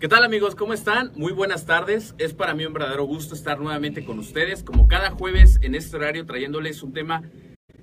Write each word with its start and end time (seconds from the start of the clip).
¿Qué 0.00 0.08
tal 0.08 0.24
amigos? 0.24 0.54
¿Cómo 0.54 0.72
están? 0.72 1.12
Muy 1.14 1.30
buenas 1.30 1.66
tardes. 1.66 2.14
Es 2.16 2.32
para 2.32 2.54
mí 2.54 2.64
un 2.64 2.72
verdadero 2.72 3.04
gusto 3.04 3.34
estar 3.34 3.60
nuevamente 3.60 4.02
con 4.02 4.18
ustedes, 4.18 4.64
como 4.64 4.88
cada 4.88 5.10
jueves 5.10 5.58
en 5.60 5.74
este 5.74 5.94
horario, 5.94 6.24
trayéndoles 6.24 6.82
un 6.82 6.94
tema 6.94 7.22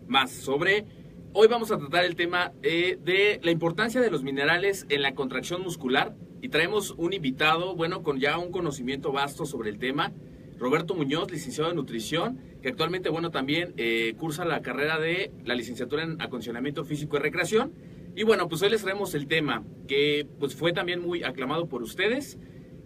más 0.07 0.31
sobre... 0.31 0.87
Hoy 1.33 1.47
vamos 1.47 1.69
a 1.69 1.77
tratar 1.77 2.05
el 2.05 2.15
tema 2.15 2.53
eh, 2.63 2.97
de 3.03 3.39
la 3.43 3.51
importancia 3.51 4.01
de 4.01 4.09
los 4.09 4.23
minerales 4.23 4.87
en 4.89 5.03
la 5.03 5.13
contracción 5.13 5.61
muscular 5.61 6.15
y 6.41 6.49
traemos 6.49 6.95
un 6.97 7.13
invitado, 7.13 7.75
bueno, 7.75 8.01
con 8.01 8.19
ya 8.19 8.39
un 8.39 8.51
conocimiento 8.51 9.11
vasto 9.11 9.45
sobre 9.45 9.69
el 9.69 9.77
tema. 9.77 10.11
Roberto 10.57 10.95
Muñoz, 10.95 11.29
licenciado 11.29 11.69
en 11.69 11.75
nutrición, 11.75 12.39
que 12.63 12.69
actualmente, 12.69 13.09
bueno, 13.09 13.29
también 13.29 13.75
eh, 13.77 14.15
cursa 14.17 14.43
la 14.43 14.63
carrera 14.63 14.97
de 14.97 15.31
la 15.45 15.53
licenciatura 15.53 16.01
en 16.01 16.19
acondicionamiento 16.19 16.83
físico 16.83 17.17
y 17.17 17.19
recreación 17.19 17.73
y 18.17 18.23
bueno, 18.23 18.49
pues 18.49 18.63
hoy 18.63 18.71
les 18.71 18.81
traemos 18.81 19.13
el 19.13 19.27
tema 19.27 19.63
que 19.87 20.27
pues 20.39 20.55
fue 20.55 20.73
también 20.73 20.99
muy 20.99 21.23
aclamado 21.23 21.69
por 21.69 21.83
ustedes. 21.83 22.39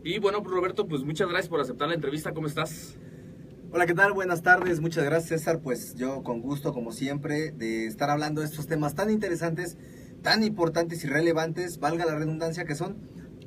Y 0.03 0.19
bueno, 0.19 0.43
pues, 0.43 0.53
Roberto, 0.53 0.89
pues 0.89 1.03
muchas 1.03 1.29
gracias 1.29 1.47
por 1.47 1.61
aceptar 1.61 1.87
la 1.87 1.95
entrevista. 1.95 2.33
¿Cómo 2.33 2.47
estás? 2.47 2.97
Hola, 3.71 3.85
¿qué 3.85 3.93
tal? 3.93 4.11
Buenas 4.11 4.43
tardes. 4.43 4.81
Muchas 4.81 5.05
gracias, 5.05 5.39
César. 5.39 5.61
Pues 5.61 5.95
yo 5.95 6.21
con 6.21 6.41
gusto, 6.41 6.73
como 6.73 6.91
siempre, 6.91 7.51
de 7.51 7.85
estar 7.85 8.09
hablando 8.09 8.41
de 8.41 8.47
estos 8.47 8.67
temas 8.67 8.93
tan 8.93 9.09
interesantes, 9.09 9.77
tan 10.21 10.43
importantes 10.43 11.05
y 11.05 11.07
relevantes, 11.07 11.79
valga 11.79 12.05
la 12.05 12.15
redundancia 12.15 12.65
que 12.65 12.75
son, 12.75 12.97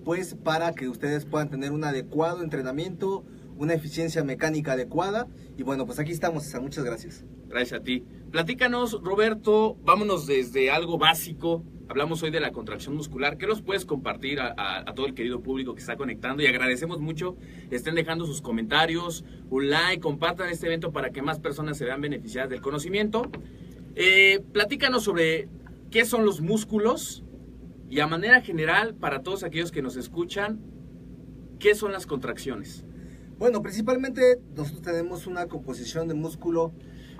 pues 0.06 0.36
para 0.36 0.72
que 0.72 0.88
ustedes 0.88 1.26
puedan 1.26 1.50
tener 1.50 1.70
un 1.70 1.84
adecuado 1.84 2.42
entrenamiento, 2.42 3.26
una 3.58 3.74
eficiencia 3.74 4.24
mecánica 4.24 4.72
adecuada. 4.72 5.28
Y 5.58 5.64
bueno, 5.64 5.84
pues 5.84 5.98
aquí 5.98 6.12
estamos, 6.12 6.44
César. 6.44 6.62
Muchas 6.62 6.82
gracias. 6.82 7.26
Gracias 7.46 7.78
a 7.78 7.84
ti. 7.84 8.06
Platícanos, 8.30 9.02
Roberto, 9.02 9.76
vámonos 9.84 10.26
desde 10.26 10.70
algo 10.70 10.96
básico 10.96 11.62
Hablamos 11.86 12.22
hoy 12.22 12.30
de 12.30 12.40
la 12.40 12.50
contracción 12.50 12.96
muscular. 12.96 13.36
¿Qué 13.36 13.46
los 13.46 13.60
puedes 13.60 13.84
compartir 13.84 14.40
a, 14.40 14.84
todo 14.94 15.06
el 15.06 15.14
querido 15.14 15.42
público 15.42 15.74
que 15.74 15.80
está 15.80 15.96
conectando? 15.96 16.42
Y 16.42 16.46
agradecemos 16.46 16.98
mucho. 16.98 17.36
Estén 17.70 17.94
dejando 17.94 18.24
sus 18.24 18.40
comentarios, 18.40 19.24
un 19.50 19.68
like, 19.68 20.00
compartan 20.00 20.48
este 20.48 20.66
evento 20.66 20.92
para 20.92 21.10
que 21.10 21.20
más 21.20 21.40
personas 21.40 21.76
se 21.76 21.84
vean 21.84 22.00
beneficiadas 22.00 22.48
del 22.48 22.62
conocimiento. 22.62 23.30
Eh, 23.96 24.42
platícanos 24.52 25.04
sobre 25.04 25.48
qué 25.90 26.06
son 26.06 26.24
los 26.24 26.40
músculos 26.40 27.22
y 27.90 28.00
a 28.00 28.06
manera 28.06 28.40
general, 28.40 28.94
para 28.94 29.22
todos 29.22 29.44
aquellos 29.44 29.70
que 29.70 29.82
nos 29.82 29.96
escuchan, 29.96 30.60
¿qué 31.58 31.74
son 31.74 31.92
las 31.92 32.06
contracciones? 32.06 32.86
Bueno, 33.38 33.60
principalmente 33.60 34.40
nosotros 34.56 34.80
tenemos 34.80 35.26
una 35.26 35.48
composición 35.48 36.08
de 36.08 36.14
músculo, 36.14 36.72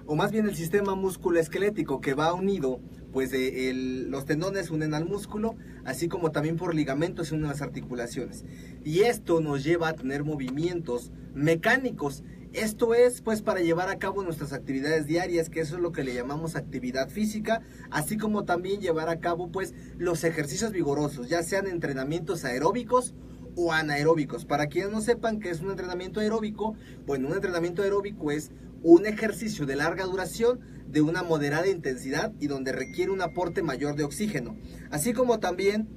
o 0.06 0.16
más 0.16 0.32
bien 0.32 0.46
el 0.46 0.56
sistema 0.56 0.94
músculo 0.94 1.38
esquelético 1.38 2.00
que 2.00 2.14
va 2.14 2.32
unido 2.32 2.80
pues 3.14 3.30
los 3.32 4.24
tendones 4.24 4.70
unen 4.70 4.92
al 4.92 5.06
músculo, 5.06 5.54
así 5.84 6.08
como 6.08 6.32
también 6.32 6.56
por 6.56 6.74
ligamentos 6.74 7.30
unen 7.30 7.46
las 7.46 7.62
articulaciones. 7.62 8.44
Y 8.84 9.02
esto 9.02 9.40
nos 9.40 9.62
lleva 9.62 9.88
a 9.88 9.92
tener 9.92 10.24
movimientos 10.24 11.12
mecánicos. 11.32 12.24
Esto 12.52 12.92
es 12.92 13.20
pues 13.20 13.40
para 13.40 13.60
llevar 13.60 13.88
a 13.88 14.00
cabo 14.00 14.24
nuestras 14.24 14.52
actividades 14.52 15.06
diarias, 15.06 15.48
que 15.48 15.60
eso 15.60 15.76
es 15.76 15.80
lo 15.80 15.92
que 15.92 16.02
le 16.02 16.12
llamamos 16.12 16.56
actividad 16.56 17.08
física, 17.08 17.62
así 17.92 18.16
como 18.16 18.44
también 18.44 18.80
llevar 18.80 19.08
a 19.08 19.20
cabo 19.20 19.48
pues 19.48 19.74
los 19.96 20.24
ejercicios 20.24 20.72
vigorosos, 20.72 21.28
ya 21.28 21.44
sean 21.44 21.68
entrenamientos 21.68 22.44
aeróbicos 22.44 23.14
o 23.54 23.72
anaeróbicos. 23.72 24.44
Para 24.44 24.66
quienes 24.66 24.90
no 24.90 25.00
sepan 25.00 25.38
qué 25.38 25.50
es 25.50 25.60
un 25.60 25.70
entrenamiento 25.70 26.18
aeróbico, 26.18 26.74
bueno, 27.06 27.28
un 27.28 27.34
entrenamiento 27.34 27.82
aeróbico 27.82 28.32
es 28.32 28.50
un 28.82 29.06
ejercicio 29.06 29.66
de 29.66 29.76
larga 29.76 30.04
duración 30.04 30.73
de 30.86 31.02
una 31.02 31.22
moderada 31.22 31.68
intensidad 31.68 32.32
y 32.40 32.46
donde 32.46 32.72
requiere 32.72 33.10
un 33.10 33.22
aporte 33.22 33.62
mayor 33.62 33.96
de 33.96 34.04
oxígeno. 34.04 34.56
Así 34.90 35.12
como 35.12 35.40
también 35.40 35.88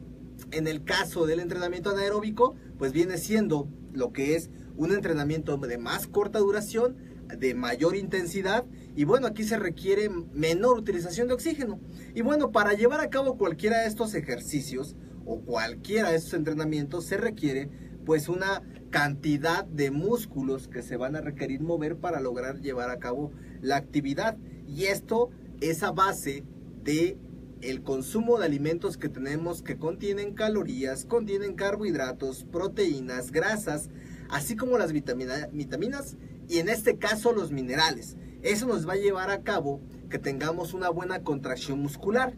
en 0.51 0.67
el 0.67 0.83
caso 0.83 1.25
del 1.25 1.39
entrenamiento 1.39 1.89
anaeróbico, 1.89 2.55
pues 2.77 2.91
viene 2.91 3.17
siendo 3.17 3.67
lo 3.93 4.13
que 4.13 4.35
es 4.35 4.49
un 4.75 4.93
entrenamiento 4.93 5.57
de 5.57 5.77
más 5.77 6.07
corta 6.07 6.39
duración, 6.39 6.97
de 7.27 7.53
mayor 7.53 7.95
intensidad 7.95 8.65
y 8.95 9.03
bueno, 9.03 9.27
aquí 9.27 9.43
se 9.43 9.57
requiere 9.57 10.09
menor 10.33 10.77
utilización 10.77 11.27
de 11.27 11.33
oxígeno. 11.33 11.79
Y 12.15 12.21
bueno, 12.21 12.51
para 12.51 12.73
llevar 12.73 13.01
a 13.01 13.09
cabo 13.09 13.37
cualquiera 13.37 13.81
de 13.81 13.87
estos 13.87 14.13
ejercicios 14.15 14.95
o 15.25 15.41
cualquiera 15.41 16.11
de 16.11 16.17
estos 16.17 16.33
entrenamientos 16.33 17.05
se 17.05 17.17
requiere 17.17 17.69
pues 18.05 18.29
una 18.29 18.63
cantidad 18.89 19.65
de 19.65 19.91
músculos 19.91 20.69
que 20.69 20.81
se 20.81 20.95
van 20.95 21.15
a 21.17 21.21
requerir 21.21 21.61
mover 21.61 21.97
para 21.97 22.21
lograr 22.21 22.61
llevar 22.61 22.89
a 22.89 22.99
cabo 22.99 23.31
la 23.61 23.75
actividad. 23.75 24.37
Y 24.67 24.85
esto 24.85 25.29
es 25.61 25.83
a 25.83 25.91
base 25.91 26.43
de 26.83 27.17
el 27.61 27.81
consumo 27.81 28.37
de 28.37 28.45
alimentos 28.45 28.97
que 28.97 29.09
tenemos 29.09 29.63
que 29.63 29.77
contienen 29.77 30.33
calorías, 30.33 31.05
contienen 31.05 31.55
carbohidratos, 31.55 32.43
proteínas, 32.43 33.31
grasas, 33.31 33.89
así 34.29 34.55
como 34.55 34.77
las 34.77 34.93
vitaminas 34.93 36.17
y 36.47 36.59
en 36.59 36.69
este 36.69 36.97
caso 36.97 37.31
los 37.31 37.51
minerales. 37.51 38.15
Eso 38.41 38.67
nos 38.67 38.87
va 38.87 38.93
a 38.93 38.97
llevar 38.97 39.31
a 39.31 39.41
cabo 39.41 39.81
que 40.09 40.19
tengamos 40.19 40.73
una 40.73 40.89
buena 40.89 41.23
contracción 41.23 41.79
muscular 41.79 42.35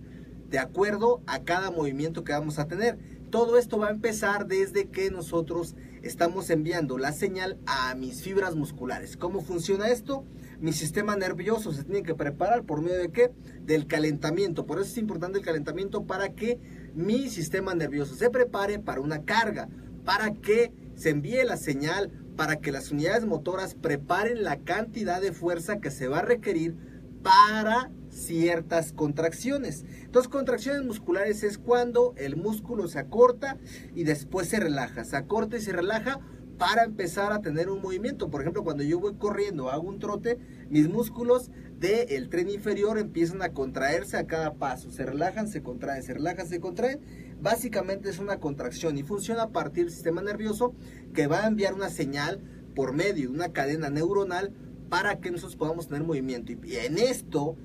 de 0.50 0.60
acuerdo 0.60 1.22
a 1.28 1.44
cada 1.44 1.70
movimiento 1.70 2.24
que 2.24 2.32
vamos 2.32 2.58
a 2.58 2.68
tener. 2.68 2.98
Todo 3.30 3.58
esto 3.58 3.78
va 3.78 3.88
a 3.88 3.92
empezar 3.92 4.48
desde 4.48 4.90
que 4.90 5.12
nosotros 5.12 5.76
estamos 6.02 6.50
enviando 6.50 6.98
la 6.98 7.12
señal 7.12 7.58
a 7.66 7.94
mis 7.96 8.22
fibras 8.22 8.56
musculares. 8.56 9.18
¿Cómo 9.18 9.42
funciona 9.42 9.90
esto? 9.90 10.26
mi 10.60 10.74
sistema 10.74 11.16
nervioso 11.16 11.72
se 11.72 11.84
tiene 11.84 12.04
que 12.04 12.16
preparar 12.16 12.64
por 12.64 12.82
medio 12.82 12.98
de 12.98 13.12
qué? 13.12 13.32
Del 13.62 13.88
calentamiento. 13.88 14.66
Por 14.66 14.80
eso 14.80 14.90
es 14.90 14.98
importante 14.98 15.40
el 15.40 15.46
calentamiento 15.46 16.06
para 16.06 16.34
que 16.34 16.60
mi 16.94 17.30
sistema 17.30 17.74
nervioso 17.74 18.16
se 18.16 18.30
prepare 18.30 18.80
para 18.80 19.02
una 19.02 19.24
carga, 19.24 19.70
para 20.04 20.34
que 20.34 20.74
se 20.96 21.12
envíe 21.12 21.44
la 21.46 21.56
señal, 21.56 22.12
para 22.36 22.58
que 22.58 22.72
las 22.72 22.92
unidades 22.92 23.26
motoras 23.26 23.74
preparen 23.74 24.44
la 24.44 24.58
cantidad 24.58 25.22
de 25.22 25.32
fuerza 25.32 25.80
que 25.80 25.92
se 25.92 26.08
va 26.08 26.20
a 26.20 26.24
requerir 26.24 26.76
para 27.24 27.90
ciertas 28.10 28.94
contracciones. 28.94 29.86
Entonces, 30.04 30.30
contracciones 30.30 30.84
musculares 30.84 31.44
es 31.44 31.58
cuando 31.58 32.14
el 32.18 32.36
músculo 32.36 32.88
se 32.88 33.00
acorta 33.00 33.58
y 33.96 34.04
después 34.04 34.48
se 34.48 34.60
relaja. 34.60 35.04
Se 35.04 35.16
acorta 35.16 35.58
y 35.58 35.62
se 35.62 35.74
relaja 35.74 36.20
para 36.60 36.84
empezar 36.84 37.32
a 37.32 37.42
tener 37.42 37.70
un 37.70 37.82
movimiento. 37.82 38.30
Por 38.30 38.42
ejemplo, 38.42 38.64
cuando 38.64 38.84
yo 38.84 39.00
voy 39.00 39.16
corriendo, 39.16 39.70
hago 39.70 39.88
un 39.88 39.98
trote, 39.98 40.38
mis 40.70 40.90
músculos 40.90 41.50
del 41.80 42.30
tren 42.30 42.50
inferior 42.50 43.00
empiezan 43.00 43.42
a 43.42 43.54
contraerse 43.54 44.18
a 44.18 44.28
cada 44.28 44.56
paso. 44.56 44.92
Se 44.92 45.06
relajan, 45.06 45.48
se 45.48 45.64
contraen, 45.64 46.04
se 46.04 46.14
relajan, 46.14 46.48
se 46.48 46.60
contraen. 46.60 47.00
Básicamente 47.42 48.10
es 48.10 48.20
una 48.20 48.40
contracción 48.40 48.98
y 48.98 49.04
funciona 49.04 49.44
a 49.44 49.50
partir 49.50 49.86
del 49.86 49.94
sistema 49.94 50.22
nervioso 50.22 50.76
que 51.14 51.28
va 51.28 51.46
a 51.46 51.48
enviar 51.48 51.74
una 51.74 51.90
señal 51.90 52.42
por 52.76 52.92
medio 52.92 53.30
de 53.30 53.36
una 53.36 53.54
cadena 53.54 53.90
neuronal 53.90 54.52
para 54.90 55.20
que 55.20 55.32
nosotros 55.32 55.56
podamos 55.56 55.88
tener 55.88 56.04
movimiento. 56.04 56.52
Y 56.52 56.76
en 56.76 56.98
esto 56.98 57.56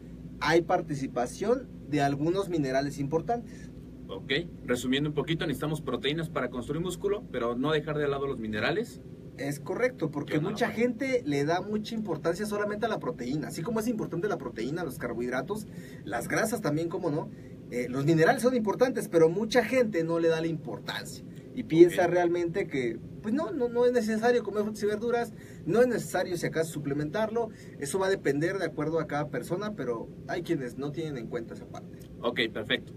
hay 0.44 0.62
participación 0.62 1.68
de 1.88 2.02
algunos 2.02 2.48
minerales 2.48 2.98
importantes. 2.98 3.70
Ok, 4.08 4.32
resumiendo 4.64 5.08
un 5.08 5.14
poquito, 5.14 5.46
necesitamos 5.46 5.80
proteínas 5.80 6.28
para 6.28 6.50
construir 6.50 6.82
músculo, 6.82 7.24
pero 7.32 7.56
no 7.56 7.72
dejar 7.72 7.96
de 7.96 8.06
lado 8.06 8.26
los 8.26 8.38
minerales. 8.38 9.00
Es 9.38 9.58
correcto, 9.58 10.10
porque 10.10 10.38
mucha 10.38 10.70
gente 10.70 11.22
le 11.24 11.44
da 11.44 11.60
mucha 11.60 11.94
importancia 11.94 12.46
solamente 12.46 12.86
a 12.86 12.88
la 12.88 13.00
proteína. 13.00 13.48
Así 13.48 13.62
como 13.62 13.80
es 13.80 13.88
importante 13.88 14.28
la 14.28 14.38
proteína, 14.38 14.84
los 14.84 14.98
carbohidratos, 14.98 15.66
las 16.04 16.28
grasas 16.28 16.60
también, 16.60 16.88
como 16.88 17.10
no. 17.10 17.30
Eh, 17.70 17.88
los 17.88 18.04
minerales 18.04 18.42
son 18.42 18.54
importantes, 18.54 19.08
pero 19.08 19.28
mucha 19.28 19.64
gente 19.64 20.04
no 20.04 20.20
le 20.20 20.28
da 20.28 20.40
la 20.40 20.46
importancia. 20.46 21.24
Y 21.54 21.62
piensa 21.62 22.06
realmente 22.08 22.66
que, 22.66 22.98
pues 23.22 23.32
no, 23.32 23.52
no, 23.52 23.68
no 23.68 23.86
es 23.86 23.92
necesario 23.92 24.42
comer 24.42 24.64
frutas 24.64 24.82
y 24.82 24.86
verduras, 24.86 25.32
no 25.66 25.80
es 25.80 25.86
necesario 25.86 26.36
si 26.36 26.46
acaso 26.46 26.72
suplementarlo. 26.72 27.50
Eso 27.78 27.98
va 27.98 28.08
a 28.08 28.10
depender 28.10 28.58
de 28.58 28.64
acuerdo 28.64 28.98
a 28.98 29.06
cada 29.06 29.28
persona, 29.28 29.74
pero 29.74 30.08
hay 30.26 30.42
quienes 30.42 30.78
no 30.78 30.90
tienen 30.90 31.16
en 31.16 31.28
cuenta 31.28 31.54
esa 31.54 31.66
parte. 31.66 32.00
Ok, 32.20 32.40
perfecto. 32.52 32.92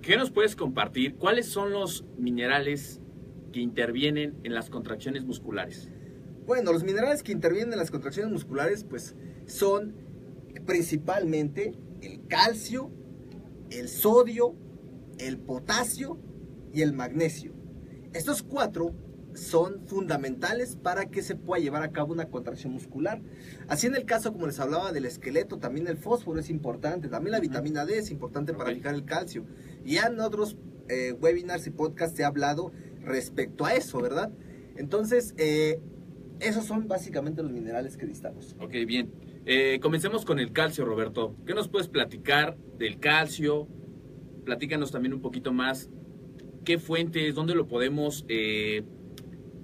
¿Qué 0.00 0.16
nos 0.16 0.30
puedes 0.30 0.56
compartir? 0.56 1.16
¿Cuáles 1.16 1.46
son 1.46 1.72
los 1.72 2.04
minerales 2.18 3.00
que 3.52 3.60
intervienen 3.60 4.34
en 4.44 4.54
las 4.54 4.70
contracciones 4.70 5.24
musculares? 5.24 5.88
Bueno, 6.46 6.72
los 6.72 6.84
minerales 6.84 7.22
que 7.22 7.32
intervienen 7.32 7.72
en 7.72 7.78
las 7.78 7.90
contracciones 7.90 8.30
musculares, 8.30 8.84
pues 8.84 9.14
son 9.46 9.94
principalmente 10.66 11.72
el 12.02 12.26
calcio, 12.26 12.90
el 13.70 13.88
sodio, 13.88 14.54
el 15.18 15.38
potasio 15.38 16.18
y 16.72 16.82
el 16.82 16.92
magnesio. 16.92 17.53
Estos 18.14 18.44
cuatro 18.44 18.94
son 19.34 19.86
fundamentales 19.88 20.76
para 20.76 21.06
que 21.06 21.20
se 21.20 21.34
pueda 21.34 21.60
llevar 21.60 21.82
a 21.82 21.90
cabo 21.90 22.12
una 22.12 22.26
contracción 22.26 22.72
muscular. 22.72 23.20
Así 23.66 23.88
en 23.88 23.96
el 23.96 24.04
caso, 24.04 24.32
como 24.32 24.46
les 24.46 24.60
hablaba 24.60 24.92
del 24.92 25.04
esqueleto, 25.04 25.58
también 25.58 25.88
el 25.88 25.96
fósforo 25.96 26.38
es 26.38 26.48
importante, 26.48 27.08
también 27.08 27.32
la 27.32 27.40
vitamina 27.40 27.84
D 27.84 27.98
es 27.98 28.12
importante 28.12 28.54
para 28.54 28.72
fijar 28.72 28.94
el 28.94 29.04
calcio. 29.04 29.44
Y 29.84 29.96
en 29.96 30.20
otros 30.20 30.56
eh, 30.88 31.12
webinars 31.20 31.66
y 31.66 31.70
podcasts 31.70 32.18
he 32.20 32.24
hablado 32.24 32.70
respecto 33.02 33.64
a 33.64 33.74
eso, 33.74 34.00
¿verdad? 34.00 34.30
Entonces, 34.76 35.34
eh, 35.36 35.80
esos 36.38 36.64
son 36.64 36.86
básicamente 36.86 37.42
los 37.42 37.50
minerales 37.50 37.96
que 37.96 38.06
necesitamos. 38.06 38.54
Ok, 38.60 38.72
bien. 38.86 39.12
Eh, 39.44 39.80
comencemos 39.82 40.24
con 40.24 40.38
el 40.38 40.52
calcio, 40.52 40.84
Roberto. 40.84 41.34
¿Qué 41.46 41.54
nos 41.54 41.68
puedes 41.68 41.88
platicar 41.88 42.56
del 42.78 43.00
calcio? 43.00 43.66
Platícanos 44.44 44.92
también 44.92 45.14
un 45.14 45.20
poquito 45.20 45.52
más 45.52 45.90
qué 46.64 46.78
fuentes, 46.78 47.34
dónde 47.34 47.54
lo 47.54 47.68
podemos 47.68 48.24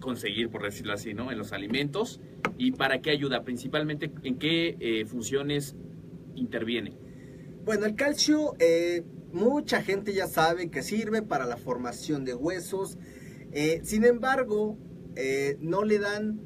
conseguir, 0.01 0.51
por 0.51 0.65
decirlo 0.65 0.93
así, 0.93 1.15
¿no? 1.15 1.31
En 1.31 1.39
los 1.39 1.53
alimentos 1.53 2.21
y 2.59 2.73
para 2.73 3.01
qué 3.01 3.11
ayuda, 3.11 3.45
principalmente 3.45 4.11
en 4.25 4.39
qué 4.39 4.77
eh, 4.81 5.05
funciones 5.07 5.77
interviene. 6.35 6.97
Bueno, 7.65 7.87
el 7.87 7.95
calcio, 7.95 8.55
eh, 8.59 9.05
mucha 9.33 9.83
gente 9.83 10.13
ya 10.13 10.27
sabe 10.27 10.71
que 10.71 10.83
sirve 10.83 11.23
para 11.23 11.47
la 11.47 11.57
formación 11.57 12.25
de 12.25 12.35
huesos, 12.35 12.99
eh, 13.53 13.81
sin 13.85 14.05
embargo, 14.05 14.79
no 15.61 15.85
le 15.85 15.99
dan 15.99 16.41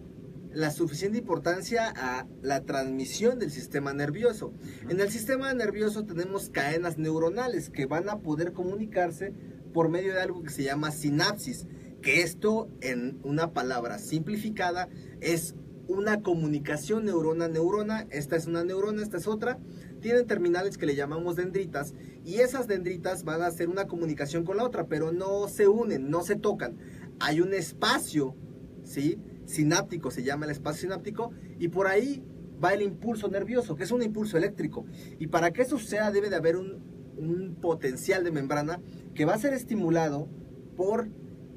la 0.53 0.73
suficiente 0.73 1.19
importancia 1.19 1.93
a 1.95 2.27
la 2.43 2.65
transmisión 2.65 3.39
del 3.39 3.53
sistema 3.53 3.93
nervioso. 3.93 4.53
En 4.89 4.99
el 4.99 5.11
sistema 5.11 5.53
nervioso 5.55 6.07
tenemos 6.07 6.49
cadenas 6.49 6.99
neuronales 6.99 7.71
que 7.71 7.87
van 7.87 8.09
a 8.09 8.19
poder 8.19 8.53
comunicarse 8.53 9.33
por 9.75 9.91
medio 9.91 10.15
de 10.15 10.23
algo 10.23 10.43
que 10.43 10.51
se 10.51 10.63
llama 10.63 10.93
sinapsis 10.93 11.67
que 12.01 12.23
esto 12.23 12.69
en 12.81 13.19
una 13.25 13.53
palabra 13.53 13.99
simplificada 13.99 14.89
es 15.21 15.55
una 15.89 16.23
comunicación 16.23 17.05
neurona-neurona, 17.05 18.07
esta 18.11 18.37
es 18.37 18.47
una 18.47 18.65
neurona, 18.65 19.03
esta 19.03 19.19
es 19.19 19.27
otra, 19.27 19.59
tienen 20.01 20.27
terminales 20.27 20.79
que 20.79 20.87
le 20.87 20.95
llamamos 20.95 21.37
dendritas 21.37 21.93
y 22.25 22.37
esas 22.37 22.69
dendritas 22.69 23.25
van 23.25 23.43
a 23.43 23.47
hacer 23.47 23.69
una 23.69 23.87
comunicación 23.87 24.45
con 24.45 24.57
la 24.57 24.65
otra, 24.65 24.87
pero 24.87 25.13
no 25.13 25.49
se 25.49 25.67
unen, 25.67 26.09
no 26.09 26.23
se 26.23 26.37
tocan. 26.37 26.77
Hay 27.21 27.41
un 27.41 27.53
espacio, 27.53 28.35
¿sí? 28.83 29.19
Sináptico, 29.45 30.11
se 30.11 30.23
llama 30.23 30.47
el 30.47 30.53
espacio 30.53 30.83
sináptico, 30.83 31.33
y 31.59 31.69
por 31.69 31.87
ahí 31.87 32.23
va 32.63 32.73
el 32.73 32.83
impulso 32.83 33.29
nervioso, 33.29 33.77
que 33.77 33.85
es 33.85 33.91
un 33.91 34.03
impulso 34.03 34.39
eléctrico. 34.39 34.87
Y 35.19 35.27
para 35.27 35.53
que 35.53 35.63
eso 35.63 35.79
sea 35.79 36.11
debe 36.11 36.31
de 36.31 36.37
haber 36.37 36.57
un, 36.57 36.94
un 37.17 37.57
potencial 37.61 38.25
de 38.25 38.31
membrana 38.31 38.81
que 39.15 39.25
va 39.25 39.35
a 39.35 39.39
ser 39.39 39.53
estimulado 39.53 40.29
por 40.77 41.09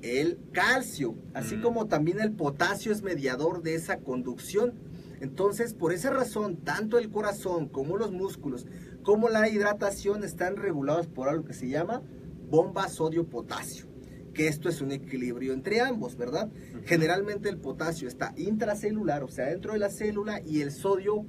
el 0.01 0.39
calcio, 0.51 1.15
así 1.33 1.57
mm. 1.57 1.62
como 1.62 1.88
también 1.88 2.19
el 2.19 2.31
potasio 2.33 2.92
es 2.92 3.01
mediador 3.01 3.63
de 3.63 3.75
esa 3.75 4.00
conducción. 4.00 4.74
Entonces, 5.19 5.74
por 5.74 5.94
esa 5.94 6.12
razón, 6.12 6.57
tanto 6.57 7.00
el 7.00 7.09
corazón 7.09 7.68
como 7.68 7.98
los 7.98 8.12
músculos, 8.12 8.68
como 9.04 9.30
la 9.30 9.50
hidratación 9.50 10.24
están 10.24 10.57
regulados 10.57 11.07
por 11.07 11.30
algo 11.30 11.45
que 11.45 11.54
se 11.54 11.69
llama 11.69 12.03
bomba 12.50 12.88
sodio-potasio, 12.88 13.88
que 14.33 14.48
esto 14.48 14.69
es 14.69 14.81
un 14.81 14.92
equilibrio 14.92 15.53
entre 15.53 15.81
ambos, 15.81 16.15
¿verdad? 16.15 16.50
Generalmente 16.86 17.50
el 17.50 17.57
potasio 17.57 18.07
está 18.07 18.33
intracelular, 18.38 19.24
o 19.24 19.27
sea, 19.27 19.48
dentro 19.48 19.74
de 19.74 19.80
la 19.80 19.89
célula, 19.89 20.42
y 20.45 20.62
el 20.62 20.71
sodio 20.71 21.25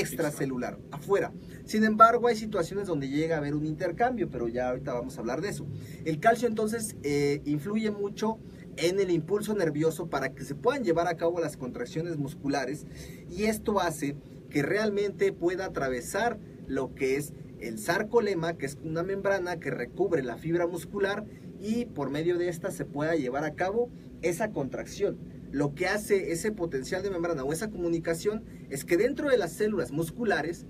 extracelular, 0.00 0.78
afuera. 0.90 1.32
Sin 1.64 1.84
embargo, 1.84 2.28
hay 2.28 2.36
situaciones 2.36 2.86
donde 2.86 3.08
llega 3.08 3.36
a 3.36 3.38
haber 3.38 3.54
un 3.54 3.66
intercambio, 3.66 4.28
pero 4.30 4.48
ya 4.48 4.68
ahorita 4.68 4.92
vamos 4.92 5.16
a 5.16 5.20
hablar 5.20 5.40
de 5.40 5.48
eso. 5.48 5.66
El 6.04 6.20
calcio 6.20 6.48
entonces 6.48 6.96
eh, 7.02 7.40
influye 7.44 7.90
mucho 7.90 8.38
en 8.76 8.98
el 9.00 9.10
impulso 9.10 9.54
nervioso 9.54 10.08
para 10.08 10.34
que 10.34 10.44
se 10.44 10.54
puedan 10.54 10.84
llevar 10.84 11.06
a 11.06 11.16
cabo 11.16 11.40
las 11.40 11.56
contracciones 11.56 12.16
musculares 12.16 12.86
y 13.30 13.44
esto 13.44 13.80
hace 13.80 14.16
que 14.50 14.62
realmente 14.62 15.32
pueda 15.32 15.66
atravesar 15.66 16.38
lo 16.66 16.94
que 16.94 17.16
es 17.16 17.32
el 17.60 17.78
sarcolema, 17.78 18.54
que 18.54 18.66
es 18.66 18.78
una 18.82 19.02
membrana 19.02 19.58
que 19.58 19.70
recubre 19.70 20.22
la 20.22 20.36
fibra 20.36 20.66
muscular 20.66 21.24
y 21.60 21.86
por 21.86 22.10
medio 22.10 22.36
de 22.36 22.48
esta 22.48 22.70
se 22.70 22.84
pueda 22.84 23.14
llevar 23.14 23.44
a 23.44 23.54
cabo 23.54 23.90
esa 24.22 24.50
contracción 24.50 25.18
lo 25.54 25.72
que 25.72 25.86
hace 25.86 26.32
ese 26.32 26.50
potencial 26.50 27.04
de 27.04 27.10
membrana 27.10 27.44
o 27.44 27.52
esa 27.52 27.70
comunicación 27.70 28.42
es 28.70 28.84
que 28.84 28.96
dentro 28.96 29.28
de 29.30 29.38
las 29.38 29.52
células 29.52 29.92
musculares 29.92 30.66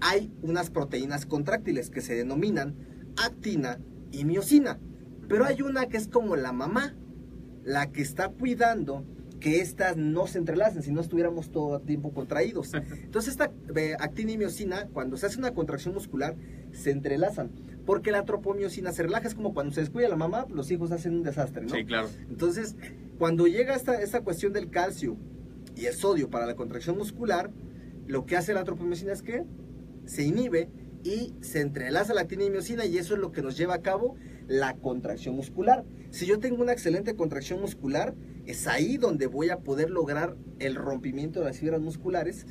hay 0.00 0.32
unas 0.42 0.70
proteínas 0.70 1.24
contráctiles 1.24 1.88
que 1.88 2.00
se 2.00 2.16
denominan 2.16 2.74
actina 3.16 3.78
y 4.10 4.24
miocina. 4.24 4.80
Pero 5.28 5.44
hay 5.44 5.62
una 5.62 5.86
que 5.86 5.98
es 5.98 6.08
como 6.08 6.34
la 6.34 6.50
mamá, 6.50 6.96
la 7.62 7.92
que 7.92 8.02
está 8.02 8.28
cuidando 8.30 9.06
que 9.38 9.60
estas 9.60 9.96
no 9.96 10.26
se 10.26 10.38
entrelacen, 10.38 10.82
si 10.82 10.90
no 10.90 11.00
estuviéramos 11.00 11.52
todo 11.52 11.76
el 11.76 11.82
tiempo 11.82 12.12
contraídos. 12.12 12.74
Entonces 12.74 13.30
esta 13.30 13.52
eh, 13.76 13.94
actina 14.00 14.32
y 14.32 14.36
miocina, 14.36 14.88
cuando 14.92 15.16
se 15.16 15.26
hace 15.26 15.38
una 15.38 15.54
contracción 15.54 15.94
muscular, 15.94 16.34
se 16.72 16.90
entrelazan. 16.90 17.52
Porque 17.86 18.10
la 18.10 18.24
tropomiocina 18.24 18.90
se 18.90 19.04
relaja, 19.04 19.28
es 19.28 19.36
como 19.36 19.54
cuando 19.54 19.72
se 19.72 19.80
descuida 19.80 20.08
la 20.08 20.16
mamá, 20.16 20.46
los 20.48 20.72
hijos 20.72 20.90
hacen 20.90 21.14
un 21.14 21.22
desastre, 21.22 21.62
¿no? 21.62 21.74
Sí, 21.74 21.84
claro. 21.84 22.08
Entonces, 22.28 22.76
cuando 23.22 23.46
llega 23.46 23.76
esta, 23.76 24.02
esta 24.02 24.22
cuestión 24.22 24.52
del 24.52 24.68
calcio 24.68 25.16
y 25.76 25.86
el 25.86 25.94
sodio 25.94 26.28
para 26.28 26.44
la 26.44 26.56
contracción 26.56 26.98
muscular, 26.98 27.52
lo 28.08 28.26
que 28.26 28.36
hace 28.36 28.52
la 28.52 28.64
tropomiosina 28.64 29.12
es 29.12 29.22
que 29.22 29.44
se 30.06 30.24
inhibe 30.24 30.68
y 31.04 31.32
se 31.40 31.60
entrelaza 31.60 32.14
la 32.14 32.22
actina 32.22 32.42
y 32.42 32.50
miocina 32.50 32.84
y 32.84 32.98
eso 32.98 33.14
es 33.14 33.20
lo 33.20 33.30
que 33.30 33.40
nos 33.40 33.56
lleva 33.56 33.74
a 33.74 33.80
cabo 33.80 34.16
la 34.48 34.74
contracción 34.74 35.36
muscular. 35.36 35.84
Si 36.10 36.26
yo 36.26 36.40
tengo 36.40 36.60
una 36.60 36.72
excelente 36.72 37.14
contracción 37.14 37.60
muscular, 37.60 38.16
es 38.44 38.66
ahí 38.66 38.96
donde 38.96 39.28
voy 39.28 39.50
a 39.50 39.60
poder 39.60 39.90
lograr 39.90 40.36
el 40.58 40.74
rompimiento 40.74 41.38
de 41.38 41.46
las 41.46 41.60
fibras 41.60 41.80
musculares 41.80 42.44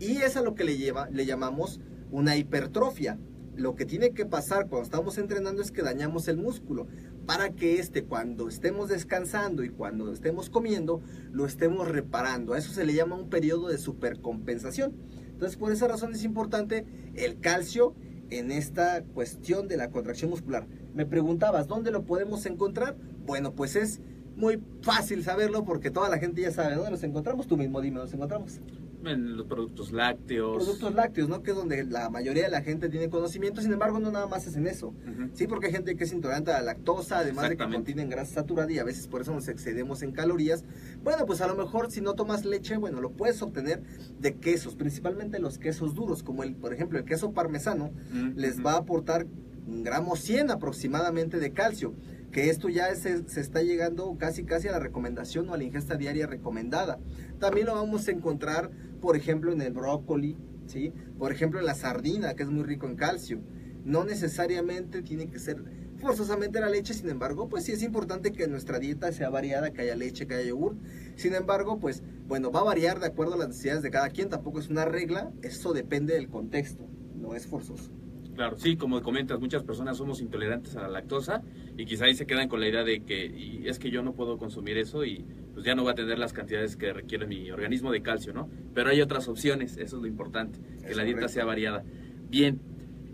y 0.00 0.22
es 0.22 0.38
a 0.38 0.40
lo 0.40 0.54
que 0.54 0.64
le, 0.64 0.78
lleva, 0.78 1.10
le 1.10 1.26
llamamos 1.26 1.82
una 2.10 2.34
hipertrofia. 2.34 3.18
Lo 3.56 3.74
que 3.74 3.84
tiene 3.84 4.12
que 4.12 4.24
pasar 4.24 4.68
cuando 4.68 4.84
estamos 4.84 5.18
entrenando 5.18 5.60
es 5.60 5.70
que 5.70 5.82
dañamos 5.82 6.28
el 6.28 6.38
músculo 6.38 6.86
para 7.26 7.50
que 7.50 7.78
este 7.78 8.04
cuando 8.04 8.48
estemos 8.48 8.88
descansando 8.88 9.64
y 9.64 9.70
cuando 9.70 10.12
estemos 10.12 10.50
comiendo 10.50 11.00
lo 11.32 11.46
estemos 11.46 11.88
reparando. 11.88 12.54
A 12.54 12.58
eso 12.58 12.72
se 12.72 12.84
le 12.84 12.94
llama 12.94 13.16
un 13.16 13.30
periodo 13.30 13.68
de 13.68 13.78
supercompensación. 13.78 14.94
Entonces 15.28 15.56
por 15.56 15.72
esa 15.72 15.88
razón 15.88 16.12
es 16.12 16.24
importante 16.24 16.86
el 17.14 17.40
calcio 17.40 17.94
en 18.30 18.50
esta 18.50 19.02
cuestión 19.02 19.68
de 19.68 19.76
la 19.76 19.90
contracción 19.90 20.30
muscular. 20.30 20.66
Me 20.94 21.06
preguntabas, 21.06 21.66
¿dónde 21.66 21.90
lo 21.90 22.04
podemos 22.04 22.46
encontrar? 22.46 22.96
Bueno, 23.26 23.54
pues 23.54 23.76
es 23.76 24.00
muy 24.36 24.60
fácil 24.82 25.22
saberlo 25.22 25.64
porque 25.64 25.90
toda 25.90 26.08
la 26.08 26.18
gente 26.18 26.42
ya 26.42 26.50
sabe 26.50 26.74
dónde 26.74 26.90
los 26.90 27.02
encontramos. 27.02 27.46
Tú 27.46 27.56
mismo 27.56 27.80
dime, 27.80 27.98
¿dónde 27.98 28.12
los 28.12 28.14
encontramos? 28.14 28.60
En 29.06 29.36
los 29.36 29.46
productos 29.46 29.92
lácteos. 29.92 30.64
Productos 30.64 30.94
lácteos, 30.94 31.28
¿no? 31.28 31.42
Que 31.42 31.50
es 31.50 31.56
donde 31.56 31.84
la 31.84 32.10
mayoría 32.10 32.44
de 32.44 32.50
la 32.50 32.62
gente 32.62 32.88
tiene 32.88 33.08
conocimiento, 33.08 33.60
sin 33.60 33.72
embargo, 33.72 33.98
no 33.98 34.10
nada 34.10 34.26
más 34.26 34.46
es 34.46 34.56
en 34.56 34.66
eso. 34.66 34.94
Sí, 35.34 35.46
porque 35.46 35.66
hay 35.66 35.72
gente 35.72 35.96
que 35.96 36.04
es 36.04 36.12
intolerante 36.12 36.52
a 36.52 36.58
la 36.58 36.62
lactosa, 36.62 37.18
además 37.18 37.48
de 37.48 37.56
que 37.56 37.64
contienen 37.64 38.08
grasa 38.08 38.34
saturada 38.34 38.70
y 38.72 38.78
a 38.78 38.84
veces 38.84 39.08
por 39.08 39.20
eso 39.20 39.32
nos 39.32 39.48
excedemos 39.48 40.02
en 40.02 40.12
calorías. 40.12 40.64
Bueno, 41.02 41.26
pues 41.26 41.40
a 41.40 41.46
lo 41.46 41.54
mejor 41.54 41.90
si 41.90 42.00
no 42.00 42.14
tomas 42.14 42.44
leche, 42.44 42.76
bueno, 42.76 43.00
lo 43.00 43.10
puedes 43.10 43.40
obtener 43.42 43.82
de 44.20 44.34
quesos, 44.34 44.74
principalmente 44.74 45.38
los 45.38 45.58
quesos 45.58 45.94
duros, 45.94 46.22
como 46.22 46.42
el, 46.42 46.54
por 46.54 46.72
ejemplo, 46.72 46.98
el 46.98 47.04
queso 47.04 47.32
parmesano, 47.32 47.90
les 48.34 48.64
va 48.64 48.72
a 48.72 48.78
aportar 48.78 49.26
un 49.66 49.82
gramo 49.82 50.16
100 50.16 50.50
aproximadamente 50.50 51.38
de 51.38 51.52
calcio 51.52 51.94
que 52.34 52.50
esto 52.50 52.68
ya 52.68 52.92
se, 52.96 53.22
está 53.36 53.62
llegando 53.62 54.16
casi 54.18 54.42
casi 54.42 54.66
a 54.66 54.72
la 54.72 54.80
recomendación 54.80 55.48
o 55.48 55.54
a 55.54 55.56
la 55.56 55.62
ingesta 55.62 55.94
diaria 55.94 56.26
recomendada. 56.26 56.98
También 57.38 57.68
lo 57.68 57.74
vamos 57.76 58.08
a 58.08 58.10
encontrar, 58.10 58.72
por 59.00 59.14
ejemplo, 59.14 59.52
en 59.52 59.62
el 59.62 59.72
brócoli, 59.72 60.36
¿sí? 60.66 60.92
Por 61.16 61.30
ejemplo, 61.30 61.60
en 61.60 61.66
la 61.66 61.76
sardina, 61.76 62.34
que 62.34 62.42
es 62.42 62.48
muy 62.50 62.64
rico 62.64 62.88
en 62.88 62.96
calcio. 62.96 63.40
No 63.84 64.04
necesariamente 64.04 65.00
tiene 65.00 65.28
que 65.28 65.38
ser 65.38 65.62
forzosamente 65.96 66.58
la 66.58 66.68
leche, 66.68 66.92
sin 66.92 67.08
embargo, 67.08 67.48
pues 67.48 67.66
sí 67.66 67.72
es 67.72 67.84
importante 67.84 68.32
que 68.32 68.48
nuestra 68.48 68.80
dieta 68.80 69.12
sea 69.12 69.30
variada, 69.30 69.72
que 69.72 69.82
haya 69.82 69.94
leche, 69.94 70.26
que 70.26 70.34
haya 70.34 70.48
yogur. 70.48 70.76
Sin 71.14 71.34
embargo, 71.34 71.78
pues 71.78 72.02
bueno, 72.26 72.50
va 72.50 72.60
a 72.60 72.64
variar 72.64 72.98
de 72.98 73.06
acuerdo 73.06 73.34
a 73.34 73.36
las 73.36 73.48
necesidades 73.48 73.84
de 73.84 73.92
cada 73.92 74.08
quien, 74.08 74.28
tampoco 74.28 74.58
es 74.58 74.68
una 74.68 74.84
regla, 74.84 75.30
eso 75.42 75.72
depende 75.72 76.14
del 76.14 76.28
contexto, 76.28 76.84
no 77.14 77.36
es 77.36 77.46
forzoso. 77.46 77.92
Claro, 78.34 78.56
sí, 78.58 78.76
como 78.76 79.00
comentas, 79.00 79.38
muchas 79.38 79.62
personas 79.62 79.96
somos 79.96 80.20
intolerantes 80.20 80.74
a 80.76 80.82
la 80.82 80.88
lactosa 80.88 81.42
y 81.76 81.84
quizá 81.84 82.06
ahí 82.06 82.14
se 82.14 82.26
quedan 82.26 82.48
con 82.48 82.60
la 82.60 82.68
idea 82.68 82.82
de 82.82 83.00
que 83.04 83.26
y 83.26 83.68
es 83.68 83.78
que 83.78 83.90
yo 83.90 84.02
no 84.02 84.14
puedo 84.14 84.38
consumir 84.38 84.76
eso 84.76 85.04
y 85.04 85.24
pues 85.52 85.64
ya 85.64 85.76
no 85.76 85.84
va 85.84 85.92
a 85.92 85.94
tener 85.94 86.18
las 86.18 86.32
cantidades 86.32 86.76
que 86.76 86.92
requiere 86.92 87.26
mi 87.26 87.50
organismo 87.52 87.92
de 87.92 88.02
calcio, 88.02 88.32
¿no? 88.32 88.50
Pero 88.74 88.90
hay 88.90 89.00
otras 89.00 89.28
opciones, 89.28 89.76
eso 89.76 89.96
es 89.96 90.02
lo 90.02 90.08
importante, 90.08 90.58
que 90.84 90.96
la 90.96 91.04
dieta 91.04 91.28
sea 91.28 91.44
variada. 91.44 91.84
Bien, 92.28 92.60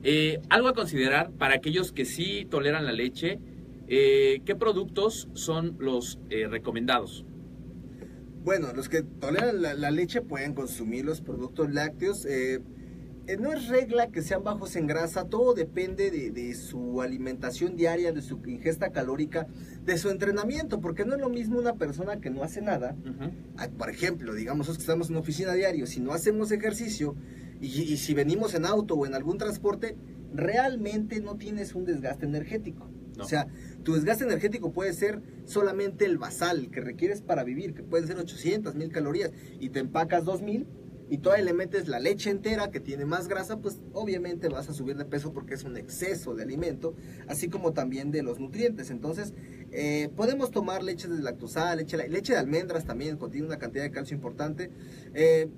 eh, 0.03 0.41
algo 0.49 0.69
a 0.69 0.73
considerar 0.73 1.33
para 1.33 1.55
aquellos 1.55 1.93
que 1.93 2.07
sí 2.07 2.47
toleran 2.49 2.87
la 2.87 2.93
leche, 2.93 3.39
eh, 3.89 4.41
¿qué 4.47 4.57
productos 4.57 5.29
son 5.35 5.77
los 5.79 6.19
eh, 6.31 6.47
recomendados? 6.49 7.27
Bueno, 8.43 8.69
los 8.75 8.89
que 8.89 9.03
toleran 9.03 9.61
la, 9.61 9.91
leche 9.91 10.23
pueden 10.23 10.55
consumir 10.55 11.05
los 11.05 11.21
productos 11.21 11.71
lácteos. 11.71 12.27
No 13.39 13.53
es 13.53 13.69
regla 13.69 14.09
que 14.09 14.23
sean 14.23 14.43
bajos 14.43 14.77
en 14.77 14.87
grasa, 14.87 15.25
todo 15.25 15.55
depende 15.55 16.11
de, 16.11 16.55
su 16.55 17.01
alimentación 17.01 17.77
diaria, 17.77 18.13
de 18.13 18.23
su 18.23 18.41
ingesta 18.47 18.91
calórica, 18.91 19.47
de 19.85 19.99
su 19.99 20.11
entrenamiento, 20.11 20.81
porque 20.81 21.05
no 21.05 21.15
es 21.15 21.21
lo 21.21 21.29
mismo 21.29 21.59
una 21.59 21.75
persona 21.75 22.21
que 22.21 22.31
no 22.31 22.43
hace 22.43 22.61
nada, 22.61 22.97
por 23.79 23.91
ejemplo, 23.91 24.35
digamos 24.35 24.67
que 24.69 24.73
estamos 24.73 25.09
en 25.09 25.15
una 25.15 25.21
oficina 25.21 25.53
diario, 25.53 25.87
si 25.87 26.01
no 26.01 26.13
hacemos 26.13 26.51
ejercicio, 26.51 27.15
y, 27.61 27.97
si 27.99 28.15
venimos 28.15 28.55
en 28.55 28.65
auto 28.65 28.95
o 28.95 29.07
en 29.07 29.15
algún 29.15 29.39
transporte, 29.39 29.97
realmente 30.33 31.21
no 31.21 31.37
tienes 31.37 31.75
un 31.75 31.85
desgaste 31.85 32.27
energético. 32.27 32.89
O 33.19 33.25
sea, 33.25 33.49
tu 33.83 33.93
desgaste 33.93 34.25
energético 34.25 34.73
puede 34.73 34.95
ser 34.95 35.21
solamente 35.45 36.07
el 36.07 36.17
basal 36.17 36.71
que 36.71 36.81
requieres 36.81 37.21
para 37.21 37.45
vivir, 37.45 37.75
que 37.75 37.83
pueden 37.83 38.07
ser 38.07 38.17
800, 38.17 38.75
1000 38.75 38.93
calorías, 38.93 39.31
y 39.59 39.69
te 39.69 39.81
empacas 39.81 40.25
2000 40.25 40.67
y 41.11 41.19
todavía 41.19 41.45
le 41.45 41.53
metes 41.53 41.89
la 41.89 41.99
leche 41.99 42.31
entera 42.31 42.71
que 42.71 42.81
tiene 42.81 43.05
más 43.05 43.29
grasa, 43.29 43.59
pues 43.61 43.81
obviamente 43.93 44.49
vas 44.49 44.69
a 44.69 44.73
subir 44.73 44.97
de 44.97 45.05
peso 45.05 45.33
porque 45.33 45.55
es 45.55 45.65
un 45.65 45.77
exceso 45.77 46.35
de 46.35 46.45
alimento, 46.45 46.95
así 47.27 47.49
como 47.49 47.73
también 47.73 48.11
de 48.11 48.23
los 48.23 48.41
nutrientes. 48.41 48.91
Entonces, 48.91 49.35
eh, 49.73 50.09
podemos 50.17 50.51
tomar 50.51 50.83
leche 50.83 51.09
de 51.09 51.21
lactosa, 51.21 51.75
leche, 51.75 52.09
leche 52.09 52.33
de 52.33 52.39
almendras 52.39 52.85
también, 52.85 53.17
contiene 53.17 53.47
una 53.47 53.59
cantidad 53.59 53.83
de 53.83 53.91
calcio 53.91 54.15
importante. 54.15 54.71
Eh, 55.15 55.49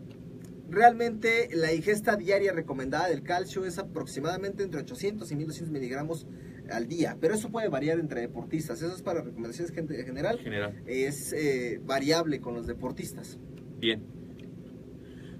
Realmente 0.72 1.50
la 1.52 1.74
ingesta 1.74 2.16
diaria 2.16 2.50
recomendada 2.54 3.06
del 3.08 3.22
calcio 3.22 3.66
es 3.66 3.76
aproximadamente 3.76 4.62
entre 4.62 4.80
800 4.80 5.30
y 5.30 5.36
1200 5.36 5.70
miligramos 5.70 6.26
al 6.70 6.88
día, 6.88 7.18
pero 7.20 7.34
eso 7.34 7.50
puede 7.50 7.68
variar 7.68 7.98
entre 7.98 8.22
deportistas. 8.22 8.80
Eso 8.80 8.94
es 8.94 9.02
para 9.02 9.20
recomendaciones 9.20 9.70
general. 9.74 10.38
general. 10.38 10.82
Es 10.86 11.34
eh, 11.34 11.78
variable 11.84 12.40
con 12.40 12.54
los 12.54 12.66
deportistas. 12.66 13.38
Bien. 13.80 14.02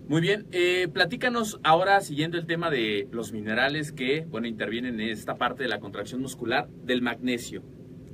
Muy 0.08 0.20
bien, 0.20 0.46
eh, 0.50 0.88
platícanos 0.92 1.60
ahora, 1.62 2.00
siguiendo 2.00 2.36
el 2.36 2.46
tema 2.46 2.70
de 2.70 3.08
los 3.12 3.32
minerales 3.32 3.92
que, 3.92 4.26
bueno, 4.28 4.46
intervienen 4.46 5.00
en 5.00 5.08
esta 5.08 5.36
parte 5.36 5.62
de 5.62 5.68
la 5.68 5.80
contracción 5.80 6.20
muscular, 6.20 6.68
del 6.84 7.02
magnesio. 7.02 7.62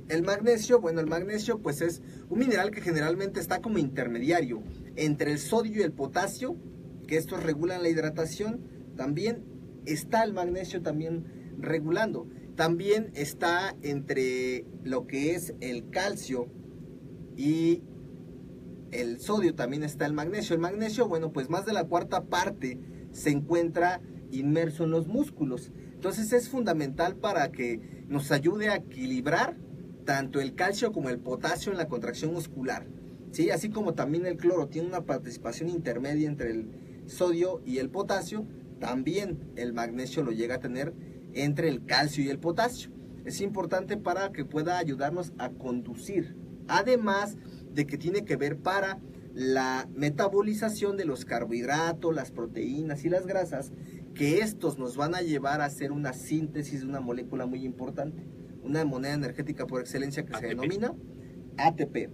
El 0.07 0.23
magnesio, 0.23 0.79
bueno, 0.79 1.01
el 1.01 1.07
magnesio 1.07 1.59
pues 1.59 1.81
es 1.81 2.01
un 2.29 2.39
mineral 2.39 2.71
que 2.71 2.81
generalmente 2.81 3.39
está 3.39 3.61
como 3.61 3.77
intermediario 3.77 4.63
entre 4.95 5.31
el 5.31 5.39
sodio 5.39 5.81
y 5.81 5.83
el 5.83 5.91
potasio 5.91 6.55
que 7.07 7.17
estos 7.17 7.43
regulan 7.43 7.83
la 7.83 7.89
hidratación, 7.89 8.61
también 8.95 9.43
está 9.85 10.23
el 10.23 10.33
magnesio 10.33 10.81
también 10.81 11.55
regulando. 11.57 12.27
También 12.55 13.11
está 13.15 13.75
entre 13.81 14.65
lo 14.83 15.07
que 15.07 15.33
es 15.33 15.53
el 15.59 15.89
calcio 15.89 16.47
y 17.35 17.81
el 18.91 19.19
sodio, 19.19 19.55
también 19.55 19.83
está 19.83 20.05
el 20.05 20.13
magnesio. 20.13 20.55
El 20.55 20.61
magnesio, 20.61 21.07
bueno, 21.07 21.31
pues 21.31 21.49
más 21.49 21.65
de 21.65 21.73
la 21.73 21.85
cuarta 21.85 22.25
parte 22.25 22.79
se 23.11 23.29
encuentra 23.29 24.01
inmerso 24.31 24.83
en 24.83 24.91
los 24.91 25.07
músculos. 25.07 25.71
Entonces 25.93 26.31
es 26.33 26.49
fundamental 26.49 27.15
para 27.15 27.51
que 27.51 28.05
nos 28.07 28.31
ayude 28.31 28.69
a 28.69 28.77
equilibrar 28.77 29.57
tanto 30.05 30.39
el 30.39 30.55
calcio 30.55 30.91
como 30.91 31.09
el 31.09 31.19
potasio 31.19 31.71
en 31.71 31.77
la 31.77 31.87
contracción 31.87 32.33
muscular. 32.33 32.87
¿sí? 33.31 33.51
Así 33.51 33.69
como 33.69 33.93
también 33.93 34.25
el 34.25 34.37
cloro 34.37 34.67
tiene 34.67 34.87
una 34.87 35.05
participación 35.05 35.69
intermedia 35.69 36.27
entre 36.27 36.51
el 36.51 36.69
sodio 37.05 37.61
y 37.65 37.77
el 37.79 37.89
potasio, 37.89 38.45
también 38.79 39.51
el 39.55 39.73
magnesio 39.73 40.23
lo 40.23 40.31
llega 40.31 40.55
a 40.55 40.59
tener 40.59 40.93
entre 41.33 41.67
el 41.67 41.85
calcio 41.85 42.23
y 42.23 42.29
el 42.29 42.39
potasio. 42.39 42.91
Es 43.25 43.41
importante 43.41 43.97
para 43.97 44.31
que 44.31 44.45
pueda 44.45 44.77
ayudarnos 44.77 45.33
a 45.37 45.49
conducir. 45.49 46.35
Además 46.67 47.37
de 47.73 47.85
que 47.85 47.97
tiene 47.97 48.25
que 48.25 48.35
ver 48.35 48.57
para 48.57 48.99
la 49.33 49.87
metabolización 49.93 50.97
de 50.97 51.05
los 51.05 51.25
carbohidratos, 51.25 52.13
las 52.13 52.31
proteínas 52.31 53.05
y 53.05 53.09
las 53.09 53.25
grasas, 53.25 53.71
que 54.13 54.39
estos 54.39 54.77
nos 54.77 54.97
van 54.97 55.15
a 55.15 55.21
llevar 55.21 55.61
a 55.61 55.65
hacer 55.65 55.91
una 55.91 56.13
síntesis 56.13 56.81
de 56.81 56.87
una 56.87 56.99
molécula 56.99 57.45
muy 57.45 57.63
importante, 57.63 58.27
una 58.63 58.83
moneda 58.85 59.13
energética 59.13 59.65
por 59.65 59.81
excelencia 59.81 60.25
que 60.25 60.35
se 60.35 60.47
denomina 60.47 60.93
ATP, 61.57 62.09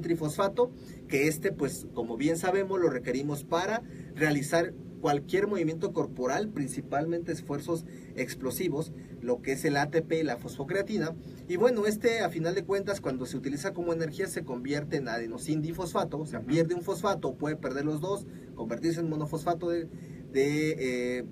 trifosfato, 0.00 0.70
que 1.08 1.28
este, 1.28 1.52
pues, 1.52 1.86
como 1.94 2.16
bien 2.16 2.36
sabemos, 2.36 2.80
lo 2.80 2.90
requerimos 2.90 3.44
para 3.44 3.82
realizar 4.14 4.72
cualquier 5.00 5.46
movimiento 5.46 5.92
corporal, 5.92 6.48
principalmente 6.48 7.32
esfuerzos 7.32 7.84
explosivos, 8.16 8.92
lo 9.20 9.42
que 9.42 9.52
es 9.52 9.64
el 9.64 9.76
ATP 9.76 10.12
y 10.12 10.22
la 10.22 10.36
fosfocreatina. 10.36 11.14
Y 11.48 11.56
bueno, 11.56 11.86
este 11.86 12.20
a 12.20 12.30
final 12.30 12.54
de 12.54 12.64
cuentas 12.64 13.00
cuando 13.00 13.26
se 13.26 13.36
utiliza 13.36 13.72
como 13.72 13.92
energía 13.92 14.26
se 14.26 14.44
convierte 14.44 14.96
en 14.96 15.08
adenosindifosfato, 15.08 16.18
o 16.18 16.26
sea, 16.26 16.40
pierde 16.40 16.74
un 16.74 16.82
fosfato, 16.82 17.34
puede 17.34 17.56
perder 17.56 17.84
los 17.84 18.00
dos, 18.00 18.26
convertirse 18.54 19.00
en 19.00 19.08
monofosfato 19.08 19.70
de, 19.70 19.88
de 20.32 20.76
eh, 20.78 21.24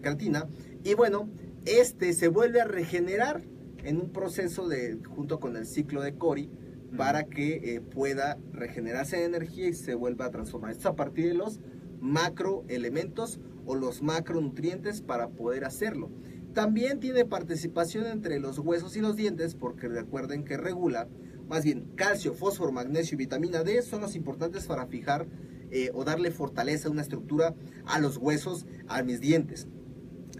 creatina. 0.00 0.48
Y 0.84 0.94
bueno, 0.94 1.28
este 1.66 2.12
se 2.12 2.28
vuelve 2.28 2.60
a 2.60 2.64
regenerar 2.64 3.42
en 3.84 3.98
un 4.00 4.10
proceso 4.10 4.68
de, 4.68 4.98
junto 5.14 5.40
con 5.40 5.56
el 5.56 5.66
ciclo 5.66 6.02
de 6.02 6.14
Cori, 6.14 6.50
para 6.96 7.24
que 7.24 7.74
eh, 7.74 7.80
pueda 7.80 8.38
regenerarse 8.52 9.16
de 9.16 9.24
energía 9.24 9.68
y 9.68 9.74
se 9.74 9.94
vuelva 9.94 10.26
a 10.26 10.30
transformar. 10.30 10.72
Esto 10.72 10.88
a 10.88 10.96
partir 10.96 11.28
de 11.28 11.34
los 11.34 11.60
macroelementos 12.00 13.38
o 13.66 13.74
los 13.74 14.02
macronutrientes 14.02 15.02
para 15.02 15.28
poder 15.28 15.64
hacerlo. 15.64 16.10
También 16.54 16.98
tiene 16.98 17.24
participación 17.24 18.06
entre 18.06 18.40
los 18.40 18.58
huesos 18.58 18.96
y 18.96 19.00
los 19.00 19.14
dientes 19.14 19.54
porque 19.54 19.88
recuerden 19.88 20.44
que 20.44 20.56
regula, 20.56 21.08
más 21.48 21.64
bien 21.64 21.92
calcio, 21.94 22.34
fósforo, 22.34 22.72
magnesio 22.72 23.14
y 23.14 23.18
vitamina 23.18 23.62
D 23.62 23.82
son 23.82 24.00
los 24.00 24.16
importantes 24.16 24.66
para 24.66 24.86
fijar 24.86 25.28
eh, 25.70 25.90
o 25.94 26.04
darle 26.04 26.32
fortaleza, 26.32 26.90
una 26.90 27.02
estructura 27.02 27.54
a 27.86 28.00
los 28.00 28.16
huesos, 28.16 28.66
a 28.88 29.02
mis 29.04 29.20
dientes. 29.20 29.68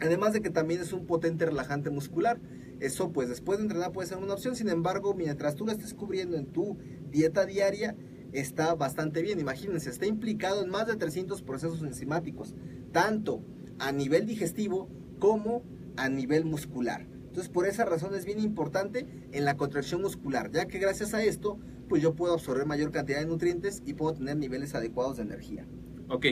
Además 0.01 0.33
de 0.33 0.41
que 0.41 0.51
también 0.51 0.81
es 0.81 0.93
un 0.93 1.07
potente 1.07 1.47
relajante 1.47 1.91
muscular. 1.91 2.41
Eso 2.81 3.13
pues 3.13 3.29
después 3.29 3.59
de 3.59 3.65
entrenar 3.65 3.93
puede 3.93 4.09
ser 4.09 4.19
una 4.19 4.35
opción, 4.35 4.57
sin 4.57 4.69
embargo, 4.69 5.15
mientras 5.15 5.55
tú 5.55 5.67
lo 5.67 5.73
estés 5.73 5.95
cubriendo 5.95 6.37
en 6.37 6.47
tu 6.47 6.79
dieta 7.11 7.47
diaria, 7.47 7.95
está 8.33 8.75
bastante 8.75 9.23
bien. 9.23 9.39
Imagínense, 9.39 9.91
está 9.91 10.07
implicado 10.07 10.65
en 10.65 10.71
más 10.71 10.87
de 10.87 10.97
300 10.97 11.43
procesos 11.43 11.83
enzimáticos, 11.83 12.55
tanto 12.91 13.45
a 13.79 13.93
nivel 13.93 14.27
digestivo 14.27 14.89
como 15.19 15.63
a 15.97 16.09
nivel 16.09 16.45
muscular. 16.45 17.07
Entonces, 17.13 17.49
por 17.49 17.67
esa 17.67 17.85
razón 17.85 18.15
es 18.15 18.25
bien 18.25 18.41
importante 18.41 19.07
en 19.33 19.45
la 19.45 19.57
contracción 19.57 20.03
muscular, 20.03 20.51
ya 20.51 20.67
que 20.67 20.79
gracias 20.79 21.15
a 21.15 21.23
esto, 21.23 21.59
pues 21.89 22.03
yo 22.03 22.15
puedo 22.15 22.35
absorber 22.35 22.67
mayor 22.67 22.91
cantidad 22.91 23.21
de 23.21 23.27
nutrientes 23.27 23.83
y 23.87 23.95
puedo 23.95 24.15
tener 24.15 24.37
niveles 24.37 24.75
adecuados 24.75 25.17
de 25.17 25.23
energía. 25.23 25.67
Ok, 26.09 26.27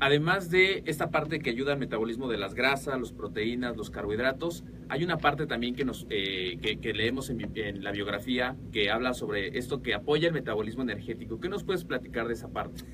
Además 0.00 0.48
de 0.48 0.84
esta 0.86 1.10
parte 1.10 1.40
que 1.40 1.50
ayuda 1.50 1.72
al 1.72 1.78
metabolismo 1.78 2.28
de 2.28 2.38
las 2.38 2.54
grasas, 2.54 3.00
las 3.00 3.12
proteínas, 3.12 3.76
los 3.76 3.90
carbohidratos, 3.90 4.64
hay 4.88 5.02
una 5.02 5.18
parte 5.18 5.46
también 5.46 5.74
que, 5.74 5.84
nos, 5.84 6.06
eh, 6.08 6.78
que, 6.80 6.92
leemos 6.92 7.30
en, 7.30 7.82
la 7.82 7.90
biografía 7.90 8.56
que 8.70 8.90
habla 8.90 9.12
sobre 9.12 9.58
esto 9.58 9.82
que 9.82 9.94
apoya 9.94 10.28
el 10.28 10.34
metabolismo 10.34 10.82
energético. 10.82 11.40
¿Qué 11.40 11.48
nos 11.48 11.64
puedes 11.64 11.84
platicar 11.84 12.28
de 12.28 12.34
esa 12.34 12.48
parte? 12.48 12.84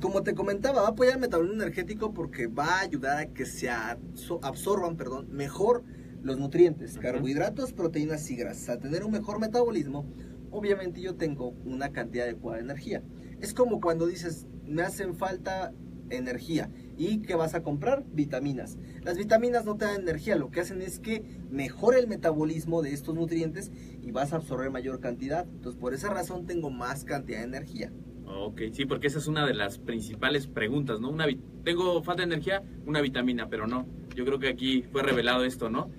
Como 0.00 0.22
te 0.22 0.34
comentaba, 0.34 0.82
va 0.82 0.88
a 0.88 0.90
apoyar 0.90 1.14
el 1.14 1.20
metabolismo 1.20 1.62
energético 1.62 2.12
porque 2.12 2.46
va 2.46 2.78
a 2.78 2.80
ayudar 2.80 3.18
a 3.18 3.26
que 3.26 3.46
se 3.46 3.70
absorban 3.70 4.96
perdón, 4.96 5.28
mejor 5.30 5.84
los 6.22 6.38
nutrientes, 6.38 6.98
carbohidratos, 6.98 7.72
proteínas 7.72 8.30
y 8.30 8.36
grasas. 8.36 8.68
Al 8.68 8.80
tener 8.80 9.04
un 9.04 9.12
mejor 9.12 9.40
metabolismo, 9.40 10.06
obviamente 10.50 11.00
yo 11.00 11.16
tengo 11.16 11.50
una 11.64 11.92
cantidad 11.92 12.26
adecuada 12.26 12.58
de 12.58 12.64
energía. 12.64 13.02
Es 13.40 13.54
como 13.54 13.80
cuando 13.80 14.06
dices, 14.06 14.46
me 14.66 14.82
hacen 14.82 15.14
falta 15.14 15.72
energía 16.10 16.70
¿Y 17.00 17.22
qué 17.22 17.34
vas 17.34 17.54
a 17.54 17.62
comprar? 17.62 18.04
Vitaminas. 18.12 18.76
Las 19.02 19.16
vitaminas 19.16 19.64
no 19.64 19.78
te 19.78 19.86
dan 19.86 20.02
energía, 20.02 20.36
lo 20.36 20.50
que 20.50 20.60
hacen 20.60 20.82
es 20.82 20.98
que 20.98 21.24
mejora 21.50 21.98
el 21.98 22.08
metabolismo 22.08 22.82
de 22.82 22.92
estos 22.92 23.14
nutrientes 23.14 23.72
y 24.02 24.10
vas 24.10 24.34
a 24.34 24.36
absorber 24.36 24.70
mayor 24.70 25.00
cantidad. 25.00 25.46
Entonces, 25.48 25.80
por 25.80 25.94
esa 25.94 26.10
razón 26.10 26.44
tengo 26.44 26.68
más 26.68 27.04
cantidad 27.04 27.38
de 27.38 27.44
energía. 27.44 27.90
Ok, 28.38 28.62
sí, 28.72 28.86
porque 28.86 29.08
esa 29.08 29.18
es 29.18 29.26
una 29.26 29.46
de 29.46 29.54
las 29.54 29.78
principales 29.78 30.46
preguntas, 30.46 31.00
¿no? 31.00 31.10
Una, 31.10 31.26
tengo 31.64 32.02
falta 32.02 32.22
de 32.22 32.32
energía, 32.32 32.62
una 32.86 33.00
vitamina, 33.00 33.48
pero 33.48 33.66
no. 33.66 33.86
Yo 34.14 34.24
creo 34.24 34.38
que 34.38 34.48
aquí 34.48 34.82
fue 34.90 35.02
revelado 35.02 35.44
esto, 35.44 35.68
¿no? 35.68 35.90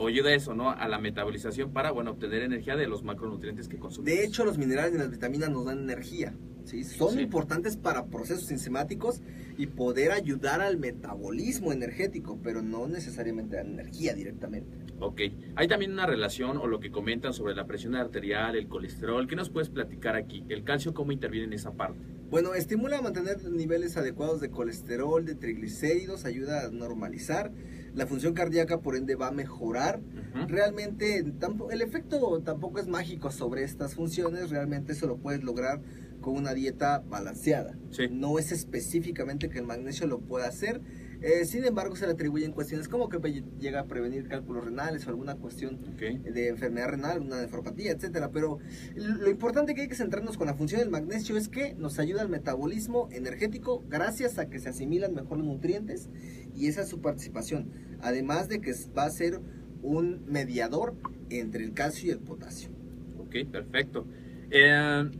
o 0.00 0.08
ayuda 0.08 0.32
eso, 0.32 0.54
¿no? 0.54 0.70
A 0.70 0.88
la 0.88 0.98
metabolización 0.98 1.72
para, 1.72 1.90
bueno, 1.90 2.12
obtener 2.12 2.42
energía 2.42 2.74
de 2.74 2.86
los 2.86 3.02
macronutrientes 3.02 3.68
que 3.68 3.78
consumimos. 3.78 4.18
De 4.18 4.24
hecho, 4.24 4.46
los 4.46 4.56
minerales 4.56 4.94
y 4.94 4.98
las 4.98 5.10
vitaminas 5.10 5.50
nos 5.50 5.66
dan 5.66 5.80
energía. 5.80 6.34
¿Sí? 6.70 6.84
Son 6.84 7.18
importantes 7.20 7.76
para 7.76 8.06
procesos 8.06 8.50
enzimáticos 8.50 9.20
y 9.58 9.66
poder 9.66 10.12
ayudar 10.12 10.60
al 10.60 10.78
metabolismo 10.78 11.72
energético, 11.72 12.38
pero 12.42 12.62
no 12.62 12.88
necesariamente 12.88 13.56
dan 13.56 13.66
energía 13.66 14.14
directamente. 14.14 14.68
Ok. 15.00 15.20
Hay 15.56 15.68
también 15.68 15.92
una 15.92 16.06
relación 16.06 16.56
o 16.56 16.66
lo 16.66 16.80
que 16.80 16.90
comentan 16.90 17.32
sobre 17.32 17.54
la 17.54 17.66
presión 17.66 17.94
arterial, 17.94 18.56
el 18.56 18.68
colesterol. 18.68 19.26
¿Qué 19.26 19.36
nos 19.36 19.50
puedes 19.50 19.68
platicar 19.68 20.16
aquí? 20.16 20.44
¿El 20.48 20.64
calcio 20.64 20.94
cómo 20.94 21.12
interviene 21.12 21.46
en 21.46 21.52
esa 21.54 21.72
parte? 21.72 21.98
Bueno, 22.30 22.54
estimula 22.54 22.98
a 22.98 23.02
mantener 23.02 23.42
niveles 23.50 23.96
adecuados 23.96 24.40
de 24.40 24.50
colesterol, 24.50 25.24
de 25.24 25.34
triglicéridos, 25.34 26.24
ayuda 26.24 26.66
a 26.66 26.70
normalizar 26.70 27.50
la 27.94 28.06
función 28.06 28.34
cardíaca 28.34 28.80
por 28.80 28.96
ende 28.96 29.16
va 29.16 29.28
a 29.28 29.32
mejorar. 29.32 30.00
Realmente 30.46 31.18
el 31.18 31.82
efecto 31.82 32.40
tampoco 32.44 32.78
es 32.78 32.86
mágico 32.86 33.30
sobre 33.30 33.64
estas 33.64 33.94
funciones, 33.94 34.50
realmente 34.50 34.92
eso 34.92 35.06
lo 35.06 35.16
puedes 35.16 35.42
lograr 35.42 35.80
con 36.20 36.36
una 36.36 36.54
dieta 36.54 37.02
balanceada. 37.08 37.76
No 38.10 38.38
es 38.38 38.52
específicamente 38.52 39.48
que 39.48 39.58
el 39.58 39.66
magnesio 39.66 40.06
lo 40.06 40.20
pueda 40.20 40.46
hacer, 40.46 40.80
eh, 41.22 41.44
sin 41.44 41.64
embargo, 41.64 41.96
se 41.96 42.06
le 42.06 42.12
atribuyen 42.12 42.52
cuestiones 42.52 42.88
como 42.88 43.10
que 43.10 43.42
llega 43.58 43.80
a 43.80 43.86
prevenir 43.86 44.26
cálculos 44.26 44.64
renales 44.64 45.06
o 45.06 45.10
alguna 45.10 45.36
cuestión 45.36 45.78
de 45.98 46.48
enfermedad 46.48 46.88
renal, 46.88 47.20
una 47.20 47.42
nefropatía, 47.42 47.92
etcétera. 47.92 48.30
Pero 48.30 48.58
lo 48.94 49.28
importante 49.28 49.74
que 49.74 49.82
hay 49.82 49.88
que 49.88 49.94
centrarnos 49.94 50.38
con 50.38 50.46
la 50.46 50.54
función 50.54 50.80
del 50.80 50.88
magnesio 50.88 51.36
es 51.36 51.48
que 51.48 51.74
nos 51.74 51.98
ayuda 51.98 52.22
al 52.22 52.30
metabolismo 52.30 53.08
energético 53.12 53.84
gracias 53.88 54.38
a 54.38 54.48
que 54.48 54.60
se 54.60 54.70
asimilan 54.70 55.14
mejor 55.14 55.38
los 55.38 55.46
nutrientes 55.46 56.08
y 56.56 56.68
esa 56.68 56.82
es 56.82 56.88
su 56.88 57.02
participación. 57.02 57.70
Además 58.00 58.48
de 58.48 58.62
que 58.62 58.74
va 58.96 59.04
a 59.04 59.10
ser 59.10 59.40
un 59.82 60.24
mediador 60.26 60.94
entre 61.28 61.64
el 61.64 61.74
calcio 61.74 62.08
y 62.08 62.12
el 62.12 62.20
potasio. 62.20 62.70
Ok, 63.18 63.50
perfecto. 63.50 64.06
Eh, 64.50 65.10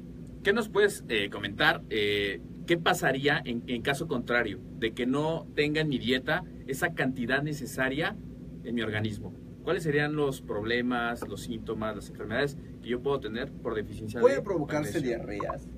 ¿Qué 0.43 0.53
nos 0.53 0.69
puedes 0.69 1.05
eh, 1.09 1.29
comentar? 1.31 1.83
¿Qué 2.71 2.79
pasaría 2.79 3.43
en, 3.45 3.83
caso 3.83 4.07
contrario 4.07 4.61
de 4.79 4.93
que 4.93 5.05
no 5.05 5.47
tenga 5.57 5.81
en 5.81 5.89
mi 5.89 5.99
dieta 5.99 6.45
esa 6.69 6.95
cantidad 6.95 7.43
necesaria 7.43 8.17
en 8.65 8.75
mi 8.75 8.83
organismo? 8.83 9.35
¿Cuáles 9.65 9.83
serían 9.83 10.15
los 10.15 10.41
problemas, 10.41 11.27
los 11.29 11.43
síntomas, 11.43 11.97
las 11.97 12.09
enfermedades 12.11 12.57
que 12.83 12.89
yo 12.89 13.03
puedo 13.03 13.21
tener 13.21 13.53
por 13.53 13.75
deficiencia 13.75 14.21
Puede 14.21 14.41
provocarse 14.41 15.01
diarreas. 15.01 15.69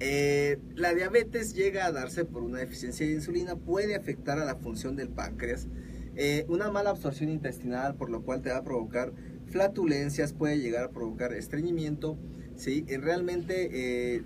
Eh, 0.00 0.58
la 0.74 0.92
diabetes 0.92 1.54
llega 1.54 1.86
a 1.86 1.92
darse 1.92 2.24
por 2.24 2.42
una 2.42 2.58
deficiencia 2.58 3.06
de 3.06 3.12
insulina, 3.12 3.56
puede 3.56 3.94
afectar 3.94 4.38
a 4.38 4.44
la 4.44 4.56
función 4.56 4.96
del 4.96 5.08
páncreas. 5.08 5.68
Eh, 6.16 6.44
una 6.48 6.70
mala 6.70 6.90
absorción 6.90 7.30
intestinal, 7.30 7.94
por 7.96 8.10
lo 8.10 8.22
cual 8.22 8.42
te 8.42 8.50
va 8.50 8.58
a 8.58 8.64
provocar 8.64 9.12
flatulencias, 9.46 10.32
puede 10.32 10.58
llegar 10.58 10.84
a 10.84 10.90
provocar 10.90 11.32
estreñimiento. 11.32 12.18
¿Sí? 12.56 12.84
realmente 12.88 13.70
eh, 14.16 14.22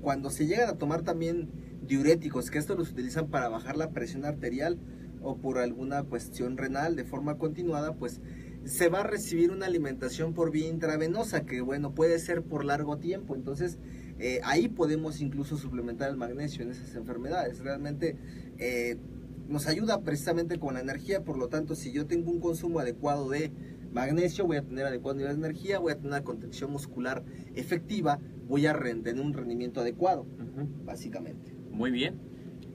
cuando 0.00 0.30
se 0.30 0.46
llegan 0.46 0.68
a 0.68 0.74
tomar 0.74 1.02
también 1.02 1.48
diuréticos, 1.86 2.50
que 2.50 2.58
estos 2.58 2.76
los 2.76 2.90
utilizan 2.90 3.28
para 3.28 3.48
bajar 3.48 3.76
la 3.76 3.90
presión 3.90 4.24
arterial 4.24 4.78
o 5.22 5.36
por 5.36 5.58
alguna 5.58 6.02
cuestión 6.02 6.56
renal 6.56 6.96
de 6.96 7.04
forma 7.04 7.38
continuada, 7.38 7.94
pues 7.94 8.20
se 8.64 8.88
va 8.88 9.00
a 9.00 9.04
recibir 9.04 9.50
una 9.50 9.66
alimentación 9.66 10.34
por 10.34 10.50
vía 10.50 10.68
intravenosa, 10.68 11.46
que 11.46 11.60
bueno, 11.60 11.94
puede 11.94 12.18
ser 12.18 12.42
por 12.42 12.64
largo 12.64 12.98
tiempo. 12.98 13.34
Entonces, 13.36 13.78
eh, 14.18 14.40
ahí 14.44 14.68
podemos 14.68 15.20
incluso 15.20 15.56
suplementar 15.56 16.10
el 16.10 16.16
magnesio 16.16 16.62
en 16.62 16.70
esas 16.70 16.94
enfermedades. 16.94 17.60
Realmente 17.60 18.16
eh, 18.58 18.96
nos 19.48 19.66
ayuda 19.68 20.00
precisamente 20.00 20.58
con 20.58 20.74
la 20.74 20.80
energía, 20.80 21.22
por 21.22 21.38
lo 21.38 21.48
tanto, 21.48 21.76
si 21.76 21.92
yo 21.92 22.06
tengo 22.06 22.30
un 22.30 22.40
consumo 22.40 22.80
adecuado 22.80 23.28
de 23.30 23.52
magnesio, 23.96 24.44
voy 24.44 24.58
a 24.58 24.62
tener 24.62 24.84
adecuado 24.84 25.16
nivel 25.16 25.40
de 25.40 25.46
energía, 25.46 25.78
voy 25.78 25.92
a 25.92 25.96
tener 25.96 26.08
una 26.08 26.22
contención 26.22 26.70
muscular 26.70 27.24
efectiva, 27.54 28.20
voy 28.46 28.66
a 28.66 28.74
tener 28.74 29.18
un 29.18 29.32
rendimiento 29.32 29.80
adecuado, 29.80 30.26
básicamente. 30.84 31.54
Muy 31.70 31.90
bien. 31.90 32.20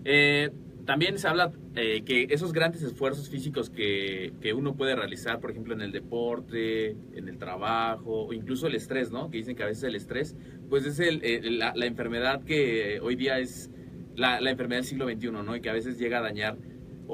Eh, 0.03 0.49
también 0.85 1.19
se 1.19 1.27
habla 1.27 1.51
eh, 1.75 2.01
que 2.03 2.25
esos 2.31 2.53
grandes 2.53 2.81
esfuerzos 2.81 3.29
físicos 3.29 3.69
que, 3.69 4.33
uno 4.55 4.75
puede 4.75 4.95
realizar, 4.95 5.39
por 5.39 5.51
ejemplo, 5.51 5.75
en 5.75 5.81
el 5.81 5.91
deporte, 5.91 6.97
en 7.13 7.29
el 7.29 7.37
trabajo, 7.37 8.23
o 8.23 8.33
incluso 8.33 8.65
el 8.65 8.73
estrés, 8.73 9.11
¿no? 9.11 9.29
Que 9.29 9.37
dicen 9.37 9.55
que 9.55 9.61
a 9.61 9.67
veces 9.67 9.83
el 9.83 9.95
estrés, 9.95 10.35
pues 10.69 10.87
es 10.87 10.99
la, 11.43 11.85
enfermedad 11.85 12.43
que 12.43 12.99
hoy 12.99 13.15
día 13.15 13.37
es 13.37 13.69
la, 14.15 14.39
enfermedad 14.49 14.79
del 14.79 14.85
siglo 14.85 15.07
XXI, 15.07 15.31
¿no? 15.31 15.55
Y 15.55 15.61
que 15.61 15.69
a 15.69 15.73
veces 15.73 15.99
llega 15.99 16.17
a 16.17 16.21
dañar 16.21 16.57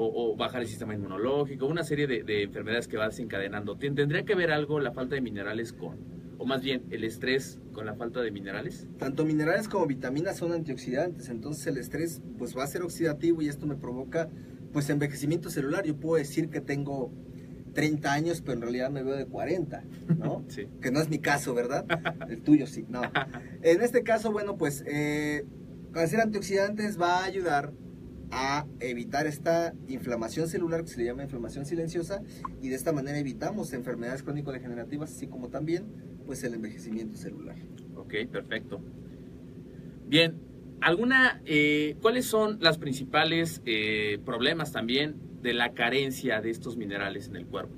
o, 0.00 0.36
bajar 0.36 0.62
el 0.62 0.68
sistema 0.68 0.94
inmunológico, 0.94 1.66
una 1.66 1.82
serie 1.82 2.06
de, 2.06 2.22
de 2.22 2.44
enfermedades 2.44 2.86
que 2.86 2.96
va 2.96 3.06
desencadenando. 3.06 3.76
¿Tendría 3.76 4.24
que 4.24 4.34
ver 4.34 4.52
algo 4.52 4.78
la 4.80 4.92
falta 4.92 5.16
de 5.16 5.20
minerales 5.20 5.72
con, 5.72 5.98
o 6.38 6.46
más 6.46 6.62
bien 6.62 6.84
el 6.90 7.02
estrés 7.04 7.60
con 7.72 7.84
la 7.86 7.94
falta 7.94 8.20
de 8.20 8.30
minerales? 8.30 8.86
Tanto 8.98 9.24
minerales 9.24 9.68
como 9.68 9.86
vitaminas 9.86 10.36
son 10.36 10.52
antioxidantes, 10.52 11.28
entonces 11.28 11.66
el 11.66 11.78
estrés 11.78 12.22
pues 12.38 12.56
va 12.56 12.62
a 12.62 12.66
ser 12.68 12.82
oxidativo 12.82 13.42
y 13.42 13.48
esto 13.48 13.66
me 13.66 13.74
provoca 13.74 14.28
pues 14.72 14.88
envejecimiento 14.88 15.50
celular. 15.50 15.84
Yo 15.84 15.96
puedo 15.96 16.16
decir 16.16 16.48
que 16.48 16.60
tengo 16.60 17.10
30 17.74 18.12
años, 18.12 18.40
pero 18.40 18.54
en 18.54 18.62
realidad 18.62 18.90
me 18.90 19.02
veo 19.02 19.16
de 19.16 19.26
40, 19.26 19.82
¿no? 20.16 20.44
sí. 20.48 20.68
Que 20.80 20.92
no 20.92 21.00
es 21.00 21.08
mi 21.08 21.18
caso, 21.18 21.54
¿verdad? 21.54 21.84
El 22.28 22.42
tuyo 22.42 22.66
sí, 22.66 22.84
no. 22.88 23.02
En 23.62 23.82
este 23.82 24.04
caso, 24.04 24.30
bueno, 24.30 24.56
pues 24.56 24.84
eh, 24.86 25.44
ser 26.06 26.20
antioxidantes 26.20 27.00
va 27.00 27.18
a 27.18 27.24
ayudar 27.24 27.72
a 28.30 28.66
evitar 28.80 29.26
esta 29.26 29.74
inflamación 29.88 30.48
celular 30.48 30.82
que 30.82 30.88
se 30.88 30.98
le 30.98 31.06
llama 31.06 31.22
inflamación 31.22 31.64
silenciosa 31.64 32.22
y 32.60 32.68
de 32.68 32.74
esta 32.74 32.92
manera 32.92 33.18
evitamos 33.18 33.72
enfermedades 33.72 34.22
crónico-degenerativas 34.22 35.12
así 35.12 35.26
como 35.28 35.48
también 35.48 35.86
pues 36.26 36.44
el 36.44 36.54
envejecimiento 36.54 37.16
celular. 37.16 37.56
Ok, 37.96 38.14
perfecto. 38.30 38.80
Bien, 40.06 40.40
¿alguna, 40.80 41.42
eh, 41.46 41.96
¿cuáles 42.02 42.26
son 42.26 42.58
las 42.60 42.78
principales 42.78 43.62
eh, 43.64 44.18
problemas 44.24 44.72
también 44.72 45.16
de 45.42 45.54
la 45.54 45.72
carencia 45.72 46.40
de 46.40 46.50
estos 46.50 46.76
minerales 46.76 47.28
en 47.28 47.36
el 47.36 47.46
cuerpo? 47.46 47.74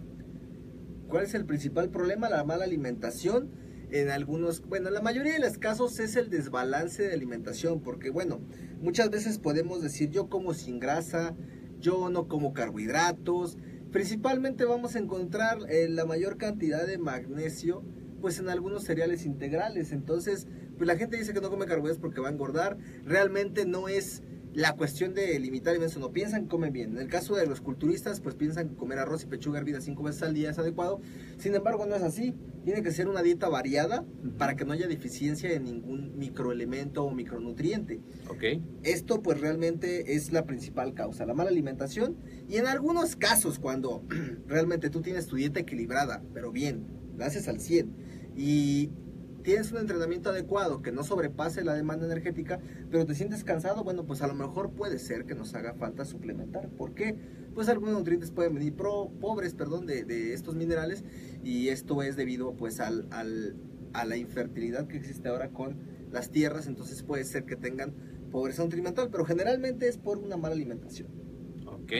¿Cuál 1.08 1.24
es 1.24 1.34
el 1.34 1.44
principal 1.44 1.90
problema? 1.90 2.28
La 2.28 2.44
mala 2.44 2.64
alimentación. 2.64 3.50
En 3.92 4.08
algunos, 4.08 4.62
bueno, 4.66 4.88
en 4.88 4.94
la 4.94 5.02
mayoría 5.02 5.32
de 5.32 5.40
los 5.40 5.58
casos 5.58 5.98
es 5.98 6.14
el 6.14 6.30
desbalance 6.30 7.02
de 7.02 7.12
alimentación, 7.12 7.80
porque 7.80 8.10
bueno, 8.10 8.40
muchas 8.80 9.10
veces 9.10 9.38
podemos 9.38 9.82
decir 9.82 10.10
yo 10.10 10.28
como 10.28 10.54
sin 10.54 10.78
grasa, 10.78 11.34
yo 11.80 12.08
no 12.08 12.28
como 12.28 12.52
carbohidratos, 12.52 13.58
principalmente 13.90 14.64
vamos 14.64 14.94
a 14.94 15.00
encontrar 15.00 15.58
eh, 15.68 15.88
la 15.88 16.04
mayor 16.04 16.36
cantidad 16.36 16.86
de 16.86 16.98
magnesio 16.98 17.82
pues 18.20 18.38
en 18.38 18.48
algunos 18.48 18.84
cereales 18.84 19.24
integrales. 19.24 19.92
Entonces, 19.92 20.46
pues 20.76 20.86
la 20.86 20.96
gente 20.96 21.16
dice 21.16 21.32
que 21.32 21.40
no 21.40 21.50
come 21.50 21.66
carbohidratos 21.66 22.00
porque 22.00 22.20
va 22.20 22.28
a 22.28 22.32
engordar. 22.32 22.78
Realmente 23.04 23.64
no 23.64 23.88
es 23.88 24.22
la 24.52 24.74
cuestión 24.74 25.14
de 25.14 25.38
limitar 25.38 25.76
y 25.76 25.82
eso, 25.82 26.00
no 26.00 26.12
piensan 26.12 26.42
que 26.42 26.48
comen 26.48 26.72
bien. 26.72 26.92
En 26.92 26.98
el 26.98 27.08
caso 27.08 27.36
de 27.36 27.46
los 27.46 27.60
culturistas, 27.60 28.20
pues 28.20 28.34
piensan 28.34 28.68
que 28.68 28.74
comer 28.74 28.98
arroz 28.98 29.22
y 29.22 29.26
pechuga 29.26 29.58
hervida 29.58 29.80
cinco 29.80 30.02
veces 30.02 30.22
al 30.22 30.34
día 30.34 30.50
es 30.50 30.58
adecuado. 30.58 31.00
Sin 31.38 31.54
embargo, 31.54 31.86
no 31.86 31.94
es 31.94 32.02
así. 32.02 32.34
Tiene 32.64 32.82
que 32.82 32.90
ser 32.90 33.08
una 33.08 33.22
dieta 33.22 33.48
variada 33.48 34.04
para 34.38 34.56
que 34.56 34.64
no 34.64 34.72
haya 34.72 34.88
deficiencia 34.88 35.48
de 35.48 35.60
ningún 35.60 36.18
microelemento 36.18 37.04
o 37.04 37.10
micronutriente. 37.12 38.00
Okay. 38.28 38.62
Esto 38.82 39.22
pues 39.22 39.40
realmente 39.40 40.14
es 40.16 40.32
la 40.32 40.44
principal 40.44 40.94
causa, 40.94 41.24
la 41.26 41.34
mala 41.34 41.50
alimentación. 41.50 42.16
Y 42.48 42.56
en 42.56 42.66
algunos 42.66 43.16
casos, 43.16 43.58
cuando 43.58 44.02
realmente 44.46 44.90
tú 44.90 45.00
tienes 45.00 45.26
tu 45.26 45.36
dieta 45.36 45.60
equilibrada, 45.60 46.22
pero 46.34 46.50
bien, 46.50 46.86
la 47.16 47.26
haces 47.26 47.46
al 47.48 47.60
100 47.60 48.10
y 48.36 48.90
tienes 49.42 49.72
un 49.72 49.78
entrenamiento 49.78 50.30
adecuado 50.30 50.82
que 50.82 50.92
no 50.92 51.02
sobrepase 51.02 51.64
la 51.64 51.74
demanda 51.74 52.06
energética, 52.06 52.60
pero 52.90 53.06
te 53.06 53.14
sientes 53.14 53.44
cansado, 53.44 53.84
bueno, 53.84 54.04
pues 54.04 54.22
a 54.22 54.26
lo 54.26 54.34
mejor 54.34 54.70
puede 54.70 54.98
ser 54.98 55.24
que 55.24 55.34
nos 55.34 55.54
haga 55.54 55.74
falta 55.74 56.04
suplementar. 56.04 56.68
¿Por 56.68 56.94
qué? 56.94 57.16
Pues 57.54 57.68
algunos 57.68 57.94
nutrientes 57.94 58.30
pueden 58.30 58.54
venir 58.54 58.74
pro, 58.74 59.10
pobres 59.20 59.54
perdón, 59.54 59.86
de, 59.86 60.32
estos 60.32 60.54
minerales 60.54 61.04
y 61.42 61.68
esto 61.68 62.02
es 62.02 62.16
debido 62.16 62.54
pues 62.54 62.80
al, 62.80 63.06
a 63.10 64.04
la 64.04 64.16
infertilidad 64.16 64.86
que 64.86 64.96
existe 64.96 65.28
ahora 65.28 65.50
con 65.50 65.76
las 66.12 66.30
tierras, 66.30 66.66
entonces 66.66 67.02
puede 67.02 67.24
ser 67.24 67.44
que 67.44 67.56
tengan 67.56 67.94
pobreza 68.30 68.62
nutrimental, 68.62 69.10
pero 69.10 69.24
generalmente 69.24 69.88
es 69.88 69.98
por 69.98 70.18
una 70.18 70.36
mala 70.36 70.54
alimentación. 70.54 71.08
Ok. 71.66 71.92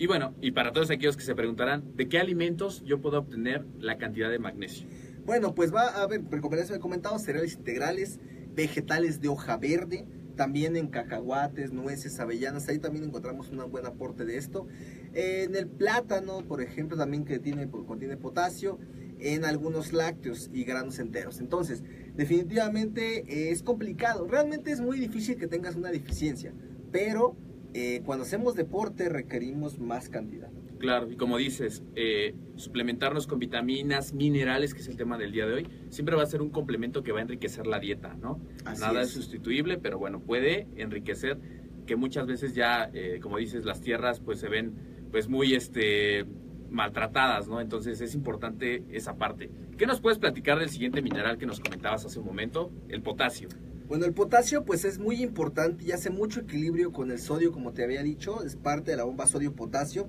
Y 0.00 0.06
bueno, 0.06 0.34
y 0.40 0.52
para 0.52 0.72
todos 0.72 0.90
aquellos 0.90 1.16
que 1.16 1.24
se 1.24 1.34
preguntarán, 1.34 1.96
¿de 1.96 2.08
qué 2.08 2.18
alimentos 2.18 2.82
yo 2.84 3.00
puedo 3.00 3.18
obtener 3.18 3.66
la 3.80 3.98
cantidad 3.98 4.30
de 4.30 4.38
magnesio? 4.38 4.86
Bueno, 5.28 5.54
pues 5.54 5.74
va 5.74 5.82
a 5.82 6.04
haber, 6.04 6.22
como 6.40 6.56
les 6.56 6.70
he 6.70 6.78
comentado, 6.78 7.18
cereales 7.18 7.52
integrales, 7.52 8.18
vegetales 8.54 9.20
de 9.20 9.28
hoja 9.28 9.58
verde, 9.58 10.06
también 10.36 10.74
en 10.74 10.86
cacahuates, 10.88 11.70
nueces, 11.70 12.18
avellanas, 12.18 12.66
ahí 12.70 12.78
también 12.78 13.04
encontramos 13.04 13.50
un 13.50 13.70
buen 13.70 13.84
aporte 13.84 14.24
de 14.24 14.38
esto. 14.38 14.66
En 15.12 15.54
el 15.54 15.66
plátano, 15.66 16.46
por 16.48 16.62
ejemplo, 16.62 16.96
también 16.96 17.26
que 17.26 17.38
tiene, 17.38 17.68
contiene 17.68 18.16
potasio, 18.16 18.78
en 19.18 19.44
algunos 19.44 19.92
lácteos 19.92 20.48
y 20.50 20.64
granos 20.64 20.98
enteros. 20.98 21.40
Entonces, 21.40 21.82
definitivamente 22.16 23.50
es 23.50 23.62
complicado. 23.62 24.26
Realmente 24.26 24.70
es 24.70 24.80
muy 24.80 24.98
difícil 24.98 25.36
que 25.36 25.46
tengas 25.46 25.76
una 25.76 25.90
deficiencia, 25.90 26.54
pero 26.90 27.36
eh, 27.74 28.00
cuando 28.06 28.24
hacemos 28.24 28.54
deporte 28.54 29.10
requerimos 29.10 29.78
más 29.78 30.08
cantidad. 30.08 30.48
Claro, 30.78 31.10
y 31.10 31.16
como 31.16 31.38
dices, 31.38 31.82
eh, 31.96 32.34
suplementarnos 32.56 33.26
con 33.26 33.38
vitaminas, 33.38 34.12
minerales, 34.12 34.74
que 34.74 34.80
es 34.80 34.88
el 34.88 34.96
tema 34.96 35.18
del 35.18 35.32
día 35.32 35.46
de 35.46 35.54
hoy, 35.54 35.68
siempre 35.88 36.14
va 36.14 36.22
a 36.22 36.26
ser 36.26 36.40
un 36.40 36.50
complemento 36.50 37.02
que 37.02 37.12
va 37.12 37.18
a 37.18 37.22
enriquecer 37.22 37.66
la 37.66 37.80
dieta, 37.80 38.14
¿no? 38.14 38.40
Nada 38.78 39.02
es. 39.02 39.10
sustituible, 39.10 39.78
pero 39.78 39.98
bueno, 39.98 40.20
puede 40.20 40.68
enriquecer, 40.76 41.38
que 41.86 41.96
muchas 41.96 42.26
veces 42.26 42.54
ya, 42.54 42.90
eh, 42.92 43.18
como 43.22 43.38
dices, 43.38 43.64
las 43.64 43.80
tierras 43.80 44.20
pues 44.20 44.38
se 44.38 44.48
ven 44.48 44.74
pues 45.10 45.28
muy 45.28 45.54
este 45.54 46.26
maltratadas, 46.70 47.48
¿no? 47.48 47.60
Entonces 47.60 48.00
es 48.00 48.14
importante 48.14 48.84
esa 48.90 49.16
parte. 49.16 49.50
¿Qué 49.78 49.86
nos 49.86 50.00
puedes 50.00 50.18
platicar 50.18 50.58
del 50.58 50.68
siguiente 50.68 51.00
mineral 51.02 51.38
que 51.38 51.46
nos 51.46 51.60
comentabas 51.60 52.04
hace 52.04 52.18
un 52.18 52.26
momento? 52.26 52.70
El 52.88 53.02
potasio. 53.02 53.48
Bueno, 53.88 54.04
el 54.04 54.12
potasio 54.12 54.64
pues 54.64 54.84
es 54.84 54.98
muy 54.98 55.22
importante 55.22 55.84
y 55.86 55.92
hace 55.92 56.10
mucho 56.10 56.40
equilibrio 56.40 56.92
con 56.92 57.10
el 57.10 57.18
sodio, 57.18 57.52
como 57.52 57.72
te 57.72 57.84
había 57.84 58.02
dicho, 58.02 58.44
es 58.44 58.54
parte 58.54 58.90
de 58.90 58.98
la 58.98 59.04
bomba 59.04 59.26
sodio-potasio. 59.26 60.08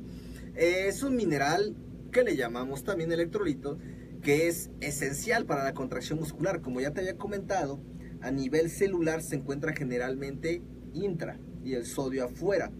Es 0.60 1.04
un 1.04 1.16
mineral 1.16 1.76
que 2.12 2.24
le 2.24 2.36
llamamos 2.36 2.84
también 2.84 3.12
electrolito, 3.12 3.78
que 4.22 4.48
es 4.48 4.70
esencial 4.82 5.46
para 5.46 5.64
la 5.64 5.74
contracción 5.74 6.20
muscular. 6.20 6.62
Como 6.62 6.82
ya 6.82 6.92
te 6.92 7.02
había 7.02 7.18
comentado, 7.18 7.80
a 8.22 8.32
nivel 8.32 8.70
celular 8.70 9.22
se 9.22 9.38
encuentra 9.38 9.74
generalmente 9.74 10.62
intra 10.94 11.40
y 11.64 11.74
el 11.74 11.86
sodio 11.86 12.26
afuera. 12.26 12.72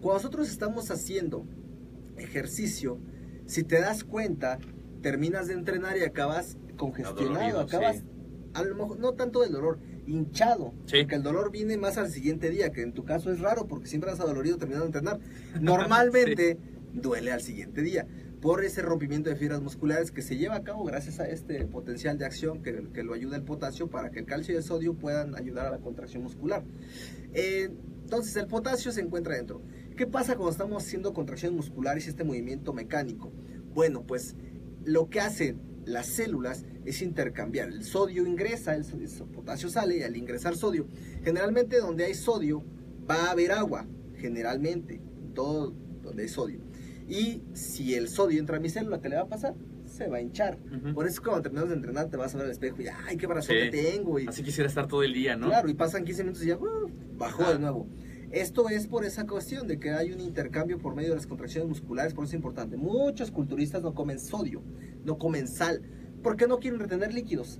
Cuando 0.00 0.14
nosotros 0.14 0.48
estamos 0.48 0.90
haciendo 0.90 1.46
ejercicio, 2.16 2.98
si 3.46 3.62
te 3.62 3.80
das 3.80 4.04
cuenta, 4.04 4.58
terminas 5.00 5.46
de 5.46 5.54
entrenar 5.54 5.96
y 5.96 6.02
acabas 6.02 6.56
congestionado, 6.76 7.60
acabas 7.60 8.02
a 8.54 8.64
lo 8.64 8.74
mejor 8.74 8.98
no 8.98 9.12
tanto 9.14 9.42
del 9.42 9.52
dolor, 9.52 9.78
hinchado, 10.06 10.72
que 10.86 11.14
el 11.14 11.22
dolor 11.22 11.52
viene 11.52 11.76
más 11.76 11.98
al 11.98 12.10
siguiente 12.10 12.50
día, 12.50 12.72
que 12.72 12.82
en 12.82 12.92
tu 12.92 13.04
caso 13.04 13.30
es 13.30 13.40
raro 13.40 13.68
porque 13.68 13.86
siempre 13.86 14.10
has 14.10 14.20
adolorido 14.20 14.56
terminando 14.56 14.90
de 14.90 14.98
entrenar. 14.98 15.20
Normalmente 15.60 16.58
duele 16.92 17.32
al 17.32 17.40
siguiente 17.40 17.82
día 17.82 18.06
por 18.40 18.64
ese 18.64 18.82
rompimiento 18.82 19.30
de 19.30 19.36
fibras 19.36 19.60
musculares 19.60 20.10
que 20.10 20.22
se 20.22 20.36
lleva 20.36 20.56
a 20.56 20.62
cabo 20.62 20.84
gracias 20.84 21.18
a 21.18 21.28
este 21.28 21.66
potencial 21.66 22.18
de 22.18 22.24
acción 22.24 22.62
que, 22.62 23.02
lo 23.02 23.14
ayuda 23.14 23.36
el 23.36 23.42
potasio 23.42 23.88
para 23.88 24.10
que 24.10 24.20
el 24.20 24.26
calcio 24.26 24.54
y 24.54 24.58
el 24.58 24.62
sodio 24.62 24.94
puedan 24.94 25.34
ayudar 25.34 25.66
a 25.66 25.70
la 25.70 25.78
contracción 25.78 26.22
muscular. 26.22 26.62
Entonces 27.32 28.36
el 28.36 28.46
potasio 28.46 28.92
se 28.92 29.00
encuentra 29.00 29.34
dentro. 29.34 29.60
¿Qué 29.96 30.06
pasa 30.06 30.36
cuando 30.36 30.52
estamos 30.52 30.84
haciendo 30.84 31.12
contracciones 31.12 31.56
musculares 31.56 32.06
y 32.06 32.10
este 32.10 32.22
movimiento 32.22 32.72
mecánico? 32.72 33.32
Bueno, 33.74 34.06
pues 34.06 34.36
lo 34.84 35.10
que 35.10 35.20
hacen 35.20 35.60
las 35.84 36.06
células 36.06 36.64
es 36.84 37.02
intercambiar. 37.02 37.68
El 37.68 37.84
sodio 37.84 38.26
ingresa, 38.26 38.74
el, 38.74 38.84
potasio 39.32 39.68
sale 39.68 39.98
y 39.98 40.02
al 40.02 40.16
ingresar 40.16 40.56
sodio, 40.56 40.86
generalmente 41.24 41.78
donde 41.80 42.04
hay 42.04 42.14
sodio 42.14 42.62
va 43.10 43.26
a 43.26 43.30
haber 43.32 43.52
agua, 43.52 43.86
generalmente, 44.16 45.00
todo 45.34 45.74
donde 46.02 46.22
hay 46.22 46.28
sodio. 46.28 46.67
Y 47.08 47.42
si 47.54 47.94
el 47.94 48.08
sodio 48.08 48.38
entra 48.38 48.58
a 48.58 48.60
mi 48.60 48.68
célula, 48.68 49.00
¿qué 49.00 49.08
le 49.08 49.16
va 49.16 49.22
a 49.22 49.28
pasar? 49.28 49.54
Se 49.86 50.08
va 50.08 50.18
a 50.18 50.20
hinchar. 50.20 50.58
Por 50.94 51.06
eso 51.06 51.22
cuando 51.22 51.42
terminas 51.42 51.68
de 51.68 51.74
entrenar 51.74 52.10
te 52.10 52.18
vas 52.18 52.34
a 52.34 52.38
ver 52.38 52.46
al 52.46 52.52
espejo 52.52 52.82
y 52.82 52.88
ay, 52.88 53.16
qué 53.16 53.26
brazo 53.26 53.48
que 53.48 53.70
tengo. 53.70 54.18
Y, 54.18 54.26
Así 54.26 54.42
quisiera 54.42 54.68
estar 54.68 54.86
todo 54.86 55.02
el 55.02 55.14
día, 55.14 55.34
¿no? 55.34 55.46
Claro, 55.46 55.68
y 55.68 55.74
pasan 55.74 56.04
15 56.04 56.24
minutos 56.24 56.44
y 56.44 56.48
ya 56.48 56.58
uh, 56.58 56.90
bajó 57.16 57.50
de 57.50 57.58
nuevo. 57.58 57.88
Esto 58.30 58.68
es 58.68 58.86
por 58.86 59.06
esa 59.06 59.26
cuestión 59.26 59.66
de 59.66 59.78
que 59.78 59.90
hay 59.90 60.12
un 60.12 60.20
intercambio 60.20 60.78
por 60.78 60.94
medio 60.94 61.10
de 61.10 61.16
las 61.16 61.26
contracciones 61.26 61.66
musculares, 61.66 62.12
por 62.12 62.24
eso 62.24 62.32
es 62.32 62.34
importante. 62.34 62.76
Muchos 62.76 63.30
culturistas 63.30 63.82
no 63.82 63.94
comen 63.94 64.20
sodio, 64.20 64.62
no 65.02 65.16
comen 65.16 65.48
sal, 65.48 65.80
porque 66.22 66.46
no 66.46 66.58
quieren 66.58 66.78
retener 66.78 67.14
líquidos. 67.14 67.58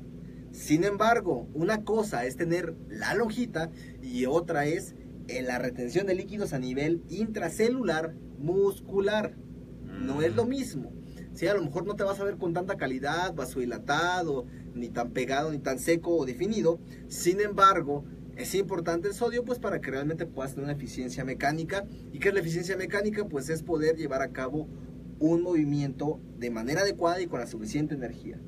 Sin 0.53 0.85
embargo, 0.85 1.49
una 1.55 1.85
cosa 1.85 2.27
es 2.27 2.37
tener 2.37 2.75
la 2.91 3.15
lonjita 3.15 3.71
y 4.03 4.27
otra 4.27 4.67
es 4.67 4.95
eh, 5.29 5.43
la 5.43 5.59
retención 5.59 6.07
de 6.07 6.15
líquidos 6.15 6.53
a 6.53 6.59
nivel 6.59 7.03
intracelular 7.09 8.15
muscular. 8.39 9.37
No 9.83 10.23
es 10.23 10.35
lo 10.35 10.45
mm. 10.45 10.49
mismo. 10.49 10.93
Si 11.33 11.47
a 11.47 11.55
lo 11.55 11.63
mejor 11.63 11.87
no 11.87 11.95
te 11.95 12.05
vas 12.05 12.19
a 12.21 12.25
ver 12.25 12.37
con 12.37 12.53
tanta 12.53 12.77
calidad, 12.77 13.35
vasodilatado, 13.35 14.47
ni 14.75 14.89
tan 14.89 15.11
pegado, 15.11 15.53
ni 15.53 15.59
tan 15.59 15.79
seco 15.79 16.17
o 16.17 16.27
definido. 16.27 16.81
Sin 17.09 17.41
embargo, 17.41 18.05
es 18.37 18.55
importante 18.55 19.09
el 19.09 19.15
sodio 19.15 19.45
pues 19.45 19.59
para 19.59 19.81
que 19.81 19.91
realmente 19.91 20.27
puedas 20.27 20.53
tener 20.53 20.65
una 20.65 20.73
eficiencia 20.73 21.25
mecánica. 21.25 21.85
¿Y 22.13 22.19
qué 22.19 22.29
es 22.29 22.35
la 22.35 22.41
eficiencia 22.41 22.77
mecánica? 22.77 23.29
Pues 23.29 23.49
es 23.49 23.63
poder 23.63 23.97
llevar 23.97 24.23
a 24.23 24.33
cabo 24.33 24.69
un 25.19 25.43
movimiento 25.43 26.21
de 26.39 26.51
manera 26.51 26.83
adecuada 26.83 27.21
y 27.21 27.27
con 27.27 27.41
la 27.41 27.47
suficiente 27.47 27.95
energía. 27.95 28.41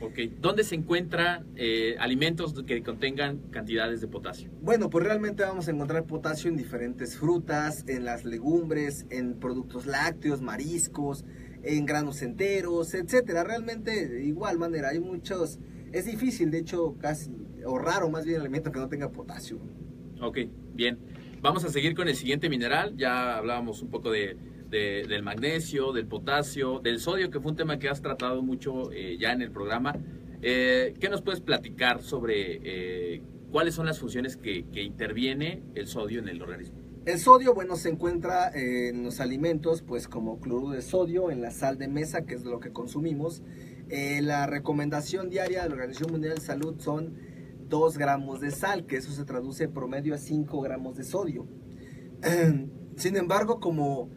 Ok, 0.00 0.18
¿dónde 0.40 0.62
se 0.64 0.74
encuentran 0.74 1.46
eh, 1.56 1.96
alimentos 1.98 2.54
que 2.64 2.82
contengan 2.82 3.38
cantidades 3.50 4.00
de 4.00 4.08
potasio? 4.08 4.50
Bueno, 4.60 4.90
pues 4.90 5.04
realmente 5.04 5.42
vamos 5.42 5.68
a 5.68 5.70
encontrar 5.70 6.04
potasio 6.04 6.50
en 6.50 6.56
diferentes 6.56 7.16
frutas, 7.16 7.84
en 7.88 8.04
las 8.04 8.24
legumbres, 8.24 9.06
en 9.10 9.38
productos 9.38 9.86
lácteos, 9.86 10.42
mariscos, 10.42 11.24
en 11.62 11.86
granos 11.86 12.22
enteros, 12.22 12.94
etcétera. 12.94 13.42
Realmente 13.44 14.08
de 14.08 14.24
igual 14.24 14.58
manera 14.58 14.90
hay 14.90 15.00
muchos, 15.00 15.58
es 15.92 16.04
difícil, 16.04 16.50
de 16.50 16.58
hecho 16.58 16.96
casi 16.98 17.30
o 17.64 17.78
raro 17.78 18.08
más 18.10 18.24
bien 18.24 18.36
el 18.36 18.42
alimento 18.42 18.70
que 18.70 18.78
no 18.78 18.88
tenga 18.88 19.10
potasio. 19.10 19.58
Ok, 20.20 20.38
bien. 20.74 20.98
Vamos 21.40 21.64
a 21.64 21.68
seguir 21.68 21.94
con 21.94 22.08
el 22.08 22.16
siguiente 22.16 22.48
mineral. 22.48 22.96
Ya 22.96 23.36
hablábamos 23.36 23.82
un 23.82 23.90
poco 23.90 24.10
de, 24.10 24.36
del 24.76 25.22
magnesio, 25.22 25.92
del 25.92 26.06
potasio, 26.06 26.80
del 26.80 27.00
sodio, 27.00 27.30
que 27.30 27.40
fue 27.40 27.52
un 27.52 27.56
tema 27.56 27.78
que 27.78 27.88
has 27.88 28.02
tratado 28.02 28.42
mucho 28.42 28.92
eh, 28.92 29.16
ya 29.18 29.32
en 29.32 29.42
el 29.42 29.50
programa. 29.50 29.96
Eh, 30.42 30.94
¿Qué 31.00 31.08
nos 31.08 31.22
puedes 31.22 31.40
platicar 31.40 32.02
sobre 32.02 32.60
eh, 32.62 33.22
cuáles 33.50 33.74
son 33.74 33.86
las 33.86 33.98
funciones 33.98 34.36
que, 34.36 34.66
que, 34.66 34.82
interviene 34.82 35.62
el 35.74 35.86
sodio 35.86 36.20
en 36.20 36.28
el 36.28 36.42
organismo? 36.42 36.78
El 37.06 37.18
sodio, 37.18 37.54
bueno, 37.54 37.76
se 37.76 37.88
encuentra 37.88 38.50
en 38.52 39.04
los 39.04 39.20
alimentos, 39.20 39.82
pues 39.82 40.08
como 40.08 40.40
cloruro 40.40 40.72
de 40.72 40.82
sodio, 40.82 41.30
en 41.30 41.40
la 41.40 41.50
sal 41.50 41.78
de 41.78 41.88
mesa, 41.88 42.26
que 42.26 42.34
es 42.34 42.44
lo 42.44 42.60
que 42.60 42.72
consumimos. 42.72 43.42
la 43.88 44.46
recomendación 44.46 45.30
diaria 45.30 45.62
de 45.62 45.68
la 45.68 45.74
Organización 45.76 46.10
Mundial 46.12 46.34
de 46.34 46.40
Salud 46.40 46.80
son 46.80 47.14
2 47.68 47.98
gramos 47.98 48.40
de 48.40 48.50
sal, 48.50 48.86
que 48.86 48.96
eso 48.96 49.12
se 49.12 49.24
traduce 49.24 49.68
promedio 49.68 50.14
a 50.14 50.18
5 50.18 50.60
gramos 50.60 50.96
de 50.96 51.04
sodio. 51.04 51.46
Sin 52.96 53.16
embargo, 53.16 53.60
como 53.60 54.10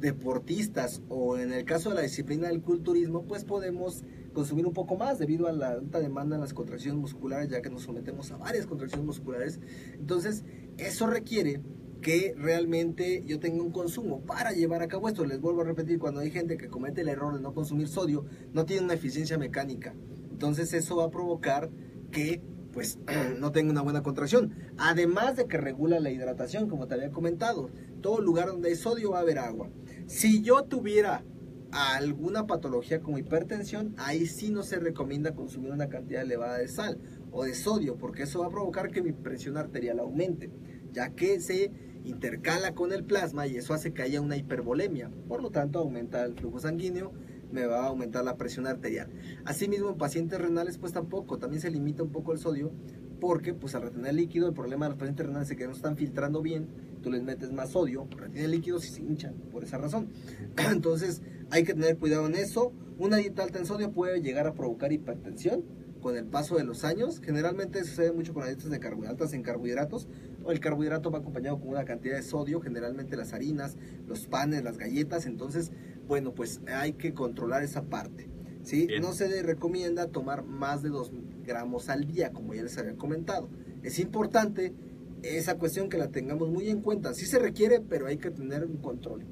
deportistas 0.00 1.02
o 1.08 1.36
en 1.38 1.52
el 1.52 1.64
caso 1.64 1.90
de 1.90 1.96
la 1.96 2.02
disciplina 2.02 2.48
del 2.48 2.62
culturismo, 2.62 3.24
pues 3.24 3.44
podemos 3.44 4.04
consumir 4.32 4.66
un 4.66 4.72
poco 4.72 4.96
más 4.96 5.18
debido 5.18 5.48
a 5.48 5.52
la 5.52 5.70
alta 5.70 6.00
demanda 6.00 6.36
en 6.36 6.40
las 6.40 6.54
contracciones 6.54 7.00
musculares, 7.00 7.48
ya 7.48 7.60
que 7.62 7.70
nos 7.70 7.82
sometemos 7.82 8.30
a 8.30 8.36
varias 8.36 8.66
contracciones 8.66 9.06
musculares. 9.06 9.60
Entonces, 9.94 10.44
eso 10.76 11.06
requiere 11.06 11.60
que 12.00 12.34
realmente 12.36 13.24
yo 13.26 13.40
tenga 13.40 13.62
un 13.62 13.72
consumo 13.72 14.20
para 14.20 14.52
llevar 14.52 14.82
a 14.82 14.88
cabo 14.88 15.08
esto. 15.08 15.24
Les 15.24 15.40
vuelvo 15.40 15.62
a 15.62 15.64
repetir, 15.64 15.98
cuando 15.98 16.20
hay 16.20 16.30
gente 16.30 16.56
que 16.56 16.68
comete 16.68 17.00
el 17.00 17.08
error 17.08 17.34
de 17.34 17.40
no 17.40 17.54
consumir 17.54 17.88
sodio, 17.88 18.24
no 18.52 18.64
tiene 18.64 18.84
una 18.84 18.94
eficiencia 18.94 19.38
mecánica. 19.38 19.94
Entonces 20.30 20.72
eso 20.72 20.96
va 20.96 21.06
a 21.06 21.10
provocar 21.10 21.70
que 22.12 22.40
pues 22.72 22.98
no 23.38 23.50
tenga 23.52 23.72
una 23.72 23.82
buena 23.82 24.02
contracción. 24.02 24.54
Además 24.76 25.36
de 25.36 25.46
que 25.46 25.56
regula 25.56 25.98
la 26.00 26.10
hidratación, 26.10 26.68
como 26.68 26.86
te 26.86 26.94
había 26.94 27.10
comentado. 27.10 27.70
Todo 28.00 28.20
lugar 28.20 28.48
donde 28.48 28.68
hay 28.68 28.76
sodio 28.76 29.10
va 29.10 29.18
a 29.18 29.22
haber 29.22 29.38
agua. 29.38 29.68
Si 30.08 30.40
yo 30.40 30.64
tuviera 30.64 31.22
alguna 31.70 32.46
patología 32.46 33.02
como 33.02 33.18
hipertensión, 33.18 33.94
ahí 33.98 34.24
sí 34.24 34.50
no 34.50 34.62
se 34.62 34.78
recomienda 34.78 35.34
consumir 35.34 35.70
una 35.70 35.90
cantidad 35.90 36.22
elevada 36.22 36.56
de 36.56 36.66
sal 36.66 36.98
o 37.30 37.44
de 37.44 37.54
sodio, 37.54 37.98
porque 37.98 38.22
eso 38.22 38.40
va 38.40 38.46
a 38.46 38.50
provocar 38.50 38.90
que 38.90 39.02
mi 39.02 39.12
presión 39.12 39.58
arterial 39.58 39.98
aumente, 39.98 40.50
ya 40.92 41.10
que 41.10 41.40
se 41.40 41.72
intercala 42.04 42.74
con 42.74 42.94
el 42.94 43.04
plasma 43.04 43.46
y 43.46 43.58
eso 43.58 43.74
hace 43.74 43.92
que 43.92 44.00
haya 44.00 44.22
una 44.22 44.38
hipervolemia. 44.38 45.10
Por 45.28 45.42
lo 45.42 45.50
tanto, 45.50 45.78
aumenta 45.78 46.24
el 46.24 46.36
flujo 46.36 46.58
sanguíneo, 46.58 47.12
me 47.52 47.66
va 47.66 47.84
a 47.84 47.88
aumentar 47.88 48.24
la 48.24 48.38
presión 48.38 48.66
arterial. 48.66 49.10
Asimismo, 49.44 49.90
en 49.90 49.98
pacientes 49.98 50.40
renales, 50.40 50.78
pues 50.78 50.94
tampoco, 50.94 51.36
también 51.36 51.60
se 51.60 51.70
limita 51.70 52.02
un 52.02 52.12
poco 52.12 52.32
el 52.32 52.38
sodio, 52.38 52.72
porque 53.20 53.52
pues 53.52 53.74
al 53.74 53.82
retener 53.82 54.14
líquido, 54.14 54.48
el 54.48 54.54
problema 54.54 54.86
de 54.86 54.90
los 54.92 54.98
pacientes 54.98 55.26
renales 55.26 55.50
es 55.50 55.56
que 55.58 55.66
no 55.66 55.74
están 55.74 55.98
filtrando 55.98 56.40
bien, 56.40 56.87
tú 56.98 57.10
les 57.10 57.22
metes 57.22 57.52
más 57.52 57.70
sodio, 57.70 58.06
retienen 58.16 58.50
líquidos 58.50 58.86
y 58.86 58.90
se 58.90 59.00
hinchan, 59.02 59.34
por 59.52 59.64
esa 59.64 59.78
razón. 59.78 60.08
Entonces, 60.70 61.22
hay 61.50 61.64
que 61.64 61.74
tener 61.74 61.96
cuidado 61.98 62.26
en 62.26 62.34
eso. 62.34 62.72
Una 62.98 63.16
dieta 63.16 63.42
alta 63.42 63.58
en 63.58 63.66
sodio 63.66 63.92
puede 63.92 64.20
llegar 64.20 64.46
a 64.46 64.54
provocar 64.54 64.92
hipertensión 64.92 65.64
con 66.00 66.16
el 66.16 66.24
paso 66.26 66.56
de 66.56 66.64
los 66.64 66.84
años. 66.84 67.20
Generalmente 67.20 67.84
sucede 67.84 68.12
mucho 68.12 68.32
con 68.32 68.42
las 68.42 68.50
dietas 68.50 68.70
de 68.70 68.80
carbohidratos 68.80 69.32
en 69.32 69.42
carbohidratos. 69.42 70.08
El 70.48 70.60
carbohidrato 70.60 71.10
va 71.10 71.18
acompañado 71.18 71.58
con 71.58 71.68
una 71.68 71.84
cantidad 71.84 72.16
de 72.16 72.22
sodio, 72.22 72.60
generalmente 72.60 73.16
las 73.16 73.32
harinas, 73.32 73.76
los 74.06 74.26
panes, 74.26 74.64
las 74.64 74.78
galletas. 74.78 75.26
Entonces, 75.26 75.72
bueno, 76.06 76.34
pues 76.34 76.60
hay 76.68 76.92
que 76.94 77.14
controlar 77.14 77.62
esa 77.62 77.82
parte. 77.82 78.28
¿sí? 78.62 78.88
No 79.00 79.12
se 79.12 79.42
recomienda 79.42 80.08
tomar 80.08 80.44
más 80.44 80.82
de 80.82 80.90
2 80.90 81.12
gramos 81.44 81.88
al 81.88 82.06
día, 82.06 82.32
como 82.32 82.54
ya 82.54 82.62
les 82.62 82.76
había 82.78 82.94
comentado. 82.96 83.48
Es 83.82 83.98
importante 83.98 84.74
esa 85.22 85.58
cuestión 85.58 85.88
que 85.88 85.98
la 85.98 86.08
tengamos 86.08 86.48
muy 86.48 86.68
en 86.68 86.80
cuenta. 86.80 87.14
Sí 87.14 87.26
se 87.26 87.38
requiere, 87.38 87.80
pero 87.80 88.06
hay 88.06 88.18
que 88.18 88.30
tener 88.30 88.64
un 88.64 88.76
control. 88.78 89.24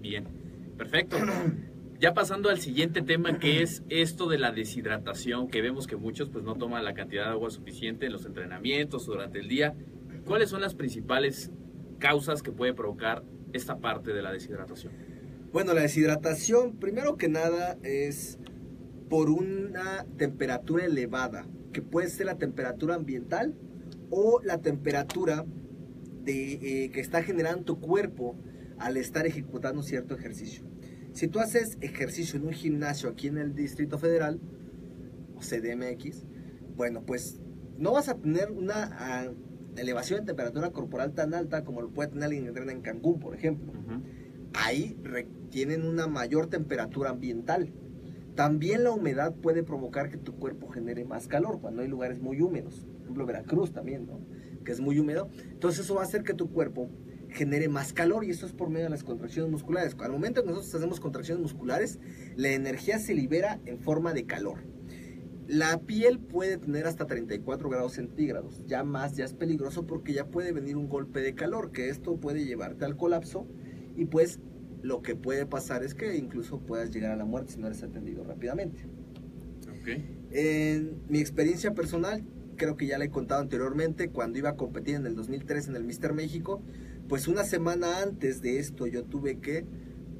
Bien, 0.00 0.26
perfecto. 0.76 1.16
Ya 1.98 2.14
pasando 2.14 2.48
al 2.48 2.60
siguiente 2.60 3.02
tema 3.02 3.38
que 3.38 3.62
es 3.62 3.82
esto 3.88 4.28
de 4.28 4.38
la 4.38 4.52
deshidratación, 4.52 5.48
que 5.48 5.60
vemos 5.60 5.86
que 5.86 5.96
muchos 5.96 6.30
pues 6.30 6.44
no 6.44 6.54
toman 6.54 6.84
la 6.84 6.94
cantidad 6.94 7.24
de 7.24 7.30
agua 7.30 7.50
suficiente 7.50 8.06
en 8.06 8.12
los 8.12 8.24
entrenamientos 8.24 9.06
durante 9.06 9.40
el 9.40 9.48
día. 9.48 9.74
¿Cuáles 10.24 10.50
son 10.50 10.60
las 10.60 10.74
principales 10.74 11.50
causas 11.98 12.42
que 12.42 12.52
puede 12.52 12.72
provocar 12.74 13.24
esta 13.52 13.78
parte 13.78 14.12
de 14.12 14.22
la 14.22 14.32
deshidratación? 14.32 14.92
Bueno, 15.52 15.74
la 15.74 15.82
deshidratación, 15.82 16.76
primero 16.76 17.16
que 17.16 17.28
nada, 17.28 17.76
es 17.82 18.38
por 19.08 19.28
una 19.28 20.06
temperatura 20.16 20.86
elevada, 20.86 21.46
que 21.72 21.82
puede 21.82 22.08
ser 22.08 22.26
la 22.26 22.38
temperatura 22.38 22.94
ambiental 22.94 23.54
o 24.10 24.40
la 24.42 24.58
temperatura 24.58 25.44
de, 26.24 26.84
eh, 26.84 26.90
que 26.90 27.00
está 27.00 27.22
generando 27.22 27.64
tu 27.64 27.80
cuerpo 27.80 28.36
al 28.78 28.96
estar 28.96 29.26
ejecutando 29.26 29.82
cierto 29.82 30.14
ejercicio. 30.14 30.64
Si 31.12 31.28
tú 31.28 31.40
haces 31.40 31.76
ejercicio 31.80 32.38
en 32.38 32.46
un 32.46 32.52
gimnasio 32.52 33.08
aquí 33.08 33.28
en 33.28 33.38
el 33.38 33.54
Distrito 33.54 33.98
Federal, 33.98 34.40
o 35.34 35.40
CDMX, 35.40 36.24
bueno, 36.76 37.02
pues 37.04 37.40
no 37.78 37.92
vas 37.92 38.08
a 38.08 38.16
tener 38.16 38.50
una 38.50 38.90
ah, 38.92 39.32
elevación 39.76 40.20
de 40.20 40.26
temperatura 40.26 40.70
corporal 40.70 41.12
tan 41.12 41.34
alta 41.34 41.64
como 41.64 41.82
lo 41.82 41.90
puede 41.90 42.10
tener 42.10 42.24
alguien 42.24 42.42
que 42.44 42.48
entrena 42.48 42.72
en 42.72 42.82
Cancún, 42.82 43.18
por 43.18 43.34
ejemplo. 43.34 43.72
Ahí 44.52 44.96
tienen 45.50 45.86
una 45.86 46.06
mayor 46.06 46.48
temperatura 46.48 47.10
ambiental. 47.10 47.72
También 48.34 48.84
la 48.84 48.92
humedad 48.92 49.34
puede 49.34 49.62
provocar 49.62 50.10
que 50.10 50.16
tu 50.16 50.36
cuerpo 50.36 50.68
genere 50.68 51.04
más 51.04 51.28
calor 51.28 51.60
cuando 51.60 51.82
hay 51.82 51.88
lugares 51.88 52.20
muy 52.20 52.40
húmedos. 52.40 52.86
Ejemplo, 53.10 53.26
Veracruz 53.26 53.72
también, 53.72 54.06
¿no? 54.06 54.20
Que 54.64 54.70
es 54.70 54.80
muy 54.80 54.98
húmedo. 55.00 55.28
Entonces 55.50 55.84
eso 55.84 55.96
va 55.96 56.02
a 56.02 56.04
hacer 56.04 56.22
que 56.22 56.32
tu 56.32 56.52
cuerpo 56.52 56.88
genere 57.28 57.68
más 57.68 57.92
calor 57.92 58.24
y 58.24 58.30
eso 58.30 58.46
es 58.46 58.52
por 58.52 58.70
medio 58.70 58.84
de 58.84 58.90
las 58.90 59.02
contracciones 59.02 59.50
musculares. 59.50 59.96
Al 59.98 60.12
momento 60.12 60.42
que 60.42 60.48
nosotros 60.48 60.72
hacemos 60.76 61.00
contracciones 61.00 61.42
musculares, 61.42 61.98
la 62.36 62.50
energía 62.50 63.00
se 63.00 63.14
libera 63.14 63.60
en 63.66 63.80
forma 63.80 64.12
de 64.12 64.26
calor. 64.26 64.58
La 65.48 65.80
piel 65.80 66.20
puede 66.20 66.58
tener 66.58 66.86
hasta 66.86 67.06
34 67.06 67.68
grados 67.68 67.94
centígrados, 67.94 68.64
ya 68.66 68.84
más, 68.84 69.16
ya 69.16 69.24
es 69.24 69.34
peligroso 69.34 69.84
porque 69.84 70.12
ya 70.12 70.26
puede 70.26 70.52
venir 70.52 70.76
un 70.76 70.88
golpe 70.88 71.20
de 71.20 71.34
calor, 71.34 71.72
que 71.72 71.88
esto 71.88 72.16
puede 72.20 72.44
llevarte 72.44 72.84
al 72.84 72.96
colapso 72.96 73.48
y 73.96 74.04
pues 74.04 74.38
lo 74.82 75.02
que 75.02 75.16
puede 75.16 75.46
pasar 75.46 75.82
es 75.82 75.94
que 75.94 76.16
incluso 76.16 76.60
puedas 76.60 76.92
llegar 76.92 77.10
a 77.10 77.16
la 77.16 77.24
muerte 77.24 77.54
si 77.54 77.58
no 77.58 77.66
eres 77.66 77.82
atendido 77.82 78.22
rápidamente. 78.22 78.82
En 80.30 81.02
mi 81.08 81.18
experiencia 81.18 81.74
personal, 81.74 82.22
creo 82.60 82.76
que 82.76 82.86
ya 82.86 82.98
la 82.98 83.06
he 83.06 83.10
contado 83.10 83.40
anteriormente, 83.40 84.10
cuando 84.10 84.38
iba 84.38 84.50
a 84.50 84.56
competir 84.56 84.94
en 84.94 85.06
el 85.06 85.14
2003 85.14 85.68
en 85.68 85.76
el 85.76 85.84
Mister 85.84 86.12
México, 86.12 86.60
pues 87.08 87.26
una 87.26 87.42
semana 87.42 88.02
antes 88.02 88.42
de 88.42 88.58
esto 88.58 88.86
yo 88.86 89.02
tuve 89.02 89.38
que 89.38 89.64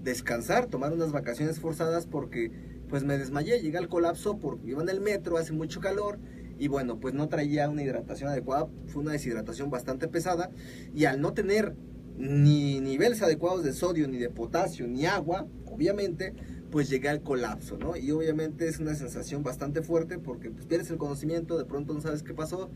descansar, 0.03 0.67
tomar 0.67 0.95
unas 0.95 1.13
vacaciones 1.13 1.61
forzadas 1.61 2.07
porque 2.07 2.51
pues 2.89 3.05
me 3.05 3.19
desmayé, 3.19 3.61
llegué 3.61 3.77
al 3.77 3.91
colapso 3.91 4.39
porque 4.39 4.71
iba 4.71 4.83
en 4.83 4.89
el 4.89 5.03
metro, 5.03 5.37
hace 5.37 5.53
mucho 5.53 5.81
calor 5.81 6.19
y 6.59 6.69
bueno, 6.69 6.99
pues 6.99 7.13
no 7.13 7.29
traía 7.29 7.69
una 7.69 7.83
hidratación 7.83 8.31
adecuada, 8.31 8.69
fue 8.87 9.03
una 9.03 9.13
deshidratación 9.13 9.69
bastante 9.69 10.09
pesada 10.09 10.51
y 10.95 11.05
al 11.05 11.21
no 11.21 11.35
tener 11.35 11.77
ni 12.17 12.81
niveles 12.81 13.21
adecuados 13.21 13.65
de 13.65 13.75
sodio, 13.75 14.09
ni 14.09 14.17
de 14.17 14.31
potasio, 14.31 14.89
ni 14.89 15.05
agua, 15.05 15.47
obviamente, 15.67 16.33
pues 16.71 16.89
llegué 16.89 17.09
al 17.09 17.23
colapso, 17.23 17.79
¿no? 17.79 17.97
Y 17.97 18.11
obviamente 18.11 18.69
es 18.69 18.79
una 18.79 18.95
sensación 18.95 19.43
bastante 19.43 19.83
fuerte 19.83 20.19
porque 20.19 20.51
pues, 20.51 20.67
pierdes 20.67 20.91
el 20.91 20.99
conocimiento, 20.99 21.59
de 21.59 21.65
pronto 21.65 21.95
no 21.95 22.01
sabes 22.01 22.23
qué 22.23 22.35
pasó 22.35 22.71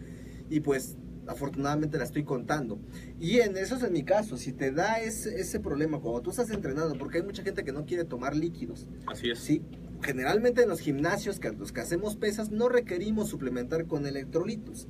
y 0.50 0.61
pues 0.61 0.96
afortunadamente 1.26 1.98
la 1.98 2.04
estoy 2.04 2.24
contando. 2.24 2.78
Y 3.20 3.38
en 3.38 3.57
eso 3.57 3.76
es 3.76 3.83
en 3.83 3.92
mi 3.92 4.02
caso, 4.02 4.37
si 4.37 4.52
te 4.52 4.72
da 4.72 5.00
ese, 5.00 5.40
ese 5.40 5.61
problema 5.61 6.00
cuando 6.00 6.20
tú 6.22 6.30
estás 6.30 6.50
entrenando, 6.50 6.96
porque 6.98 7.18
hay 7.18 7.24
mucha 7.24 7.42
gente 7.42 7.64
que 7.64 7.72
no 7.72 7.87
quiere 7.87 8.04
tomar 8.04 8.37
líquidos. 8.37 8.88
Así 9.07 9.30
es. 9.30 9.38
Sí, 9.38 9.62
generalmente 10.02 10.62
en 10.62 10.68
los 10.68 10.80
gimnasios, 10.80 11.40
que 11.40 11.50
los 11.50 11.72
que 11.72 11.80
hacemos 11.80 12.16
pesas, 12.16 12.50
no 12.50 12.68
requerimos 12.68 13.28
suplementar 13.28 13.87
con 13.87 14.07
electrolitos. 14.07 14.88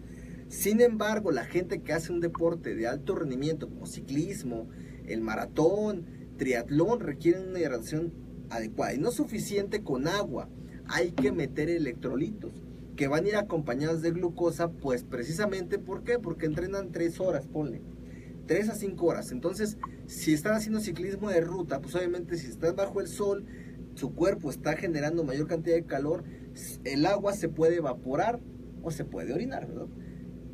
Sin 0.49 0.81
embargo, 0.81 1.31
la 1.31 1.45
gente 1.45 1.83
que 1.83 1.93
hace 1.93 2.13
un 2.13 2.21
deporte 2.21 2.75
de 2.75 2.87
alto 2.87 3.15
rendimiento 3.15 3.69
como 3.69 3.87
ciclismo, 3.87 4.69
el 5.07 5.21
maratón, 5.21 6.07
triatlón, 6.37 7.01
requieren 7.01 7.49
una 7.49 7.61
hidratación 7.61 8.13
adecuada. 8.51 8.95
Y 8.95 8.99
no 8.99 9.11
suficiente 9.11 9.83
con 9.83 10.09
agua, 10.09 10.49
hay 10.87 11.13
que 11.13 11.33
meter 11.33 11.69
electrolitos 11.71 12.63
que 12.97 13.09
van 13.09 13.25
a 13.25 13.29
ir 13.29 13.37
acompañados 13.37 14.03
de 14.03 14.13
glucosa, 14.13 14.71
pues 14.71 15.05
precisamente, 15.05 15.79
¿por 15.79 16.05
qué? 16.05 16.19
Porque 16.19 16.47
entrenan 16.47 16.93
3 16.93 17.21
horas, 17.21 17.47
ponle. 17.47 17.83
3 18.47 18.69
a 18.69 18.75
5 18.75 19.07
horas. 19.07 19.33
Entonces, 19.33 19.79
si 20.07 20.33
están 20.33 20.55
haciendo 20.55 20.81
ciclismo 20.81 21.31
de 21.31 21.41
ruta, 21.41 21.81
pues 21.81 21.95
obviamente 21.95 22.37
si 22.37 22.49
estás 22.49 22.75
bajo 22.75 23.01
el 23.01 23.09
sol, 23.09 23.45
su 23.95 24.15
cuerpo 24.15 24.51
está 24.51 24.77
generando 24.77 25.25
mayor 25.25 25.47
cantidad 25.47 25.77
de 25.77 25.85
calor, 25.85 26.25
el 26.85 27.07
agua 27.07 27.33
se 27.33 27.49
puede 27.49 27.77
evaporar 27.77 28.41
o 28.83 28.91
se 28.91 29.05
puede 29.05 29.33
orinar. 29.33 29.69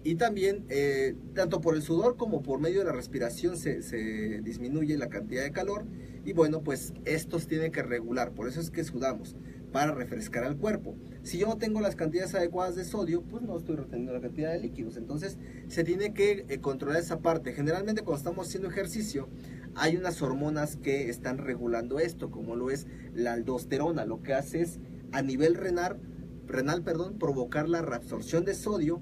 Y 0.03 0.15
también, 0.15 0.65
eh, 0.71 1.15
tanto 1.35 1.61
por 1.61 1.75
el 1.75 1.83
sudor 1.83 2.17
como 2.17 2.43
por 2.43 2.61
medio 2.61 2.79
de 2.81 2.87
la 2.87 2.93
respiración 2.93 3.57
se, 3.57 3.83
se 3.83 4.41
disminuye 4.43 4.97
la 4.97 5.09
cantidad 5.09 5.43
de 5.43 5.53
calor. 5.53 5.85
Y 6.25 6.33
bueno, 6.33 6.63
pues 6.63 6.93
estos 7.05 7.47
tienen 7.47 7.73
que 7.73 7.83
regular, 7.83 8.33
por 8.33 8.49
eso 8.49 8.61
es 8.61 8.71
que 8.71 8.85
sudamos 8.85 9.37
para 9.73 9.93
refrescar 9.93 10.45
al 10.45 10.57
cuerpo. 10.57 10.97
Si 11.23 11.39
yo 11.39 11.47
no 11.47 11.57
tengo 11.57 11.81
las 11.81 11.97
cantidades 11.97 12.35
adecuadas 12.35 12.77
de 12.77 12.85
sodio, 12.85 13.23
pues 13.23 13.43
no 13.43 13.57
estoy 13.57 13.77
reteniendo 13.77 14.13
la 14.13 14.21
cantidad 14.21 14.53
de 14.53 14.59
líquidos. 14.59 14.97
Entonces 14.97 15.39
se 15.69 15.85
tiene 15.85 16.13
que 16.13 16.45
eh, 16.49 16.61
controlar 16.61 17.01
esa 17.01 17.21
parte. 17.21 17.53
Generalmente 17.53 18.03
cuando 18.03 18.19
estamos 18.19 18.49
haciendo 18.49 18.69
ejercicio 18.69 19.29
hay 19.75 19.97
unas 19.97 20.21
hormonas 20.23 20.77
que 20.77 21.09
están 21.09 21.39
regulando 21.39 21.99
esto, 21.99 22.31
como 22.31 22.57
lo 22.57 22.71
es 22.71 22.87
la 23.15 23.35
aldosterona. 23.35 24.05
Lo 24.05 24.23
que 24.23 24.35
hace 24.35 24.63
es 24.63 24.81
a 25.13 25.23
nivel 25.23 25.55
renal, 25.55 26.01
renal 26.47 26.83
perdón, 26.83 27.19
provocar 27.19 27.69
la 27.69 27.83
reabsorción 27.83 28.45
de 28.45 28.55
sodio. 28.55 29.01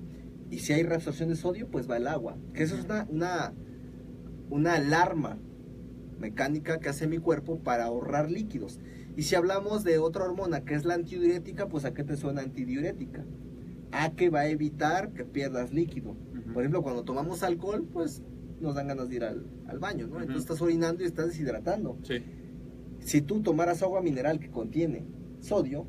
Y 0.51 0.61
si 0.61 0.73
hay 0.73 0.83
reabsorción 0.83 1.29
de 1.29 1.37
sodio, 1.37 1.69
pues 1.69 1.89
va 1.89 1.97
el 1.97 2.07
agua. 2.07 2.37
Que 2.53 2.63
eso 2.63 2.77
es 2.77 2.85
una, 3.09 3.55
una 4.51 4.75
alarma 4.75 5.39
mecánica 6.19 6.79
que 6.79 6.89
hace 6.89 7.07
mi 7.07 7.19
cuerpo 7.19 7.59
para 7.59 7.85
ahorrar 7.85 8.31
líquidos. 8.31 8.81
Y 9.17 9.23
si 9.23 9.35
hablamos 9.35 9.85
de 9.85 9.99
otra 9.99 10.25
hormona 10.25 10.65
que 10.65 10.75
es 10.75 10.85
la 10.85 10.95
antidiurética, 10.95 11.69
pues 11.69 11.85
¿a 11.85 11.95
qué 11.95 12.05
te 12.05 12.17
suena 12.17 12.43
antidiurética? 12.43 13.25
A 13.91 14.11
que 14.11 14.31
va 14.31 14.41
a 14.41 14.49
evitar 14.49 15.13
que 15.13 15.25
pierdas 15.25 15.73
líquido. 15.73 16.17
Por 16.53 16.63
ejemplo, 16.63 16.83
cuando 16.83 17.05
tomamos 17.05 17.43
alcohol, 17.43 17.87
pues 17.93 18.23
nos 18.61 18.75
dan 18.75 18.89
ganas 18.89 19.09
de 19.09 19.17
ir 19.17 19.25
al, 19.25 19.45
baño, 19.79 20.07
¿no? 20.07 20.21
Entonces 20.21 20.43
estás 20.43 20.61
orinando 20.61 21.03
y 21.03 21.07
estás 21.07 21.29
deshidratando. 21.29 21.99
Sí. 22.03 22.23
Si 23.01 23.23
tú 23.23 23.43
tomaras 23.43 23.83
agua 23.83 24.03
mineral 24.03 24.41
que 24.41 24.51
contiene 24.51 25.05
sodio, 25.41 25.87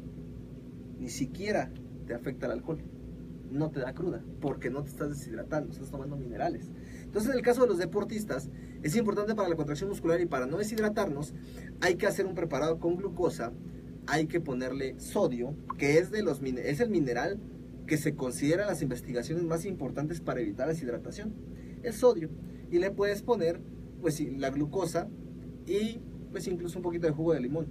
ni 1.00 1.10
siquiera 1.10 1.72
te 2.06 2.13
afecta 2.13 2.46
el 2.46 2.54
alcohol. 2.54 2.80
No 3.52 3.72
te 3.72 3.80
da 3.80 3.94
cruda, 3.94 4.24
porque 4.42 4.70
no 4.70 4.84
te 4.84 4.89
estás 4.89 5.10
deshidratando, 5.10 5.72
estás 5.72 5.89
tomando 5.89 6.15
minerales. 6.18 6.70
Entonces, 7.04 7.32
en 7.32 7.38
el 7.38 7.44
caso 7.44 7.62
de 7.62 7.68
los 7.68 7.80
deportistas, 7.80 8.50
es 8.84 8.96
importante 8.96 9.36
para 9.36 9.50
la 9.50 9.56
contracción 9.56 9.89
muscular 9.89 10.22
y 10.22 10.26
para 10.26 10.46
no 10.46 10.58
deshidratarnos, 10.58 11.34
hay 11.82 11.96
que 11.96 12.08
hacer 12.08 12.26
un 12.26 12.36
preparado 12.36 12.80
con 12.80 12.96
glucosa, 12.96 13.52
hay 14.08 14.28
que 14.28 14.39
ponerle 14.39 15.00
sodio, 15.00 15.56
que 15.78 15.98
es, 15.98 16.12
de 16.12 16.24
los, 16.24 16.42
es 16.42 16.80
el 16.80 16.89
mineral 16.89 17.39
que 17.86 17.98
se 17.98 18.15
considera 18.15 18.65
las 18.65 18.82
investigaciones 18.82 19.44
más 19.44 19.65
importantes 19.65 20.22
para 20.22 20.42
evitar 20.42 20.68
la 20.68 20.74
deshidratación. 20.74 21.34
El 21.84 21.94
sodio. 21.94 22.30
Y 22.72 22.78
le 22.78 22.92
puedes 22.92 23.24
poner, 23.24 23.60
pues 24.02 24.20
la 24.20 24.52
glucosa 24.52 25.10
y 25.65 26.00
pues 26.32 26.48
incluso 26.48 26.80
un 26.80 26.84
poquito 26.84 27.08
de 27.08 27.13
jugo 27.13 27.34
de 27.34 27.39
limón, 27.39 27.68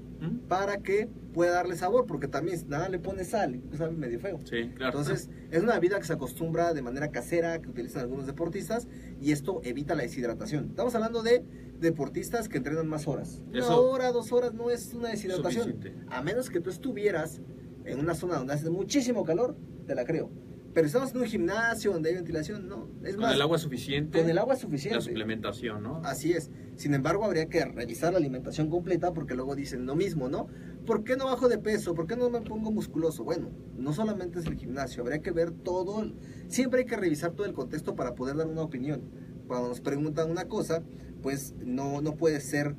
para 0.48 0.78
que 0.78 1.08
pueda 1.32 1.52
darle 1.52 1.76
sabor, 1.76 2.06
porque 2.06 2.28
también 2.28 2.60
nada 2.68 2.88
le 2.88 2.98
pone 2.98 3.24
sal, 3.24 3.60
sabe 3.76 3.92
medio 3.92 4.18
feo. 4.20 4.38
Sí, 4.44 4.70
claro. 4.74 4.98
Entonces, 4.98 5.30
es 5.50 5.62
una 5.62 5.74
bebida 5.74 5.98
que 5.98 6.04
se 6.04 6.12
acostumbra 6.12 6.74
de 6.74 6.82
manera 6.82 7.10
casera, 7.10 7.60
que 7.60 7.68
utilizan 7.68 8.02
algunos 8.02 8.26
deportistas, 8.26 8.88
y 9.20 9.32
esto 9.32 9.60
evita 9.64 9.94
la 9.94 10.02
deshidratación. 10.02 10.70
Estamos 10.70 10.94
hablando 10.94 11.22
de 11.22 11.44
deportistas 11.80 12.48
que 12.48 12.58
entrenan 12.58 12.88
más 12.88 13.06
horas. 13.06 13.40
Una 13.52 13.76
hora, 13.76 14.12
dos 14.12 14.32
horas 14.32 14.54
no 14.54 14.70
es 14.70 14.92
una 14.94 15.10
deshidratación. 15.10 15.78
A 16.08 16.22
menos 16.22 16.50
que 16.50 16.60
tú 16.60 16.70
estuvieras 16.70 17.40
en 17.84 18.00
una 18.00 18.14
zona 18.14 18.36
donde 18.36 18.54
hace 18.54 18.68
muchísimo 18.70 19.24
calor, 19.24 19.56
te 19.86 19.94
la 19.94 20.04
creo. 20.04 20.30
Pero 20.74 20.86
estamos 20.86 21.12
en 21.12 21.20
un 21.20 21.26
gimnasio 21.26 21.92
donde 21.92 22.10
hay 22.10 22.14
ventilación, 22.16 22.68
no. 22.68 22.88
Es 23.02 23.16
con 23.16 23.30
el 23.30 23.40
agua 23.40 23.58
suficiente. 23.58 24.20
Con 24.20 24.30
el 24.30 24.38
agua 24.38 24.54
suficiente. 24.56 24.96
La 24.96 25.00
suplementación, 25.00 25.82
¿no? 25.82 26.00
Así 26.04 26.32
es. 26.32 26.50
Sin 26.76 26.94
embargo, 26.94 27.24
habría 27.24 27.46
que 27.46 27.64
revisar 27.64 28.12
la 28.12 28.18
alimentación 28.18 28.68
completa 28.68 29.12
porque 29.12 29.34
luego 29.34 29.56
dicen 29.56 29.86
lo 29.86 29.96
mismo, 29.96 30.28
¿no? 30.28 30.46
¿Por 30.86 31.04
qué 31.04 31.16
no 31.16 31.24
bajo 31.24 31.48
de 31.48 31.58
peso? 31.58 31.94
¿Por 31.94 32.06
qué 32.06 32.16
no 32.16 32.30
me 32.30 32.40
pongo 32.42 32.70
musculoso? 32.70 33.24
Bueno, 33.24 33.50
no 33.76 33.92
solamente 33.92 34.38
es 34.38 34.46
el 34.46 34.56
gimnasio, 34.56 35.02
habría 35.02 35.20
que 35.20 35.30
ver 35.32 35.50
todo. 35.50 36.12
Siempre 36.48 36.80
hay 36.80 36.86
que 36.86 36.96
revisar 36.96 37.32
todo 37.32 37.46
el 37.46 37.54
contexto 37.54 37.96
para 37.96 38.14
poder 38.14 38.36
dar 38.36 38.46
una 38.46 38.62
opinión. 38.62 39.02
Cuando 39.46 39.68
nos 39.68 39.80
preguntan 39.80 40.30
una 40.30 40.44
cosa, 40.44 40.82
pues 41.22 41.54
no, 41.64 42.00
no 42.02 42.14
puede 42.16 42.40
ser 42.40 42.76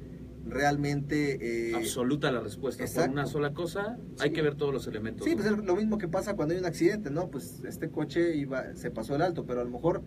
realmente... 0.50 1.70
Eh, 1.72 1.76
Absoluta 1.76 2.32
la 2.32 2.40
respuesta. 2.40 2.84
Por 2.86 3.10
una 3.10 3.26
sola 3.26 3.54
cosa 3.54 3.98
hay 4.20 4.32
que 4.32 4.42
ver 4.42 4.56
todos 4.56 4.74
los 4.74 4.88
elementos. 4.88 5.26
Sí, 5.28 5.36
pues 5.36 5.48
es 5.48 5.58
lo 5.58 5.76
mismo 5.76 5.98
que 5.98 6.08
pasa 6.08 6.36
cuando 6.36 6.54
hay 6.54 6.60
un 6.60 6.66
accidente, 6.66 7.10
¿no? 7.10 7.30
Pues 7.30 7.62
este 7.66 7.90
coche 7.90 8.36
iba, 8.36 8.76
se 8.76 8.92
pasó 8.92 9.16
el 9.16 9.22
alto, 9.22 9.46
pero 9.46 9.62
a 9.62 9.64
lo 9.64 9.70
mejor 9.70 10.02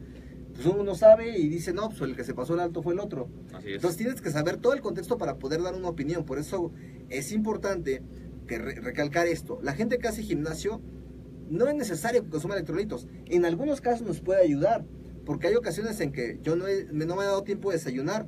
pues 0.55 0.66
uno 0.66 0.85
no 0.85 0.94
sabe 0.94 1.38
y 1.38 1.48
dice, 1.48 1.72
no, 1.72 1.88
pues 1.88 2.02
el 2.02 2.14
que 2.14 2.24
se 2.24 2.35
pasó 2.35 2.55
el 2.55 2.61
alto 2.61 2.83
fue 2.83 2.92
el 2.92 3.00
otro. 3.00 3.28
Así 3.55 3.68
es. 3.70 3.74
Entonces 3.76 3.96
tienes 3.96 4.20
que 4.20 4.31
saber 4.31 4.59
todo 4.59 4.74
el 4.74 4.81
contexto 4.83 5.16
para 5.16 5.38
poder 5.38 5.62
dar 5.62 5.74
una 5.74 5.88
opinión. 5.88 6.24
Por 6.24 6.38
eso 6.38 6.72
es 7.09 7.33
importante 7.33 8.02
que 8.46 8.59
re- 8.59 8.74
recalcar 8.81 9.26
esto. 9.26 9.59
La 9.62 9.72
gente 9.72 9.96
que 9.98 10.09
hace 10.09 10.22
gimnasio 10.22 10.83
no 11.48 11.66
es 11.68 11.74
necesario 11.74 12.22
que 12.22 12.28
consuma 12.31 12.55
electrolitos. 12.55 13.07
En 13.26 13.44
algunos 13.46 13.81
casos 13.81 14.07
nos 14.07 14.20
puede 14.20 14.42
ayudar, 14.42 14.85
porque 15.24 15.46
hay 15.46 15.55
ocasiones 15.55 16.00
en 16.00 16.12
que 16.12 16.38
yo 16.42 16.55
no, 16.57 16.66
he- 16.66 16.85
no 16.92 17.16
me 17.16 17.22
he 17.22 17.26
dado 17.26 17.42
tiempo 17.44 17.70
de 17.70 17.76
desayunar 17.78 18.26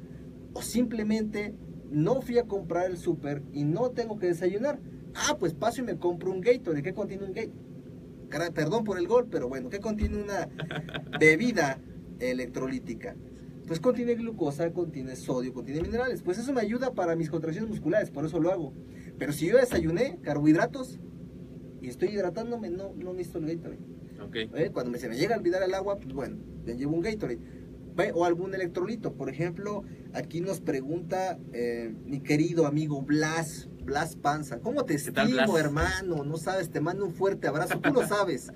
o 0.54 0.62
simplemente 0.62 1.54
no 1.94 2.20
fui 2.20 2.38
a 2.38 2.44
comprar 2.44 2.90
el 2.90 2.96
súper 2.96 3.42
y 3.52 3.64
no 3.64 3.90
tengo 3.90 4.18
que 4.18 4.26
desayunar. 4.26 4.80
Ah, 5.14 5.36
pues 5.38 5.54
paso 5.54 5.80
y 5.80 5.84
me 5.84 5.96
compro 5.96 6.30
un 6.30 6.40
Gatorade. 6.40 6.82
¿Qué 6.82 6.92
contiene 6.92 7.24
un 7.24 7.32
Gatorade? 7.32 8.52
Perdón 8.52 8.84
por 8.84 8.98
el 8.98 9.06
gol, 9.06 9.28
pero 9.30 9.48
bueno, 9.48 9.68
¿qué 9.68 9.78
contiene 9.78 10.22
una 10.22 10.48
bebida 11.20 11.78
electrolítica? 12.18 13.16
Pues 13.66 13.80
contiene 13.80 14.14
glucosa, 14.14 14.72
contiene 14.72 15.16
sodio, 15.16 15.54
contiene 15.54 15.82
minerales. 15.82 16.22
Pues 16.22 16.38
eso 16.38 16.52
me 16.52 16.60
ayuda 16.60 16.92
para 16.92 17.16
mis 17.16 17.30
contracciones 17.30 17.70
musculares, 17.70 18.10
por 18.10 18.24
eso 18.24 18.40
lo 18.40 18.50
hago. 18.50 18.74
Pero 19.18 19.32
si 19.32 19.46
yo 19.46 19.56
desayuné 19.56 20.18
carbohidratos 20.20 20.98
y 21.80 21.88
estoy 21.88 22.08
hidratándome, 22.08 22.70
no, 22.70 22.92
no 22.94 23.12
necesito 23.12 23.38
el 23.38 23.56
Gatorade. 23.56 23.80
Ok. 24.20 24.36
¿eh? 24.56 24.70
Cuando 24.72 24.90
me, 24.90 24.98
se 24.98 25.08
me 25.08 25.16
llega 25.16 25.36
a 25.36 25.38
olvidar 25.38 25.62
el 25.62 25.72
agua, 25.74 25.96
pues 25.96 26.12
bueno, 26.12 26.36
me 26.64 26.76
llevo 26.76 26.94
un 26.94 27.02
Gatorade. 27.02 27.38
O 28.14 28.24
algún 28.24 28.54
electrolito. 28.54 29.14
Por 29.14 29.28
ejemplo, 29.30 29.84
aquí 30.12 30.40
nos 30.40 30.60
pregunta 30.60 31.38
eh, 31.52 31.94
mi 32.06 32.20
querido 32.20 32.66
amigo 32.66 33.02
Blas, 33.02 33.68
Blas 33.84 34.16
Panza. 34.16 34.58
¿Cómo 34.58 34.84
te 34.84 34.96
¿Qué 34.96 35.12
tal, 35.12 35.28
estimo, 35.28 35.52
Blas? 35.52 35.64
hermano? 35.64 36.24
No 36.24 36.36
sabes, 36.36 36.70
te 36.70 36.80
mando 36.80 37.04
un 37.04 37.14
fuerte 37.14 37.46
abrazo. 37.46 37.80
Tú 37.80 37.92
lo 37.92 38.04
sabes. 38.08 38.50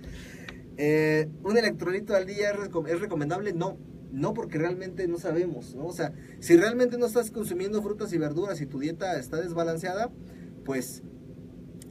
Eh, 0.76 1.28
¿Un 1.44 1.56
electrolito 1.56 2.14
al 2.14 2.26
día 2.26 2.50
es 2.88 3.00
recomendable? 3.00 3.52
No. 3.52 3.78
No, 4.10 4.32
porque 4.32 4.56
realmente 4.58 5.06
no 5.06 5.18
sabemos, 5.18 5.74
¿no? 5.74 5.86
O 5.86 5.92
sea, 5.92 6.14
si 6.40 6.56
realmente 6.56 6.96
no 6.96 7.04
estás 7.06 7.30
consumiendo 7.30 7.82
frutas 7.82 8.12
y 8.14 8.18
verduras 8.18 8.60
y 8.62 8.66
tu 8.66 8.78
dieta 8.78 9.18
está 9.18 9.36
desbalanceada, 9.36 10.10
pues 10.64 11.02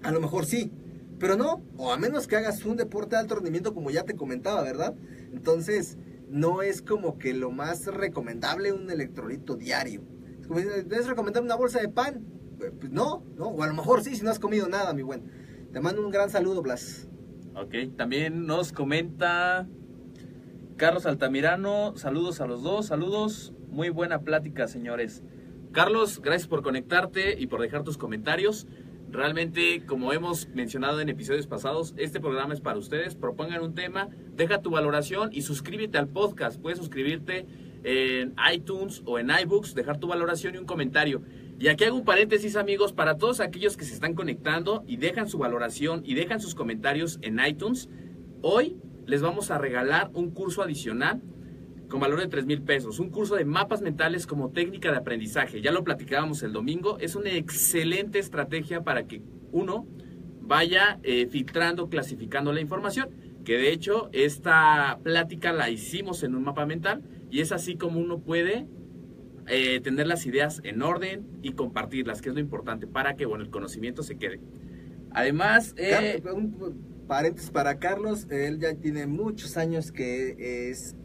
a 0.02 0.12
lo 0.12 0.20
mejor 0.20 0.48
sí, 0.48 0.72
pero 1.20 1.36
no, 1.38 1.62
o 1.78 1.92
a 1.94 1.98
menos 1.98 2.26
que 2.26 2.36
hagas 2.36 2.66
un 2.66 2.76
deporte 2.76 3.16
de 3.16 3.22
alto 3.22 3.36
rendimiento 3.36 3.74
como 3.76 3.92
ya 3.92 4.04
te 4.04 4.16
comentaba, 4.16 4.64
¿verdad? 4.64 4.96
Entonces, 5.32 5.98
no 6.30 6.62
es 6.62 6.82
como 6.82 7.18
que 7.18 7.34
lo 7.34 7.52
más 7.52 7.86
recomendable 7.88 8.72
un 8.72 8.90
electrolito 8.90 9.56
diario. 9.56 10.04
Es 10.40 10.48
como 10.48 10.60
¿es 10.60 11.08
recomendable 11.08 11.48
una 11.48 11.56
bolsa 11.56 11.80
de 11.80 11.90
pan? 11.90 12.26
Eh, 12.62 12.72
Pues 12.80 12.92
no, 12.92 13.24
no, 13.36 13.48
o 13.48 13.64
a 13.64 13.68
lo 13.68 13.74
mejor 13.74 14.04
sí, 14.04 14.16
si 14.16 14.24
no 14.24 14.32
has 14.32 14.40
comido 14.40 14.68
nada, 14.68 14.94
mi 14.94 15.04
buen. 15.04 15.24
Te 15.72 15.80
mando 15.80 16.04
un 16.04 16.12
gran 16.12 16.30
saludo, 16.30 16.62
Blas. 16.62 17.08
Ok, 17.56 17.74
también 17.96 18.46
nos 18.46 18.72
comenta 18.72 19.68
Carlos 20.76 21.06
Altamirano, 21.06 21.96
saludos 21.96 22.40
a 22.40 22.46
los 22.46 22.62
dos, 22.62 22.88
saludos, 22.88 23.54
muy 23.70 23.90
buena 23.90 24.22
plática 24.22 24.68
señores. 24.68 25.24
Carlos, 25.72 26.22
gracias 26.22 26.48
por 26.48 26.62
conectarte 26.64 27.40
y 27.40 27.48
por 27.48 27.62
dejar 27.62 27.84
tus 27.84 27.98
comentarios. 27.98 28.68
Realmente, 29.10 29.86
como 29.86 30.12
hemos 30.12 30.50
mencionado 30.50 31.00
en 31.00 31.08
episodios 31.08 31.48
pasados, 31.48 31.94
este 31.98 32.20
programa 32.20 32.54
es 32.54 32.60
para 32.60 32.78
ustedes. 32.78 33.16
Propongan 33.16 33.62
un 33.62 33.74
tema, 33.74 34.10
deja 34.36 34.62
tu 34.62 34.72
valoración 34.72 35.30
y 35.32 35.44
suscríbete 35.44 35.98
al 35.98 36.10
podcast. 36.10 36.60
Puedes 36.62 36.78
suscribirte 36.78 37.46
en 37.84 38.36
iTunes 38.54 39.02
o 39.06 39.18
en 39.18 39.30
iBooks, 39.30 39.76
dejar 39.76 39.98
tu 39.98 40.08
valoración 40.08 40.56
y 40.56 40.58
un 40.58 40.66
comentario. 40.66 41.22
Y 41.58 41.70
aquí 41.70 41.86
hago 41.86 41.96
un 41.96 42.04
paréntesis, 42.04 42.58
amigos, 42.58 42.92
para 42.92 43.18
todos 43.18 43.40
aquellos 43.40 43.78
que 43.78 43.86
se 43.86 43.94
están 43.94 44.14
conectando 44.14 44.84
y 44.88 44.98
dejan 44.98 45.30
su 45.30 45.38
valoración 45.38 46.02
y 46.06 46.14
dejan 46.14 46.42
sus 46.42 46.54
comentarios 46.54 47.18
en 47.22 47.40
iTunes. 47.40 47.90
Hoy 48.42 48.78
les 49.06 49.22
vamos 49.22 49.52
a 49.52 49.58
regalar 49.58 50.12
un 50.14 50.32
curso 50.32 50.62
adicional 50.62 51.22
con 51.90 52.00
valor 52.00 52.20
de 52.20 52.28
3 52.28 52.46
mil 52.46 52.62
pesos. 52.62 53.00
Un 53.00 53.10
curso 53.10 53.36
de 53.36 53.46
mapas 53.46 53.82
mentales 53.82 54.28
como 54.28 54.52
técnica 54.52 54.92
de 54.92 54.98
aprendizaje. 54.98 55.62
Ya 55.62 55.72
lo 55.72 55.84
platicábamos 55.84 56.44
el 56.44 56.54
domingo. 56.54 56.98
Es 57.00 57.16
una 57.16 57.32
excelente 57.32 58.20
estrategia 58.20 58.84
para 58.84 59.08
que 59.08 59.22
uno 59.52 59.88
vaya 60.42 61.00
eh, 61.04 61.28
filtrando, 61.28 61.90
clasificando 61.90 62.52
la 62.54 62.62
información. 62.62 63.10
Que 63.46 63.58
de 63.58 63.72
hecho 63.72 64.10
esta 64.12 65.00
plática 65.04 65.54
la 65.54 65.70
hicimos 65.70 66.24
en 66.24 66.36
un 66.36 66.44
mapa 66.44 66.66
mental 66.66 67.04
y 67.32 67.40
es 67.40 67.52
así 67.52 67.78
como 67.78 68.00
uno 68.00 68.20
puede 68.20 68.68
eh, 69.48 69.80
tener 69.80 70.08
las 70.08 70.26
ideas 70.26 70.60
en 70.66 70.82
orden 70.82 71.26
y 71.42 71.54
compartirlas, 71.54 72.22
que 72.22 72.30
es 72.30 72.36
lo 72.36 72.42
importante 72.42 72.88
para 72.88 73.16
que 73.16 73.26
bueno, 73.26 73.46
el 73.46 73.50
conocimiento 73.50 74.04
se 74.04 74.18
quede. 74.18 74.42
Además, 75.12 75.74
eh, 75.78 76.22
un 76.34 77.06
paréntesis 77.08 77.50
para 77.50 77.80
Carlos, 77.80 78.28
él 78.30 78.60
ya 78.60 78.76
tiene 78.76 79.08
muchos 79.08 79.56
años 79.56 79.94
que 79.94 80.70
es 80.70 80.98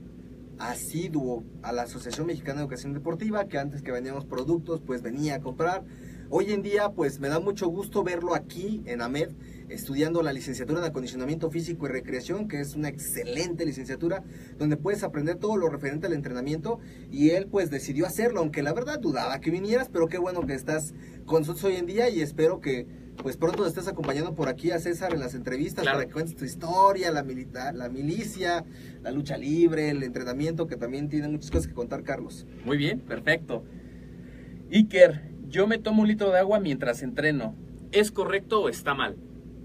asiduo 0.58 1.44
a 1.62 1.72
la 1.72 1.82
Asociación 1.82 2.26
Mexicana 2.26 2.58
de 2.58 2.62
Educación 2.62 2.92
Deportiva, 2.92 3.46
que 3.46 3.58
antes 3.58 3.82
que 3.82 3.92
vendíamos 3.92 4.24
productos, 4.24 4.80
pues 4.80 5.02
venía 5.02 5.36
a 5.36 5.40
comprar. 5.40 5.84
Hoy 6.30 6.52
en 6.52 6.62
día, 6.62 6.90
pues 6.90 7.20
me 7.20 7.28
da 7.28 7.40
mucho 7.40 7.66
gusto 7.68 8.02
verlo 8.02 8.34
aquí 8.34 8.82
en 8.86 9.02
AMED, 9.02 9.30
estudiando 9.68 10.22
la 10.22 10.32
licenciatura 10.32 10.80
en 10.80 10.86
acondicionamiento 10.86 11.50
físico 11.50 11.86
y 11.86 11.90
recreación, 11.90 12.48
que 12.48 12.60
es 12.60 12.74
una 12.74 12.88
excelente 12.88 13.66
licenciatura, 13.66 14.24
donde 14.56 14.78
puedes 14.78 15.02
aprender 15.02 15.36
todo 15.36 15.56
lo 15.56 15.68
referente 15.68 16.06
al 16.06 16.14
entrenamiento. 16.14 16.78
Y 17.10 17.30
él, 17.30 17.48
pues, 17.48 17.70
decidió 17.70 18.06
hacerlo, 18.06 18.40
aunque 18.40 18.62
la 18.62 18.72
verdad 18.72 18.98
dudaba 18.98 19.40
que 19.40 19.50
vinieras, 19.50 19.90
pero 19.92 20.08
qué 20.08 20.18
bueno 20.18 20.46
que 20.46 20.54
estás 20.54 20.94
con 21.26 21.40
nosotros 21.40 21.64
hoy 21.64 21.76
en 21.76 21.86
día 21.86 22.08
y 22.08 22.22
espero 22.22 22.60
que, 22.60 23.01
pues, 23.16 23.36
pronto 23.36 23.66
estés 23.66 23.88
acompañando 23.88 24.34
por 24.34 24.48
aquí 24.48 24.70
a 24.70 24.78
César 24.78 25.12
en 25.12 25.20
las 25.20 25.34
entrevistas 25.34 25.82
Claro. 25.82 25.98
para 25.98 26.06
que 26.06 26.12
cuentes 26.12 26.34
tu 26.36 26.44
historia, 26.44 27.10
la, 27.10 27.22
milita- 27.22 27.72
la 27.72 27.88
milicia, 27.88 28.64
la 29.02 29.10
lucha 29.12 29.36
libre, 29.36 29.90
el 29.90 30.02
entrenamiento, 30.02 30.66
que 30.66 30.76
también 30.76 31.08
tiene 31.08 31.28
muchas 31.28 31.50
cosas 31.50 31.66
que 31.68 31.74
contar, 31.74 32.02
Carlos. 32.02 32.46
Muy 32.64 32.76
bien, 32.76 33.00
perfecto. 33.00 33.64
Iker, 34.72 35.30
yo 35.48 35.66
me 35.66 35.78
tomo 35.78 36.02
un 36.02 36.08
litro 36.08 36.30
de 36.30 36.38
agua 36.38 36.58
mientras 36.60 37.02
entreno. 37.02 37.54
¿Es 37.92 38.10
correcto 38.10 38.62
o 38.62 38.68
está 38.68 38.94
mal? 38.94 39.16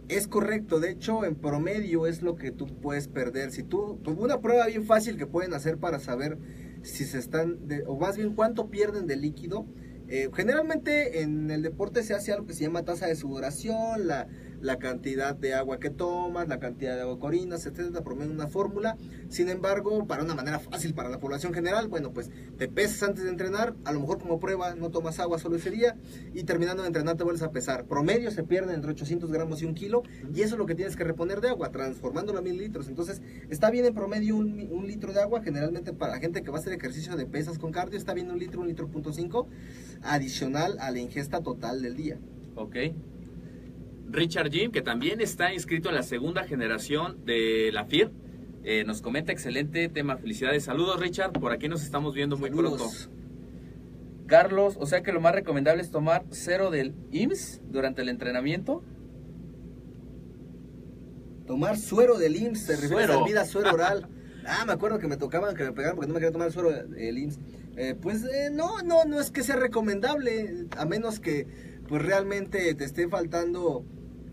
Es 0.09 0.27
correcto, 0.27 0.79
de 0.79 0.91
hecho 0.91 1.25
en 1.25 1.35
promedio 1.35 2.07
es 2.07 2.21
lo 2.21 2.35
que 2.35 2.51
tú 2.51 2.67
puedes 2.67 3.07
perder. 3.07 3.51
Si 3.51 3.63
tú, 3.63 3.99
pues, 4.03 4.17
una 4.17 4.39
prueba 4.41 4.65
bien 4.67 4.85
fácil 4.85 5.17
que 5.17 5.25
pueden 5.25 5.53
hacer 5.53 5.77
para 5.77 5.99
saber 5.99 6.37
si 6.81 7.03
se 7.05 7.17
están, 7.19 7.67
de- 7.67 7.83
o 7.87 7.97
más 7.97 8.17
bien 8.17 8.33
cuánto 8.33 8.67
pierden 8.69 9.07
de 9.07 9.15
líquido. 9.17 9.65
Eh, 10.07 10.29
generalmente 10.33 11.21
en 11.21 11.51
el 11.51 11.61
deporte 11.61 12.03
se 12.03 12.13
hace 12.13 12.31
algo 12.31 12.45
que 12.45 12.53
se 12.53 12.63
llama 12.63 12.83
tasa 12.83 13.07
de 13.07 13.15
sudoración, 13.15 14.07
la, 14.07 14.27
la 14.61 14.77
cantidad 14.77 15.35
de 15.35 15.53
agua 15.53 15.79
que 15.79 15.89
tomas, 15.89 16.47
la 16.47 16.59
cantidad 16.59 16.95
de 16.95 17.01
agua 17.01 17.19
que 17.19 17.25
orinas, 17.25 17.65
etcétera, 17.65 18.03
promedio 18.03 18.31
una 18.31 18.47
fórmula. 18.47 18.97
Sin 19.29 19.49
embargo, 19.49 20.07
para 20.07 20.23
una 20.23 20.35
manera 20.35 20.59
fácil 20.59 20.93
para 20.93 21.09
la 21.09 21.19
población 21.19 21.53
general, 21.53 21.87
bueno, 21.87 22.11
pues 22.13 22.29
te 22.57 22.67
pesas 22.67 23.03
antes 23.03 23.23
de 23.23 23.29
entrenar, 23.29 23.75
a 23.85 23.91
lo 23.91 23.99
mejor 23.99 24.19
como 24.19 24.39
prueba 24.39 24.75
no 24.75 24.89
tomas 24.89 25.19
agua 25.19 25.39
solo 25.39 25.57
ese 25.57 25.71
día 25.71 25.95
y 26.33 26.43
terminando 26.43 26.83
de 26.83 26.87
entrenar 26.87 27.17
te 27.17 27.23
vuelves 27.23 27.43
a 27.43 27.51
pesar. 27.51 27.85
Promedio 27.85 28.31
se 28.31 28.43
pierden 28.43 28.75
entre 28.75 28.91
800 28.91 29.31
gramos 29.31 29.61
y 29.61 29.65
un 29.65 29.73
kilo 29.73 30.03
y 30.33 30.41
eso 30.41 30.55
es 30.55 30.59
lo 30.59 30.65
que 30.65 30.75
tienes 30.75 30.95
que 30.95 31.03
reponer 31.03 31.41
de 31.41 31.49
agua, 31.49 31.71
transformándolo 31.71 32.39
a 32.39 32.41
mil 32.41 32.57
litros. 32.57 32.87
Entonces, 32.87 33.21
está 33.49 33.69
bien 33.69 33.85
en 33.85 33.93
promedio 33.93 34.35
un, 34.35 34.67
un 34.71 34.87
litro 34.87 35.13
de 35.13 35.21
agua, 35.21 35.41
generalmente 35.41 35.93
para 35.93 36.13
la 36.13 36.19
gente 36.19 36.43
que 36.43 36.51
va 36.51 36.57
a 36.57 36.61
hacer 36.61 36.73
ejercicio 36.73 37.15
de 37.15 37.25
pesas 37.25 37.59
con 37.59 37.71
cardio, 37.71 37.97
está 37.97 38.13
bien 38.13 38.31
un 38.31 38.39
litro, 38.39 38.61
un 38.61 38.67
litro 38.67 38.87
punto 38.87 39.13
cinco, 39.13 39.47
adicional 40.01 40.77
a 40.79 40.91
la 40.91 40.99
ingesta 40.99 41.41
total 41.41 41.81
del 41.81 41.95
día. 41.95 42.19
Ok. 42.55 42.75
Richard 44.09 44.51
Jim, 44.51 44.71
que 44.71 44.81
también 44.81 45.21
está 45.21 45.53
inscrito 45.53 45.89
en 45.89 45.95
la 45.95 46.03
segunda 46.03 46.43
generación 46.43 47.25
de 47.25 47.71
la 47.73 47.85
FIR, 47.85 48.11
eh, 48.63 48.83
nos 48.85 49.01
comenta 49.01 49.31
excelente 49.31 49.87
tema. 49.89 50.17
Felicidades. 50.17 50.65
Saludos, 50.65 50.99
Richard. 50.99 51.31
Por 51.31 51.51
aquí 51.51 51.67
nos 51.67 51.83
estamos 51.83 52.13
viendo 52.13 52.37
muy 52.37 52.49
Saludos. 52.49 53.07
pronto. 53.07 53.17
Carlos, 54.27 54.75
o 54.77 54.85
sea 54.85 55.03
que 55.03 55.13
lo 55.13 55.21
más 55.21 55.33
recomendable 55.33 55.81
es 55.81 55.89
tomar 55.89 56.25
cero 56.31 56.69
del 56.69 56.93
IMSS 57.11 57.61
durante 57.69 58.01
el 58.01 58.09
entrenamiento. 58.09 58.83
Tomar 61.45 61.77
suero 61.77 62.17
del 62.17 62.35
IMSS, 62.35 62.65
se 62.65 62.75
refiere 62.75 63.13
a 63.13 63.23
vida 63.23 63.45
suero 63.45 63.73
oral. 63.73 64.09
Ah, 64.49 64.63
me 64.65 64.71
acuerdo 64.71 64.97
que 64.97 65.09
me 65.09 65.17
tocaban, 65.17 65.57
que 65.57 65.65
me 65.65 65.73
pegaron 65.73 65.97
porque 65.97 66.07
no 66.07 66.13
me 66.13 66.21
quería 66.21 66.31
tomar 66.31 66.47
el 66.47 66.53
suero 66.53 66.71
del 66.71 67.17
IMSS. 67.17 67.39
Eh, 67.75 67.95
pues 68.01 68.23
eh, 68.23 68.49
no, 68.49 68.81
no, 68.81 69.03
no 69.03 69.19
es 69.19 69.29
que 69.29 69.43
sea 69.43 69.57
recomendable, 69.57 70.67
a 70.77 70.85
menos 70.85 71.19
que 71.19 71.45
pues 71.89 72.01
realmente 72.01 72.73
te 72.73 72.85
esté 72.85 73.09
faltando 73.09 73.83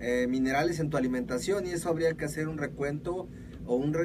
eh, 0.07 0.27
minerales 0.29 0.81
en 0.81 0.91
tu 0.91 0.99
alimentación 0.99 1.67
y 1.67 1.71
eso 1.71 1.89
habría 1.89 2.13
que 2.13 2.27
hacer 2.27 2.47
un 2.47 2.59
recuento 2.59 3.27
o 3.65 3.77
un 3.77 3.97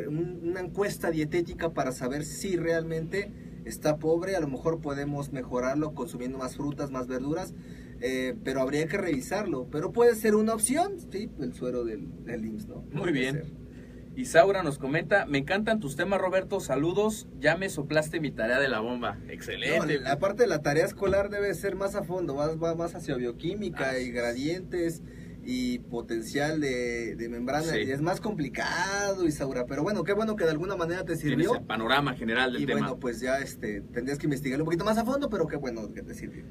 una 0.41 0.61
encuesta 0.61 1.11
dietética 1.11 1.73
para 1.73 1.91
saber 1.91 2.23
si 2.23 2.55
realmente 2.55 3.33
está 3.65 3.97
pobre, 3.97 4.37
a 4.37 4.39
lo 4.39 4.47
mejor 4.47 4.79
podemos 4.79 5.33
mejorarlo 5.33 5.93
consumiendo 5.93 6.37
más 6.37 6.55
frutas, 6.55 6.89
más 6.89 7.07
verduras, 7.07 7.53
eh, 7.99 8.33
pero 8.45 8.61
habría 8.61 8.87
que 8.87 8.97
revisarlo, 8.97 9.67
pero 9.69 9.91
puede 9.91 10.15
ser 10.15 10.35
una 10.35 10.53
opción, 10.53 10.93
sí, 11.11 11.29
el 11.41 11.53
suero 11.53 11.83
del, 11.83 12.23
del 12.23 12.45
IMSS, 12.45 12.67
¿no? 12.69 12.75
Muy 12.93 12.99
Puede 12.99 13.11
bien. 13.11 13.35
ser. 13.35 13.59
Isaura 14.15 14.63
nos 14.63 14.79
comenta, 14.79 15.25
me 15.25 15.37
encantan 15.37 15.79
tus 15.79 15.95
temas, 15.95 16.19
Roberto. 16.19 16.59
Saludos. 16.59 17.27
Ya 17.39 17.55
me 17.55 17.69
soplaste 17.69 18.19
mi 18.19 18.31
tarea 18.31 18.59
de 18.59 18.67
la 18.67 18.79
bomba. 18.79 19.17
Excelente. 19.29 19.97
No, 19.97 20.01
la 20.03 20.19
parte 20.19 20.43
de 20.43 20.47
la 20.47 20.61
tarea 20.61 20.85
escolar 20.85 21.29
debe 21.29 21.53
ser 21.53 21.75
más 21.75 21.95
a 21.95 22.03
fondo, 22.03 22.35
más, 22.35 22.61
va 22.61 22.75
más 22.75 22.95
hacia 22.95 23.15
bioquímica 23.15 23.97
y 23.99 24.07
es. 24.07 24.13
gradientes 24.13 25.03
y 25.51 25.79
potencial 25.79 26.61
de, 26.61 27.27
membrana 27.27 27.75
y 27.75 27.89
es 27.89 28.01
más 28.01 28.21
complicado, 28.21 29.25
Isaura, 29.25 29.65
pero 29.65 29.81
bueno, 29.81 30.03
qué 30.03 30.13
bueno 30.13 30.35
que 30.35 30.43
de 30.43 30.51
alguna 30.51 30.75
manera 30.75 31.03
te 31.05 31.15
sirvió. 31.15 31.55
el 31.55 31.63
panorama 31.63 32.13
general 32.13 32.53
del 32.53 32.61
y 32.61 32.65
tema. 32.67 32.81
bueno, 32.81 32.99
pues 32.99 33.19
ya 33.19 33.39
este, 33.39 33.81
tendrías 33.81 34.19
que 34.19 34.27
investigar 34.27 34.59
un 34.61 34.65
poquito 34.65 34.85
más 34.85 34.99
a 34.99 35.05
fondo, 35.05 35.27
pero 35.27 35.47
qué 35.47 35.55
bueno 35.55 35.91
que 35.91 36.03
te 36.03 36.13
sirvió. 36.13 36.43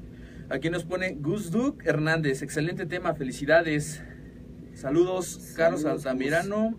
Aquí 0.49 0.69
nos 0.69 0.83
pone 0.83 1.15
Gus 1.17 1.49
Duke 1.49 1.87
Hernández, 1.87 2.41
excelente 2.41 2.85
tema, 2.85 3.15
felicidades. 3.15 4.03
Saludos, 4.73 5.53
Carlos 5.55 5.85
Altamirano. 5.85 6.77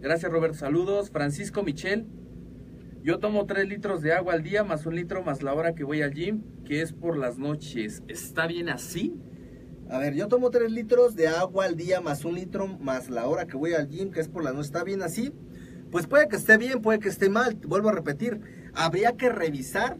Gracias, 0.00 0.30
Roberto. 0.30 0.58
Saludos. 0.58 1.10
Francisco 1.10 1.64
Michel. 1.64 2.06
Yo 3.02 3.18
tomo 3.18 3.46
3 3.46 3.68
litros 3.68 4.00
de 4.02 4.12
agua 4.12 4.34
al 4.34 4.44
día, 4.44 4.62
más 4.62 4.86
un 4.86 4.94
litro 4.94 5.24
más 5.24 5.42
la 5.42 5.54
hora 5.54 5.74
que 5.74 5.82
voy 5.82 6.02
al 6.02 6.14
gym, 6.14 6.42
que 6.64 6.82
es 6.82 6.92
por 6.92 7.18
las 7.18 7.36
noches. 7.36 8.04
¿Está 8.06 8.46
bien 8.46 8.68
así? 8.68 9.20
A 9.90 9.96
ver, 9.96 10.12
yo 10.14 10.28
tomo 10.28 10.50
3 10.50 10.70
litros 10.70 11.16
de 11.16 11.28
agua 11.28 11.64
al 11.64 11.74
día, 11.74 12.02
más 12.02 12.26
un 12.26 12.34
litro 12.34 12.66
más 12.66 13.08
la 13.08 13.26
hora 13.26 13.46
que 13.46 13.56
voy 13.56 13.72
al 13.72 13.88
gym, 13.88 14.10
que 14.10 14.20
es 14.20 14.28
por 14.28 14.44
la 14.44 14.52
noche. 14.52 14.66
¿Está 14.66 14.84
bien 14.84 15.02
así? 15.02 15.32
Pues 15.90 16.06
puede 16.06 16.28
que 16.28 16.36
esté 16.36 16.58
bien, 16.58 16.82
puede 16.82 16.98
que 16.98 17.08
esté 17.08 17.30
mal. 17.30 17.54
Vuelvo 17.66 17.88
a 17.88 17.92
repetir. 17.92 18.38
Habría 18.74 19.12
que 19.12 19.30
revisar 19.30 19.98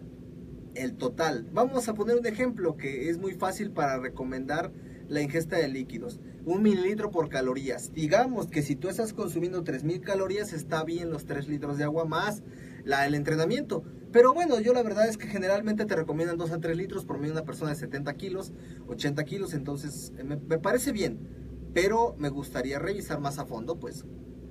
el 0.74 0.96
total. 0.96 1.48
Vamos 1.54 1.88
a 1.88 1.94
poner 1.94 2.18
un 2.18 2.26
ejemplo 2.26 2.76
que 2.76 3.08
es 3.08 3.16
muy 3.16 3.32
fácil 3.32 3.70
para 3.70 3.98
recomendar 3.98 4.72
la 5.08 5.22
ingesta 5.22 5.56
de 5.56 5.68
líquidos. 5.68 6.20
Un 6.44 6.62
mililitro 6.62 7.10
por 7.10 7.30
calorías. 7.30 7.94
Digamos 7.94 8.48
que 8.48 8.60
si 8.60 8.76
tú 8.76 8.90
estás 8.90 9.14
consumiendo 9.14 9.64
3000 9.64 10.02
calorías, 10.02 10.52
está 10.52 10.84
bien 10.84 11.10
los 11.10 11.24
3 11.24 11.48
litros 11.48 11.78
de 11.78 11.84
agua 11.84 12.04
más 12.04 12.42
la, 12.88 13.06
el 13.06 13.14
entrenamiento. 13.14 13.84
Pero 14.12 14.32
bueno, 14.32 14.58
yo 14.60 14.72
la 14.72 14.82
verdad 14.82 15.06
es 15.08 15.18
que 15.18 15.26
generalmente 15.26 15.84
te 15.84 15.94
recomiendan 15.94 16.38
2 16.38 16.52
a 16.52 16.58
3 16.58 16.76
litros 16.76 17.04
por 17.04 17.18
medio 17.18 17.34
de 17.34 17.40
una 17.40 17.46
persona 17.46 17.70
de 17.70 17.76
70 17.76 18.14
kilos, 18.14 18.52
80 18.88 19.24
kilos. 19.24 19.52
Entonces 19.52 20.12
me, 20.24 20.38
parece 20.58 20.92
bien. 20.92 21.18
Pero 21.74 22.16
me 22.18 22.30
gustaría 22.30 22.78
revisar 22.78 23.20
más 23.20 23.38
a 23.38 23.44
fondo, 23.44 23.78
pues, 23.78 24.06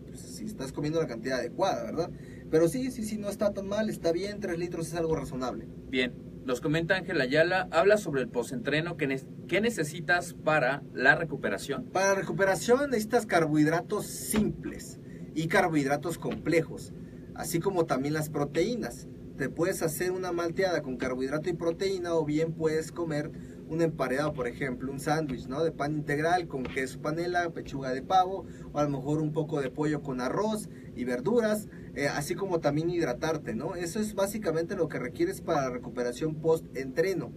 pues, 0.06 0.20
si 0.20 0.46
estás 0.46 0.72
comiendo 0.72 1.02
la 1.02 1.08
cantidad 1.08 1.40
adecuada, 1.40 1.84
¿verdad? 1.84 2.12
Pero 2.52 2.68
sí, 2.68 2.92
sí, 2.92 3.04
sí, 3.04 3.18
no 3.18 3.28
está 3.28 3.54
tan 3.54 3.68
mal, 3.68 3.90
está 3.90 4.12
bien, 4.12 4.40
3 4.40 4.60
litros 4.60 4.88
es 4.88 4.94
algo 4.94 5.16
razonable. 5.16 5.68
Bien, 5.90 6.14
nos 6.46 6.62
comenta 6.62 6.96
Ángel 6.96 7.20
Ayala, 7.20 7.68
habla 7.72 7.98
sobre 7.98 8.22
el 8.22 8.30
postentreno, 8.30 8.98
¿qué, 8.98 9.20
¿qué 9.48 9.62
necesitas 9.62 10.36
para 10.36 10.84
la 10.94 11.16
recuperación? 11.16 11.86
Para 11.86 12.10
la 12.10 12.16
recuperación 12.16 12.92
necesitas 12.92 13.26
carbohidratos 13.26 14.06
simples 14.06 15.00
y 15.34 15.48
carbohidratos 15.48 16.20
complejos, 16.20 16.94
así 17.38 17.60
como 17.60 17.86
también 17.86 18.14
las 18.14 18.30
proteínas. 18.30 19.08
Te 19.38 19.50
puedes 19.50 19.84
hacer 19.84 20.12
una 20.12 20.32
malteada 20.32 20.82
con 20.82 20.98
carbohidrato 20.98 21.50
y 21.50 21.54
proteína 21.54 22.16
o 22.16 22.26
bien 22.26 22.54
puedes 22.54 22.92
comer 22.92 23.32
un 23.70 23.82
emparedado, 23.82 24.34
por 24.34 24.48
ejemplo, 24.48 24.92
un 24.92 25.00
sándwich, 25.00 25.48
¿no? 25.48 25.64
De 25.64 25.72
pan 25.72 25.94
integral 25.94 26.48
con 26.48 26.64
queso 26.64 27.02
panela, 27.02 27.50
pechuga 27.52 27.92
de 27.92 28.02
pavo, 28.02 28.46
o 28.72 28.80
a 28.80 28.84
lo 28.84 28.90
mejor 28.90 29.22
un 29.22 29.34
poco 29.34 29.62
de 29.62 29.70
pollo 29.70 30.02
con 30.02 30.22
arroz 30.22 30.70
y 30.96 31.04
verduras, 31.04 31.68
eh, 31.94 32.08
así 32.08 32.34
como 32.34 32.60
también 32.60 32.90
hidratarte, 32.90 33.56
¿no? 33.56 33.76
Eso 33.76 34.00
es 34.00 34.16
básicamente 34.16 34.76
lo 34.76 34.88
que 34.88 35.00
requieres 35.00 35.42
para 35.42 35.64
la 35.64 35.70
recuperación 35.70 36.36
post-entreno, 36.36 37.32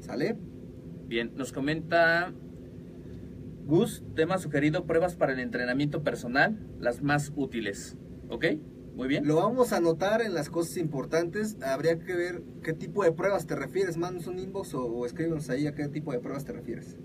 ¿sale? 0.00 0.36
Bien, 1.06 1.32
nos 1.36 1.52
comenta 1.52 2.32
Gus, 3.66 4.02
tema 4.14 4.38
sugerido, 4.38 4.86
pruebas 4.86 5.16
para 5.16 5.34
el 5.34 5.38
entrenamiento 5.38 6.02
personal, 6.02 6.58
las 6.80 7.02
más 7.02 7.32
útiles, 7.36 7.96
¿ok? 8.28 8.46
Muy 8.94 9.08
bien. 9.08 9.26
Lo 9.26 9.36
vamos 9.36 9.72
a 9.72 9.78
anotar 9.78 10.22
en 10.22 10.34
las 10.34 10.50
cosas 10.50 10.76
importantes. 10.76 11.56
Habría 11.62 11.98
que 11.98 12.14
ver 12.14 12.42
qué 12.62 12.72
tipo 12.72 13.02
de 13.02 13.12
pruebas 13.12 13.46
te 13.46 13.56
refieres. 13.56 13.96
Mándanos 13.96 14.28
un 14.28 14.38
inbox 14.38 14.74
o, 14.74 14.84
o 14.86 15.04
escríbenos 15.04 15.50
ahí 15.50 15.66
a 15.66 15.74
qué 15.74 15.88
tipo 15.88 16.12
de 16.12 16.20
pruebas 16.20 16.44
te 16.44 16.52
refieres. 16.52 16.96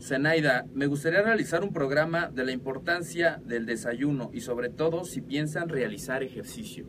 Zenaida, 0.00 0.66
me 0.74 0.86
gustaría 0.86 1.22
realizar 1.22 1.62
un 1.62 1.72
programa 1.72 2.28
de 2.28 2.44
la 2.44 2.52
importancia 2.52 3.40
del 3.44 3.66
desayuno 3.66 4.30
y 4.32 4.40
sobre 4.40 4.68
todo 4.70 5.04
si 5.04 5.20
piensan 5.20 5.68
realizar 5.68 6.22
ejercicio. 6.22 6.86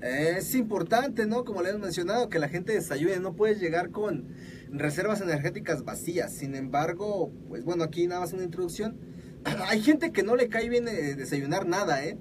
Es 0.00 0.54
importante, 0.54 1.26
¿no? 1.26 1.44
Como 1.44 1.62
le 1.62 1.70
hemos 1.70 1.80
mencionado, 1.80 2.28
que 2.28 2.38
la 2.38 2.48
gente 2.48 2.72
desayune. 2.72 3.20
No 3.20 3.36
puedes 3.36 3.60
llegar 3.60 3.90
con 3.90 4.34
reservas 4.68 5.20
energéticas 5.20 5.84
vacías. 5.84 6.34
Sin 6.34 6.54
embargo, 6.54 7.32
pues 7.48 7.64
bueno, 7.64 7.84
aquí 7.84 8.06
nada 8.06 8.20
más 8.20 8.32
una 8.32 8.44
introducción. 8.44 8.98
Hay 9.68 9.80
gente 9.80 10.12
que 10.12 10.22
no 10.22 10.36
le 10.36 10.48
cae 10.48 10.68
bien 10.68 10.88
eh, 10.88 11.14
desayunar 11.14 11.66
nada, 11.66 12.04
¿eh? 12.04 12.18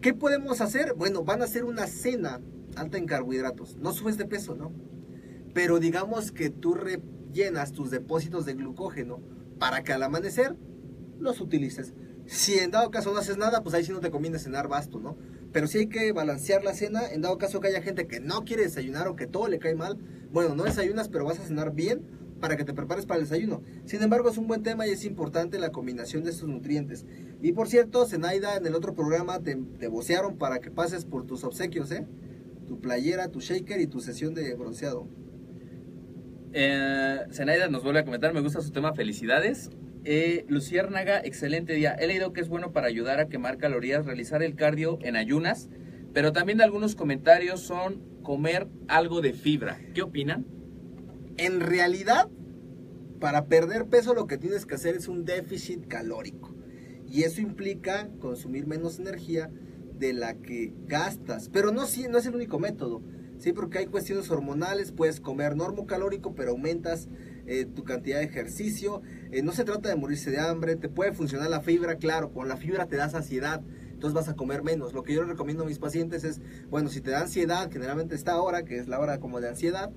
¿Qué 0.00 0.14
podemos 0.14 0.60
hacer? 0.60 0.94
Bueno, 0.94 1.24
van 1.24 1.42
a 1.42 1.46
hacer 1.46 1.64
una 1.64 1.88
cena 1.88 2.40
alta 2.76 2.98
en 2.98 3.06
carbohidratos. 3.06 3.76
No 3.78 3.92
subes 3.92 4.16
de 4.16 4.26
peso, 4.26 4.54
¿no? 4.54 4.70
Pero 5.54 5.80
digamos 5.80 6.30
que 6.30 6.50
tú 6.50 6.74
rellenas 6.74 7.72
tus 7.72 7.90
depósitos 7.90 8.46
de 8.46 8.54
glucógeno 8.54 9.20
para 9.58 9.82
que 9.82 9.92
al 9.92 10.04
amanecer 10.04 10.54
los 11.18 11.40
utilices. 11.40 11.94
Si 12.26 12.58
en 12.58 12.70
dado 12.70 12.92
caso 12.92 13.12
no 13.12 13.18
haces 13.18 13.38
nada, 13.38 13.64
pues 13.64 13.74
ahí 13.74 13.84
sí 13.84 13.90
no 13.90 13.98
te 13.98 14.12
conviene 14.12 14.38
cenar 14.38 14.68
basto, 14.68 15.00
¿no? 15.00 15.16
Pero 15.50 15.66
sí 15.66 15.78
hay 15.78 15.86
que 15.88 16.12
balancear 16.12 16.62
la 16.62 16.74
cena. 16.74 17.10
En 17.10 17.22
dado 17.22 17.36
caso 17.36 17.58
que 17.58 17.66
haya 17.66 17.82
gente 17.82 18.06
que 18.06 18.20
no 18.20 18.44
quiere 18.44 18.62
desayunar 18.62 19.08
o 19.08 19.16
que 19.16 19.26
todo 19.26 19.48
le 19.48 19.58
cae 19.58 19.74
mal, 19.74 19.98
bueno, 20.30 20.54
no 20.54 20.62
desayunas, 20.62 21.08
pero 21.08 21.24
vas 21.24 21.40
a 21.40 21.44
cenar 21.44 21.74
bien 21.74 22.02
para 22.40 22.56
que 22.56 22.64
te 22.64 22.74
prepares 22.74 23.06
para 23.06 23.20
el 23.20 23.26
desayuno. 23.26 23.62
Sin 23.84 24.02
embargo, 24.02 24.28
es 24.28 24.38
un 24.38 24.46
buen 24.46 24.62
tema 24.62 24.86
y 24.86 24.90
es 24.90 25.04
importante 25.04 25.58
la 25.58 25.70
combinación 25.70 26.24
de 26.24 26.30
estos 26.30 26.48
nutrientes. 26.48 27.04
Y 27.42 27.52
por 27.52 27.68
cierto, 27.68 28.06
Zenaida, 28.06 28.56
en 28.56 28.66
el 28.66 28.74
otro 28.74 28.94
programa 28.94 29.40
te, 29.40 29.56
te 29.78 29.88
vocearon 29.88 30.38
para 30.38 30.60
que 30.60 30.70
pases 30.70 31.04
por 31.04 31.26
tus 31.26 31.44
obsequios, 31.44 31.90
¿eh? 31.90 32.06
Tu 32.66 32.80
playera, 32.80 33.28
tu 33.28 33.40
shaker 33.40 33.80
y 33.80 33.86
tu 33.86 34.00
sesión 34.00 34.34
de 34.34 34.54
bronceado. 34.54 35.08
Eh, 36.52 37.20
Zenaida 37.30 37.68
nos 37.68 37.82
vuelve 37.82 38.00
a 38.00 38.04
comentar, 38.04 38.32
me 38.32 38.40
gusta 38.40 38.60
su 38.60 38.70
tema, 38.70 38.92
felicidades. 38.94 39.70
Eh, 40.04 40.44
Luciérnaga, 40.48 41.20
excelente 41.20 41.74
día. 41.74 41.94
He 41.94 42.06
leído 42.06 42.32
que 42.32 42.40
es 42.40 42.48
bueno 42.48 42.72
para 42.72 42.86
ayudar 42.86 43.20
a 43.20 43.28
quemar 43.28 43.58
calorías, 43.58 44.06
realizar 44.06 44.42
el 44.42 44.54
cardio 44.54 44.98
en 45.02 45.16
ayunas, 45.16 45.68
pero 46.14 46.32
también 46.32 46.60
algunos 46.60 46.94
comentarios 46.94 47.60
son 47.60 48.02
comer 48.22 48.68
algo 48.88 49.20
de 49.20 49.32
fibra. 49.32 49.78
¿Qué 49.94 50.02
opinan? 50.02 50.46
En 51.38 51.60
realidad, 51.60 52.28
para 53.20 53.46
perder 53.46 53.86
peso 53.86 54.12
lo 54.12 54.26
que 54.26 54.38
tienes 54.38 54.66
que 54.66 54.74
hacer 54.74 54.96
es 54.96 55.06
un 55.06 55.24
déficit 55.24 55.86
calórico. 55.86 56.52
Y 57.06 57.22
eso 57.22 57.40
implica 57.40 58.10
consumir 58.18 58.66
menos 58.66 58.98
energía 58.98 59.48
de 59.98 60.12
la 60.12 60.34
que 60.34 60.74
gastas. 60.86 61.48
Pero 61.48 61.70
no, 61.70 61.82
no 62.10 62.18
es 62.18 62.26
el 62.26 62.34
único 62.34 62.58
método. 62.58 63.02
Sí, 63.38 63.52
porque 63.52 63.78
hay 63.78 63.86
cuestiones 63.86 64.28
hormonales, 64.32 64.90
puedes 64.90 65.20
comer 65.20 65.54
normo 65.54 65.86
calórico, 65.86 66.34
pero 66.34 66.50
aumentas 66.50 67.08
eh, 67.46 67.66
tu 67.66 67.84
cantidad 67.84 68.18
de 68.18 68.24
ejercicio. 68.24 69.00
Eh, 69.30 69.42
no 69.42 69.52
se 69.52 69.62
trata 69.62 69.88
de 69.88 69.94
morirse 69.94 70.32
de 70.32 70.40
hambre, 70.40 70.74
te 70.74 70.88
puede 70.88 71.12
funcionar 71.12 71.48
la 71.48 71.60
fibra, 71.60 71.98
claro, 71.98 72.32
con 72.32 72.48
la 72.48 72.56
fibra 72.56 72.86
te 72.86 72.96
da 72.96 73.08
saciedad, 73.08 73.62
entonces 73.92 74.12
vas 74.12 74.28
a 74.28 74.34
comer 74.34 74.64
menos. 74.64 74.92
Lo 74.92 75.04
que 75.04 75.14
yo 75.14 75.22
recomiendo 75.22 75.62
a 75.62 75.66
mis 75.66 75.78
pacientes 75.78 76.24
es, 76.24 76.40
bueno, 76.68 76.88
si 76.88 77.00
te 77.00 77.12
da 77.12 77.20
ansiedad, 77.20 77.70
generalmente 77.70 78.16
esta 78.16 78.40
hora, 78.40 78.64
que 78.64 78.76
es 78.78 78.88
la 78.88 78.98
hora 78.98 79.20
como 79.20 79.40
de 79.40 79.50
ansiedad, 79.50 79.92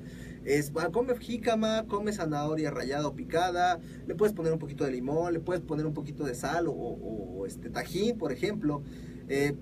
es, 0.45 0.71
come 0.91 1.17
jícama, 1.17 1.85
come 1.87 2.13
zanahoria 2.13 2.71
rallada 2.71 3.07
o 3.07 3.15
picada, 3.15 3.79
le 4.07 4.15
puedes 4.15 4.33
poner 4.33 4.51
un 4.53 4.59
poquito 4.59 4.83
de 4.83 4.91
limón, 4.91 5.33
le 5.33 5.39
puedes 5.39 5.61
poner 5.61 5.85
un 5.85 5.93
poquito 5.93 6.23
de 6.23 6.35
sal 6.35 6.65
o, 6.67 7.45
este 7.45 7.69
tajín, 7.69 8.17
por 8.17 8.31
ejemplo. 8.31 8.81
Eh, 9.27 9.55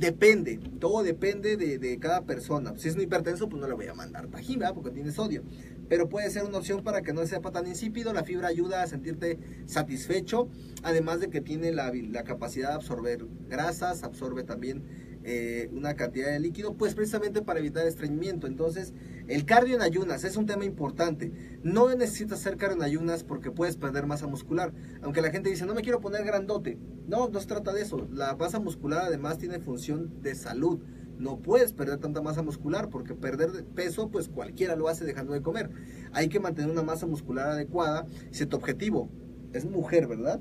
depende, 0.00 0.58
todo 0.78 1.02
depende 1.02 1.56
de, 1.56 1.98
cada 1.98 2.22
persona. 2.22 2.72
Si 2.76 2.88
es 2.88 2.94
un 2.94 3.02
hipertenso, 3.02 3.48
pues 3.48 3.60
no 3.60 3.68
le 3.68 3.74
voy 3.74 3.86
a 3.86 3.94
mandar 3.94 4.28
tajín, 4.28 4.58
¿verdad? 4.58 4.74
Porque 4.74 4.90
tiene 4.90 5.12
sodio. 5.12 5.42
Pero 5.88 6.08
puede 6.08 6.30
ser 6.30 6.44
una 6.44 6.58
opción 6.58 6.82
para 6.82 7.02
que 7.02 7.12
no 7.12 7.26
sepa 7.26 7.50
tan 7.50 7.66
insípido. 7.66 8.12
La 8.12 8.24
fibra 8.24 8.48
ayuda 8.48 8.82
a 8.82 8.86
sentirte 8.86 9.38
satisfecho, 9.66 10.48
además 10.82 11.20
de 11.20 11.28
que 11.28 11.40
tiene 11.40 11.72
la, 11.72 11.92
la 11.92 12.24
capacidad 12.24 12.68
de 12.68 12.74
absorber 12.76 13.26
grasas, 13.48 14.02
absorbe 14.02 14.42
también 14.44 14.84
eh, 15.22 15.68
una 15.72 15.94
cantidad 15.94 16.30
de 16.30 16.40
líquido, 16.40 16.74
pues 16.74 16.94
precisamente 16.94 17.42
para 17.42 17.60
evitar 17.60 17.86
estreñimiento. 17.86 18.46
Entonces, 18.46 18.94
el 19.28 19.44
cardio 19.44 19.76
en 19.76 19.82
ayunas 19.82 20.24
es 20.24 20.36
un 20.36 20.46
tema 20.46 20.64
importante. 20.64 21.32
No 21.62 21.94
necesitas 21.94 22.40
hacer 22.40 22.56
cardio 22.56 22.76
en 22.76 22.82
ayunas 22.82 23.22
porque 23.22 23.50
puedes 23.50 23.76
perder 23.76 24.06
masa 24.06 24.26
muscular. 24.26 24.72
Aunque 25.02 25.20
la 25.20 25.30
gente 25.30 25.50
dice, 25.50 25.66
no 25.66 25.74
me 25.74 25.82
quiero 25.82 26.00
poner 26.00 26.24
grandote. 26.24 26.78
No, 27.06 27.28
no 27.28 27.40
se 27.40 27.46
trata 27.46 27.72
de 27.72 27.82
eso. 27.82 28.08
La 28.12 28.34
masa 28.36 28.60
muscular 28.60 29.04
además 29.04 29.38
tiene 29.38 29.60
función 29.60 30.22
de 30.22 30.34
salud. 30.34 30.80
No 31.18 31.38
puedes 31.38 31.74
perder 31.74 31.98
tanta 31.98 32.22
masa 32.22 32.42
muscular 32.42 32.88
porque 32.88 33.14
perder 33.14 33.64
peso, 33.74 34.10
pues 34.10 34.28
cualquiera 34.30 34.74
lo 34.74 34.88
hace 34.88 35.04
dejando 35.04 35.34
de 35.34 35.42
comer. 35.42 35.70
Hay 36.12 36.28
que 36.28 36.40
mantener 36.40 36.70
una 36.70 36.82
masa 36.82 37.06
muscular 37.06 37.50
adecuada. 37.50 38.06
Si 38.30 38.46
tu 38.46 38.56
objetivo 38.56 39.10
es 39.52 39.66
mujer, 39.66 40.06
¿verdad? 40.06 40.40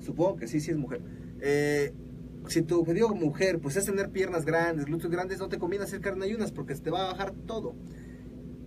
Supongo 0.00 0.36
que 0.36 0.48
sí, 0.48 0.58
sí 0.58 0.72
es 0.72 0.76
mujer. 0.76 1.02
Eh, 1.40 1.94
si 2.48 2.62
tu 2.62 2.80
objetivo 2.80 3.08
como 3.08 3.26
mujer 3.26 3.58
pues 3.60 3.76
es 3.76 3.86
tener 3.86 4.10
piernas 4.10 4.44
grandes, 4.44 4.86
glúteos 4.86 5.10
grandes, 5.10 5.38
no 5.38 5.48
te 5.48 5.58
conviene 5.58 5.84
hacer 5.84 6.00
carne 6.00 6.24
ayunas 6.24 6.52
porque 6.52 6.74
te 6.74 6.90
va 6.90 7.04
a 7.04 7.12
bajar 7.12 7.32
todo. 7.46 7.74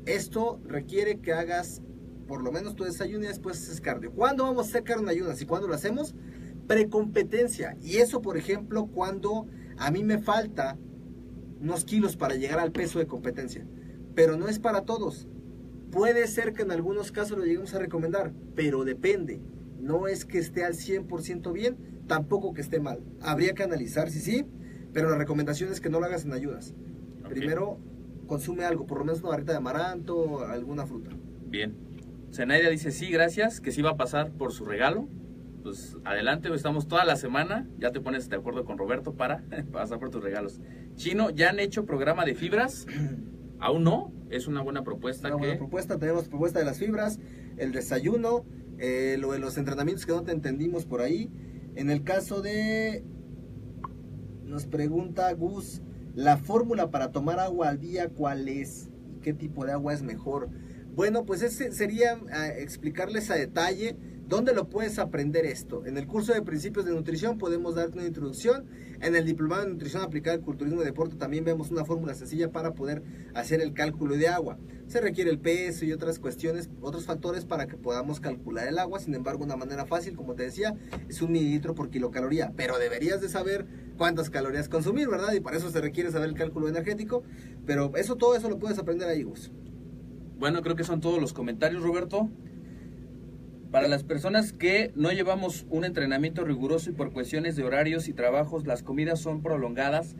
Esto 0.05 0.59
requiere 0.65 1.19
que 1.19 1.33
hagas 1.33 1.81
por 2.27 2.43
lo 2.43 2.51
menos 2.51 2.75
tu 2.75 2.83
desayuno 2.83 3.25
y 3.25 3.27
después 3.27 3.57
haces 3.57 3.81
cardio. 3.81 4.11
¿Cuándo 4.11 4.43
vamos 4.43 4.67
a 4.67 4.69
hacer 4.69 4.83
carne 4.83 5.11
ayunas 5.11 5.41
y 5.41 5.45
cuándo 5.45 5.67
lo 5.67 5.73
hacemos? 5.73 6.15
Precompetencia. 6.67 7.75
Y 7.81 7.97
eso, 7.97 8.21
por 8.21 8.37
ejemplo, 8.37 8.85
cuando 8.85 9.47
a 9.77 9.91
mí 9.91 10.03
me 10.03 10.19
falta 10.19 10.77
unos 11.59 11.85
kilos 11.85 12.15
para 12.15 12.35
llegar 12.35 12.59
al 12.59 12.71
peso 12.71 12.99
de 12.99 13.07
competencia. 13.07 13.65
Pero 14.15 14.37
no 14.37 14.47
es 14.47 14.59
para 14.59 14.81
todos. 14.81 15.27
Puede 15.91 16.27
ser 16.27 16.53
que 16.53 16.61
en 16.61 16.71
algunos 16.71 17.11
casos 17.11 17.37
lo 17.37 17.45
lleguemos 17.45 17.73
a 17.73 17.79
recomendar, 17.79 18.31
pero 18.55 18.83
depende. 18.83 19.41
No 19.79 20.07
es 20.07 20.25
que 20.25 20.37
esté 20.39 20.65
al 20.65 20.73
100% 20.73 21.53
bien, 21.53 21.77
tampoco 22.07 22.53
que 22.53 22.61
esté 22.61 22.79
mal. 22.79 23.03
Habría 23.21 23.53
que 23.53 23.63
analizar 23.63 24.09
si 24.09 24.19
sí, 24.19 24.45
pero 24.93 25.09
la 25.09 25.17
recomendación 25.17 25.71
es 25.71 25.79
que 25.79 25.89
no 25.89 25.99
lo 25.99 26.05
hagas 26.05 26.25
en 26.25 26.33
ayudas. 26.33 26.73
Primero 27.29 27.79
consume 28.27 28.65
algo, 28.65 28.85
por 28.85 28.99
lo 28.99 29.05
menos 29.05 29.21
una 29.21 29.29
barrita 29.29 29.51
de 29.53 29.57
amaranto, 29.57 30.45
alguna 30.45 30.85
fruta. 30.85 31.11
Bien. 31.47 31.75
Zenaida 32.31 32.69
dice 32.69 32.91
sí, 32.91 33.09
gracias, 33.09 33.59
que 33.59 33.71
sí 33.71 33.81
va 33.81 33.91
a 33.91 33.97
pasar 33.97 34.31
por 34.31 34.51
su 34.51 34.65
regalo. 34.65 35.07
Pues 35.63 35.97
adelante, 36.05 36.53
estamos 36.53 36.87
toda 36.87 37.05
la 37.05 37.15
semana. 37.15 37.67
Ya 37.79 37.91
te 37.91 37.99
pones 37.99 38.29
de 38.29 38.35
acuerdo 38.37 38.65
con 38.65 38.77
Roberto 38.77 39.13
para 39.13 39.43
pasar 39.71 39.99
por 39.99 40.09
tus 40.09 40.23
regalos. 40.23 40.61
Chino, 40.95 41.29
¿ya 41.29 41.49
han 41.49 41.59
hecho 41.59 41.85
programa 41.85 42.25
de 42.25 42.35
fibras? 42.35 42.85
Aún 43.59 43.83
no, 43.83 44.13
es 44.29 44.47
una 44.47 44.61
buena 44.61 44.83
propuesta. 44.83 45.27
Una 45.27 45.37
buena 45.37 45.57
propuesta, 45.57 45.97
tenemos 45.97 46.29
propuesta 46.29 46.59
de 46.59 46.65
las 46.65 46.79
fibras, 46.79 47.19
el 47.57 47.73
desayuno, 47.73 48.45
eh, 48.79 49.17
lo 49.19 49.31
de 49.31 49.39
los 49.39 49.57
entrenamientos 49.57 50.05
que 50.05 50.11
no 50.13 50.23
te 50.23 50.31
entendimos 50.31 50.85
por 50.85 51.01
ahí. 51.01 51.29
En 51.75 51.89
el 51.89 52.03
caso 52.03 52.41
de, 52.41 53.03
nos 54.43 54.65
pregunta 54.65 55.31
Gus, 55.33 55.81
la 56.15 56.37
fórmula 56.37 56.91
para 56.91 57.11
tomar 57.11 57.39
agua 57.39 57.69
al 57.69 57.79
día, 57.79 58.09
¿cuál 58.09 58.47
es? 58.47 58.89
¿Qué 59.21 59.33
tipo 59.33 59.65
de 59.65 59.73
agua 59.73 59.93
es 59.93 60.01
mejor? 60.01 60.49
Bueno, 60.95 61.25
pues 61.25 61.41
ese 61.43 61.71
sería 61.71 62.19
ah, 62.31 62.47
explicarles 62.49 63.29
a 63.31 63.35
detalle 63.35 63.95
¿Dónde 64.29 64.53
lo 64.53 64.69
puedes 64.69 64.99
aprender 64.99 65.47
esto? 65.47 65.87
En 65.87 65.97
el 65.97 66.05
curso 66.05 66.33
de 66.33 66.43
principios 66.43 66.85
de 66.85 66.91
nutrición 66.91 67.39
podemos 67.39 67.73
darte 67.73 67.97
una 67.97 68.05
introducción. 68.05 68.67
En 69.01 69.15
el 69.15 69.25
diplomado 69.25 69.63
de 69.63 69.71
nutrición 69.71 70.03
aplicada 70.03 70.35
al 70.35 70.43
culturismo 70.43 70.83
y 70.83 70.85
deporte 70.85 71.15
también 71.15 71.45
vemos 71.45 71.71
una 71.71 71.83
fórmula 71.83 72.13
sencilla 72.13 72.51
para 72.51 72.75
poder 72.75 73.01
hacer 73.33 73.59
el 73.59 73.73
cálculo 73.73 74.17
de 74.17 74.27
agua. 74.27 74.59
Se 74.85 75.01
requiere 75.01 75.31
el 75.31 75.39
peso 75.39 75.83
y 75.83 75.93
otras 75.93 76.19
cuestiones, 76.19 76.69
otros 76.79 77.05
factores 77.05 77.45
para 77.45 77.65
que 77.65 77.75
podamos 77.75 78.19
calcular 78.19 78.67
el 78.67 78.77
agua. 78.77 78.99
Sin 78.99 79.15
embargo, 79.15 79.43
una 79.43 79.55
manera 79.55 79.87
fácil, 79.87 80.15
como 80.15 80.35
te 80.35 80.43
decía, 80.43 80.75
es 81.09 81.23
un 81.23 81.31
mililitro 81.31 81.73
por 81.73 81.89
kilocaloría. 81.89 82.53
Pero 82.55 82.77
deberías 82.77 83.21
de 83.21 83.29
saber 83.29 83.65
cuántas 83.97 84.29
calorías 84.29 84.69
consumir, 84.69 85.09
¿verdad? 85.09 85.33
Y 85.33 85.39
para 85.39 85.57
eso 85.57 85.71
se 85.71 85.81
requiere 85.81 86.11
saber 86.11 86.29
el 86.29 86.35
cálculo 86.35 86.67
energético. 86.67 87.23
Pero 87.65 87.95
eso, 87.95 88.15
todo 88.15 88.35
eso 88.35 88.47
lo 88.47 88.59
puedes 88.59 88.77
aprender 88.77 89.09
ahí, 89.09 89.23
Gus. 89.23 89.51
Bueno, 90.37 90.61
creo 90.61 90.75
que 90.75 90.83
son 90.83 91.01
todos 91.01 91.19
los 91.19 91.33
comentarios, 91.33 91.81
Roberto. 91.81 92.29
Para 93.71 93.87
las 93.87 94.03
personas 94.03 94.51
que 94.51 94.91
no 94.95 95.11
llevamos 95.11 95.67
un 95.69 95.85
entrenamiento 95.85 96.43
riguroso 96.43 96.89
y 96.89 96.93
por 96.93 97.13
cuestiones 97.13 97.55
de 97.55 97.63
horarios 97.63 98.07
y 98.07 98.13
trabajos 98.13 98.65
las 98.65 98.81
comidas 98.81 99.19
son 99.19 99.43
prolongadas, 99.43 100.15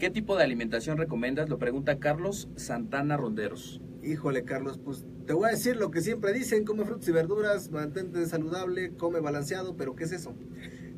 ¿qué 0.00 0.10
tipo 0.10 0.36
de 0.36 0.42
alimentación 0.42 0.98
recomiendas? 0.98 1.48
Lo 1.48 1.60
pregunta 1.60 2.00
Carlos 2.00 2.48
Santana 2.56 3.16
Ronderos. 3.16 3.80
Híjole, 4.02 4.42
Carlos, 4.42 4.80
pues 4.84 5.04
te 5.26 5.32
voy 5.32 5.46
a 5.46 5.52
decir 5.52 5.76
lo 5.76 5.92
que 5.92 6.00
siempre 6.00 6.32
dicen, 6.32 6.64
come 6.64 6.84
frutas 6.84 7.08
y 7.08 7.12
verduras, 7.12 7.70
mantente 7.70 8.26
saludable, 8.26 8.90
come 8.96 9.20
balanceado, 9.20 9.76
pero 9.76 9.94
¿qué 9.94 10.02
es 10.02 10.10
eso? 10.10 10.34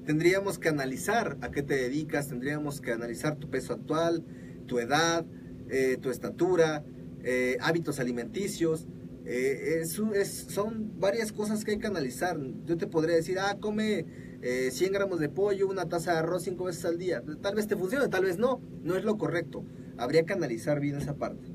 Tendríamos 0.07 0.59
que 0.59 0.71
analizar 0.71 1.37
a 1.43 1.51
qué 1.51 1.63
te 1.63 1.77
dedicas, 1.77 2.29
tendríamos 2.29 2.81
que 2.81 2.93
analizar 2.93 3.37
tu 3.37 3.51
peso 3.51 3.75
actual, 3.75 4.25
tu 4.67 4.79
edad, 4.79 5.27
eh, 5.69 5.99
tu 6.01 6.09
estatura, 6.09 6.83
eh, 7.25 7.59
hábitos 7.61 8.01
alimenticios, 8.01 8.87
eh, 9.33 9.83
es, 9.83 10.47
son 10.49 10.99
varias 10.99 11.31
cosas 11.31 11.65
que 11.65 11.71
hay 11.71 11.79
que 11.79 11.87
analizar. 11.87 12.37
Yo 12.65 12.77
te 12.77 12.89
podría 12.89 13.15
decir, 13.15 13.39
ah, 13.39 13.59
come 13.61 14.05
100 14.43 14.43
eh, 14.43 14.93
gramos 14.93 15.21
de 15.21 15.29
pollo, 15.29 15.69
una 15.69 15.89
taza 15.89 16.13
de 16.13 16.19
arroz 16.19 16.43
cinco 16.43 16.65
veces 16.65 16.85
al 16.85 16.99
día. 16.99 17.23
Tal 17.41 17.55
vez 17.55 17.69
te 17.69 17.77
funcione, 17.77 18.09
tal 18.09 18.25
vez 18.25 18.39
no. 18.39 18.61
No 18.83 18.97
es 18.97 19.05
lo 19.05 19.19
correcto. 19.19 19.65
Habría 19.99 20.25
que 20.25 20.33
analizar 20.33 20.81
bien 20.81 20.97
esa 20.97 21.17
parte. 21.17 21.53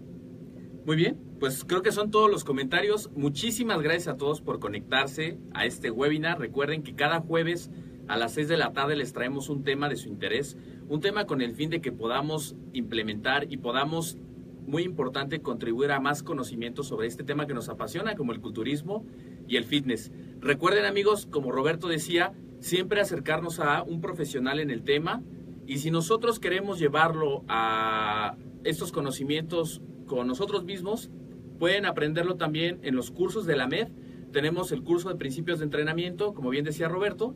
Muy 0.86 0.96
bien, 0.96 1.20
pues 1.40 1.66
creo 1.66 1.82
que 1.82 1.92
son 1.92 2.12
todos 2.12 2.32
los 2.32 2.46
comentarios. 2.46 3.12
Muchísimas 3.14 3.82
gracias 3.82 4.08
a 4.08 4.18
todos 4.18 4.40
por 4.40 4.60
conectarse 4.60 5.38
a 5.54 5.66
este 5.66 5.92
webinar. 5.92 6.40
Recuerden 6.40 6.82
que 6.82 6.96
cada 6.96 7.20
jueves 7.20 7.72
a 8.08 8.16
las 8.16 8.34
6 8.36 8.48
de 8.48 8.58
la 8.58 8.72
tarde 8.72 8.96
les 8.96 9.12
traemos 9.12 9.50
un 9.50 9.64
tema 9.64 9.90
de 9.90 9.98
su 9.98 10.08
interés, 10.08 10.56
un 10.88 11.02
tema 11.02 11.26
con 11.26 11.42
el 11.42 11.56
fin 11.56 11.70
de 11.72 11.82
que 11.82 11.92
podamos 11.92 12.56
implementar 12.72 13.52
y 13.52 13.58
podamos 13.58 14.18
muy 14.66 14.84
importante 14.84 15.42
contribuir 15.42 15.92
a 15.92 16.00
más 16.00 16.24
conocimiento 16.24 16.84
sobre 16.84 17.08
este 17.08 17.24
tema 17.24 17.48
que 17.48 17.54
nos 17.54 17.70
apasiona, 17.70 18.16
como 18.16 18.32
el 18.32 18.42
culturismo 18.42 19.06
y 19.48 19.58
el 19.58 19.64
fitness. 19.64 20.12
Recuerden 20.40 20.86
amigos, 20.86 21.26
como 21.26 21.52
Roberto 21.52 21.88
decía, 21.88 22.34
siempre 22.60 23.02
acercarnos 23.02 23.60
a 23.60 23.84
un 23.84 24.02
profesional 24.02 24.60
en 24.60 24.72
el 24.72 24.84
tema 24.84 25.22
y 25.68 25.80
si 25.80 25.92
nosotros 25.92 26.40
queremos 26.40 26.80
llevarlo 26.80 27.44
a 27.48 28.36
estos 28.64 28.92
conocimientos 28.92 29.82
con 30.06 30.28
nosotros 30.28 30.64
mismos, 30.64 31.10
pueden 31.60 31.86
aprenderlo 31.86 32.36
también 32.36 32.80
en 32.84 32.96
los 32.96 33.12
cursos 33.12 33.46
de 33.46 33.56
la 33.56 33.68
MED. 33.68 33.90
Tenemos 34.32 34.72
el 34.72 34.84
curso 34.84 35.10
de 35.10 35.16
principios 35.16 35.60
de 35.60 35.66
entrenamiento, 35.66 36.34
como 36.34 36.50
bien 36.50 36.66
decía 36.66 36.88
Roberto, 36.88 37.36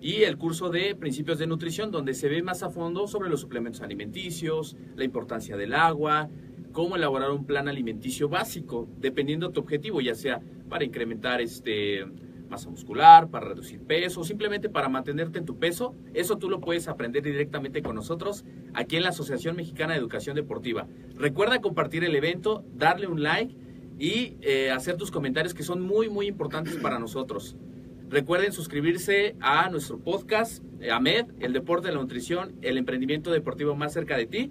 y 0.00 0.22
el 0.22 0.38
curso 0.38 0.70
de 0.70 0.94
principios 0.94 1.38
de 1.38 1.46
nutrición, 1.46 1.90
donde 1.90 2.14
se 2.14 2.28
ve 2.28 2.42
más 2.42 2.62
a 2.62 2.70
fondo 2.70 3.06
sobre 3.06 3.28
los 3.28 3.40
suplementos 3.40 3.82
alimenticios, 3.82 4.76
la 4.96 5.04
importancia 5.04 5.56
del 5.56 5.74
agua, 5.74 6.30
cómo 6.72 6.96
elaborar 6.96 7.30
un 7.30 7.44
plan 7.44 7.68
alimenticio 7.68 8.28
básico, 8.28 8.88
dependiendo 8.98 9.48
de 9.48 9.54
tu 9.54 9.60
objetivo, 9.60 10.00
ya 10.00 10.14
sea 10.14 10.40
para 10.68 10.84
incrementar 10.84 11.40
este 11.40 12.04
masa 12.50 12.68
muscular, 12.68 13.30
para 13.30 13.48
reducir 13.48 13.80
peso, 13.80 14.24
simplemente 14.24 14.68
para 14.68 14.88
mantenerte 14.88 15.38
en 15.38 15.46
tu 15.46 15.58
peso. 15.58 15.94
Eso 16.12 16.36
tú 16.36 16.50
lo 16.50 16.60
puedes 16.60 16.88
aprender 16.88 17.22
directamente 17.22 17.80
con 17.80 17.94
nosotros 17.94 18.44
aquí 18.74 18.96
en 18.96 19.04
la 19.04 19.10
Asociación 19.10 19.56
Mexicana 19.56 19.94
de 19.94 20.00
Educación 20.00 20.34
Deportiva. 20.36 20.86
Recuerda 21.16 21.60
compartir 21.60 22.04
el 22.04 22.14
evento, 22.14 22.64
darle 22.74 23.06
un 23.06 23.22
like 23.22 23.56
y 23.98 24.36
eh, 24.42 24.70
hacer 24.70 24.96
tus 24.96 25.10
comentarios 25.10 25.54
que 25.54 25.62
son 25.62 25.80
muy, 25.80 26.08
muy 26.08 26.26
importantes 26.26 26.76
para 26.76 26.98
nosotros. 26.98 27.56
Recuerden 28.08 28.52
suscribirse 28.52 29.36
a 29.40 29.68
nuestro 29.70 30.00
podcast, 30.00 30.64
eh, 30.80 30.90
AMED, 30.90 31.26
el 31.38 31.52
deporte, 31.52 31.88
de 31.88 31.94
la 31.94 32.00
nutrición, 32.00 32.56
el 32.60 32.76
emprendimiento 32.76 33.30
deportivo 33.30 33.76
más 33.76 33.92
cerca 33.92 34.16
de 34.16 34.26
ti, 34.26 34.50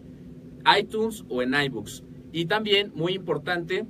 iTunes 0.80 1.26
o 1.28 1.42
en 1.42 1.54
iBooks. 1.54 2.06
Y 2.32 2.46
también, 2.46 2.92
muy 2.96 3.14
importante, 3.14 3.86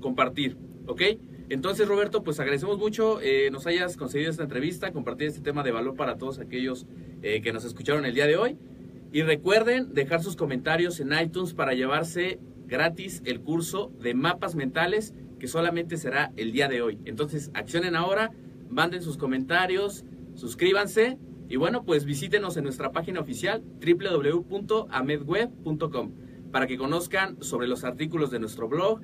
compartir, 0.00 0.56
¿ok? 0.86 1.02
Entonces, 1.50 1.86
Roberto, 1.88 2.22
pues 2.22 2.38
agradecemos 2.38 2.78
mucho 2.78 3.20
eh, 3.20 3.50
nos 3.50 3.66
hayas 3.66 3.96
concedido 3.96 4.30
esta 4.30 4.44
entrevista, 4.44 4.92
compartir 4.92 5.26
este 5.28 5.40
tema 5.40 5.64
de 5.64 5.72
valor 5.72 5.96
para 5.96 6.16
todos 6.16 6.38
aquellos 6.38 6.86
eh, 7.22 7.42
que 7.42 7.52
nos 7.52 7.64
escucharon 7.64 8.06
el 8.06 8.14
día 8.14 8.26
de 8.26 8.36
hoy. 8.36 8.56
Y 9.12 9.22
recuerden 9.22 9.92
dejar 9.92 10.22
sus 10.22 10.36
comentarios 10.36 11.00
en 11.00 11.12
iTunes 11.12 11.52
para 11.52 11.74
llevarse 11.74 12.38
gratis 12.68 13.20
el 13.24 13.40
curso 13.40 13.92
de 14.00 14.14
mapas 14.14 14.54
mentales 14.54 15.12
que 15.40 15.48
solamente 15.48 15.96
será 15.96 16.32
el 16.36 16.52
día 16.52 16.68
de 16.68 16.82
hoy. 16.82 17.00
Entonces, 17.04 17.50
accionen 17.52 17.96
ahora, 17.96 18.30
manden 18.68 19.02
sus 19.02 19.16
comentarios, 19.16 20.04
suscríbanse 20.36 21.18
y 21.48 21.56
bueno, 21.56 21.84
pues 21.84 22.04
visítenos 22.04 22.56
en 22.56 22.62
nuestra 22.62 22.92
página 22.92 23.18
oficial 23.18 23.64
www.amedweb.com 23.84 26.12
para 26.50 26.66
que 26.66 26.76
conozcan 26.76 27.42
sobre 27.42 27.68
los 27.68 27.84
artículos 27.84 28.30
de 28.30 28.38
nuestro 28.38 28.68
blog, 28.68 29.00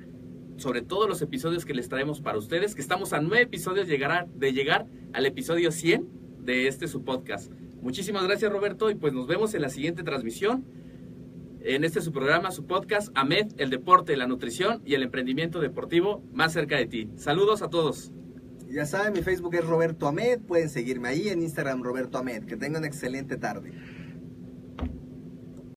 sobre 0.57 0.81
todos 0.81 1.07
los 1.07 1.21
episodios 1.21 1.65
que 1.65 1.73
les 1.73 1.89
traemos 1.89 2.21
para 2.21 2.37
ustedes, 2.37 2.75
que 2.75 2.81
estamos 2.81 3.13
a 3.13 3.21
nueve 3.21 3.43
episodios 3.43 3.87
de 3.87 4.53
llegar 4.53 4.87
al 5.13 5.25
episodio 5.25 5.71
100 5.71 6.07
de 6.39 6.67
este 6.67 6.87
su 6.87 7.03
podcast. 7.03 7.51
Muchísimas 7.81 8.23
gracias 8.23 8.51
Roberto 8.51 8.89
y 8.89 8.95
pues 8.95 9.13
nos 9.13 9.27
vemos 9.27 9.53
en 9.53 9.61
la 9.61 9.69
siguiente 9.69 10.03
transmisión 10.03 10.65
en 11.61 11.83
este 11.83 12.01
su 12.01 12.11
programa, 12.11 12.51
su 12.51 12.65
podcast, 12.65 13.09
AMED, 13.13 13.53
el 13.57 13.69
deporte, 13.69 14.15
la 14.15 14.27
nutrición 14.27 14.81
y 14.85 14.93
el 14.93 15.03
emprendimiento 15.03 15.59
deportivo 15.59 16.23
más 16.33 16.53
cerca 16.53 16.77
de 16.77 16.85
ti. 16.85 17.09
Saludos 17.17 17.61
a 17.61 17.69
todos. 17.69 18.11
Ya 18.69 18.85
saben, 18.85 19.13
mi 19.13 19.21
Facebook 19.21 19.55
es 19.55 19.65
Roberto 19.65 20.07
Amed, 20.07 20.41
pueden 20.41 20.69
seguirme 20.69 21.09
ahí 21.09 21.29
en 21.29 21.41
Instagram 21.41 21.83
Roberto 21.83 22.17
Amed. 22.17 22.43
Que 22.45 22.57
tengan 22.57 22.83
excelente 22.85 23.37
tarde. 23.37 23.71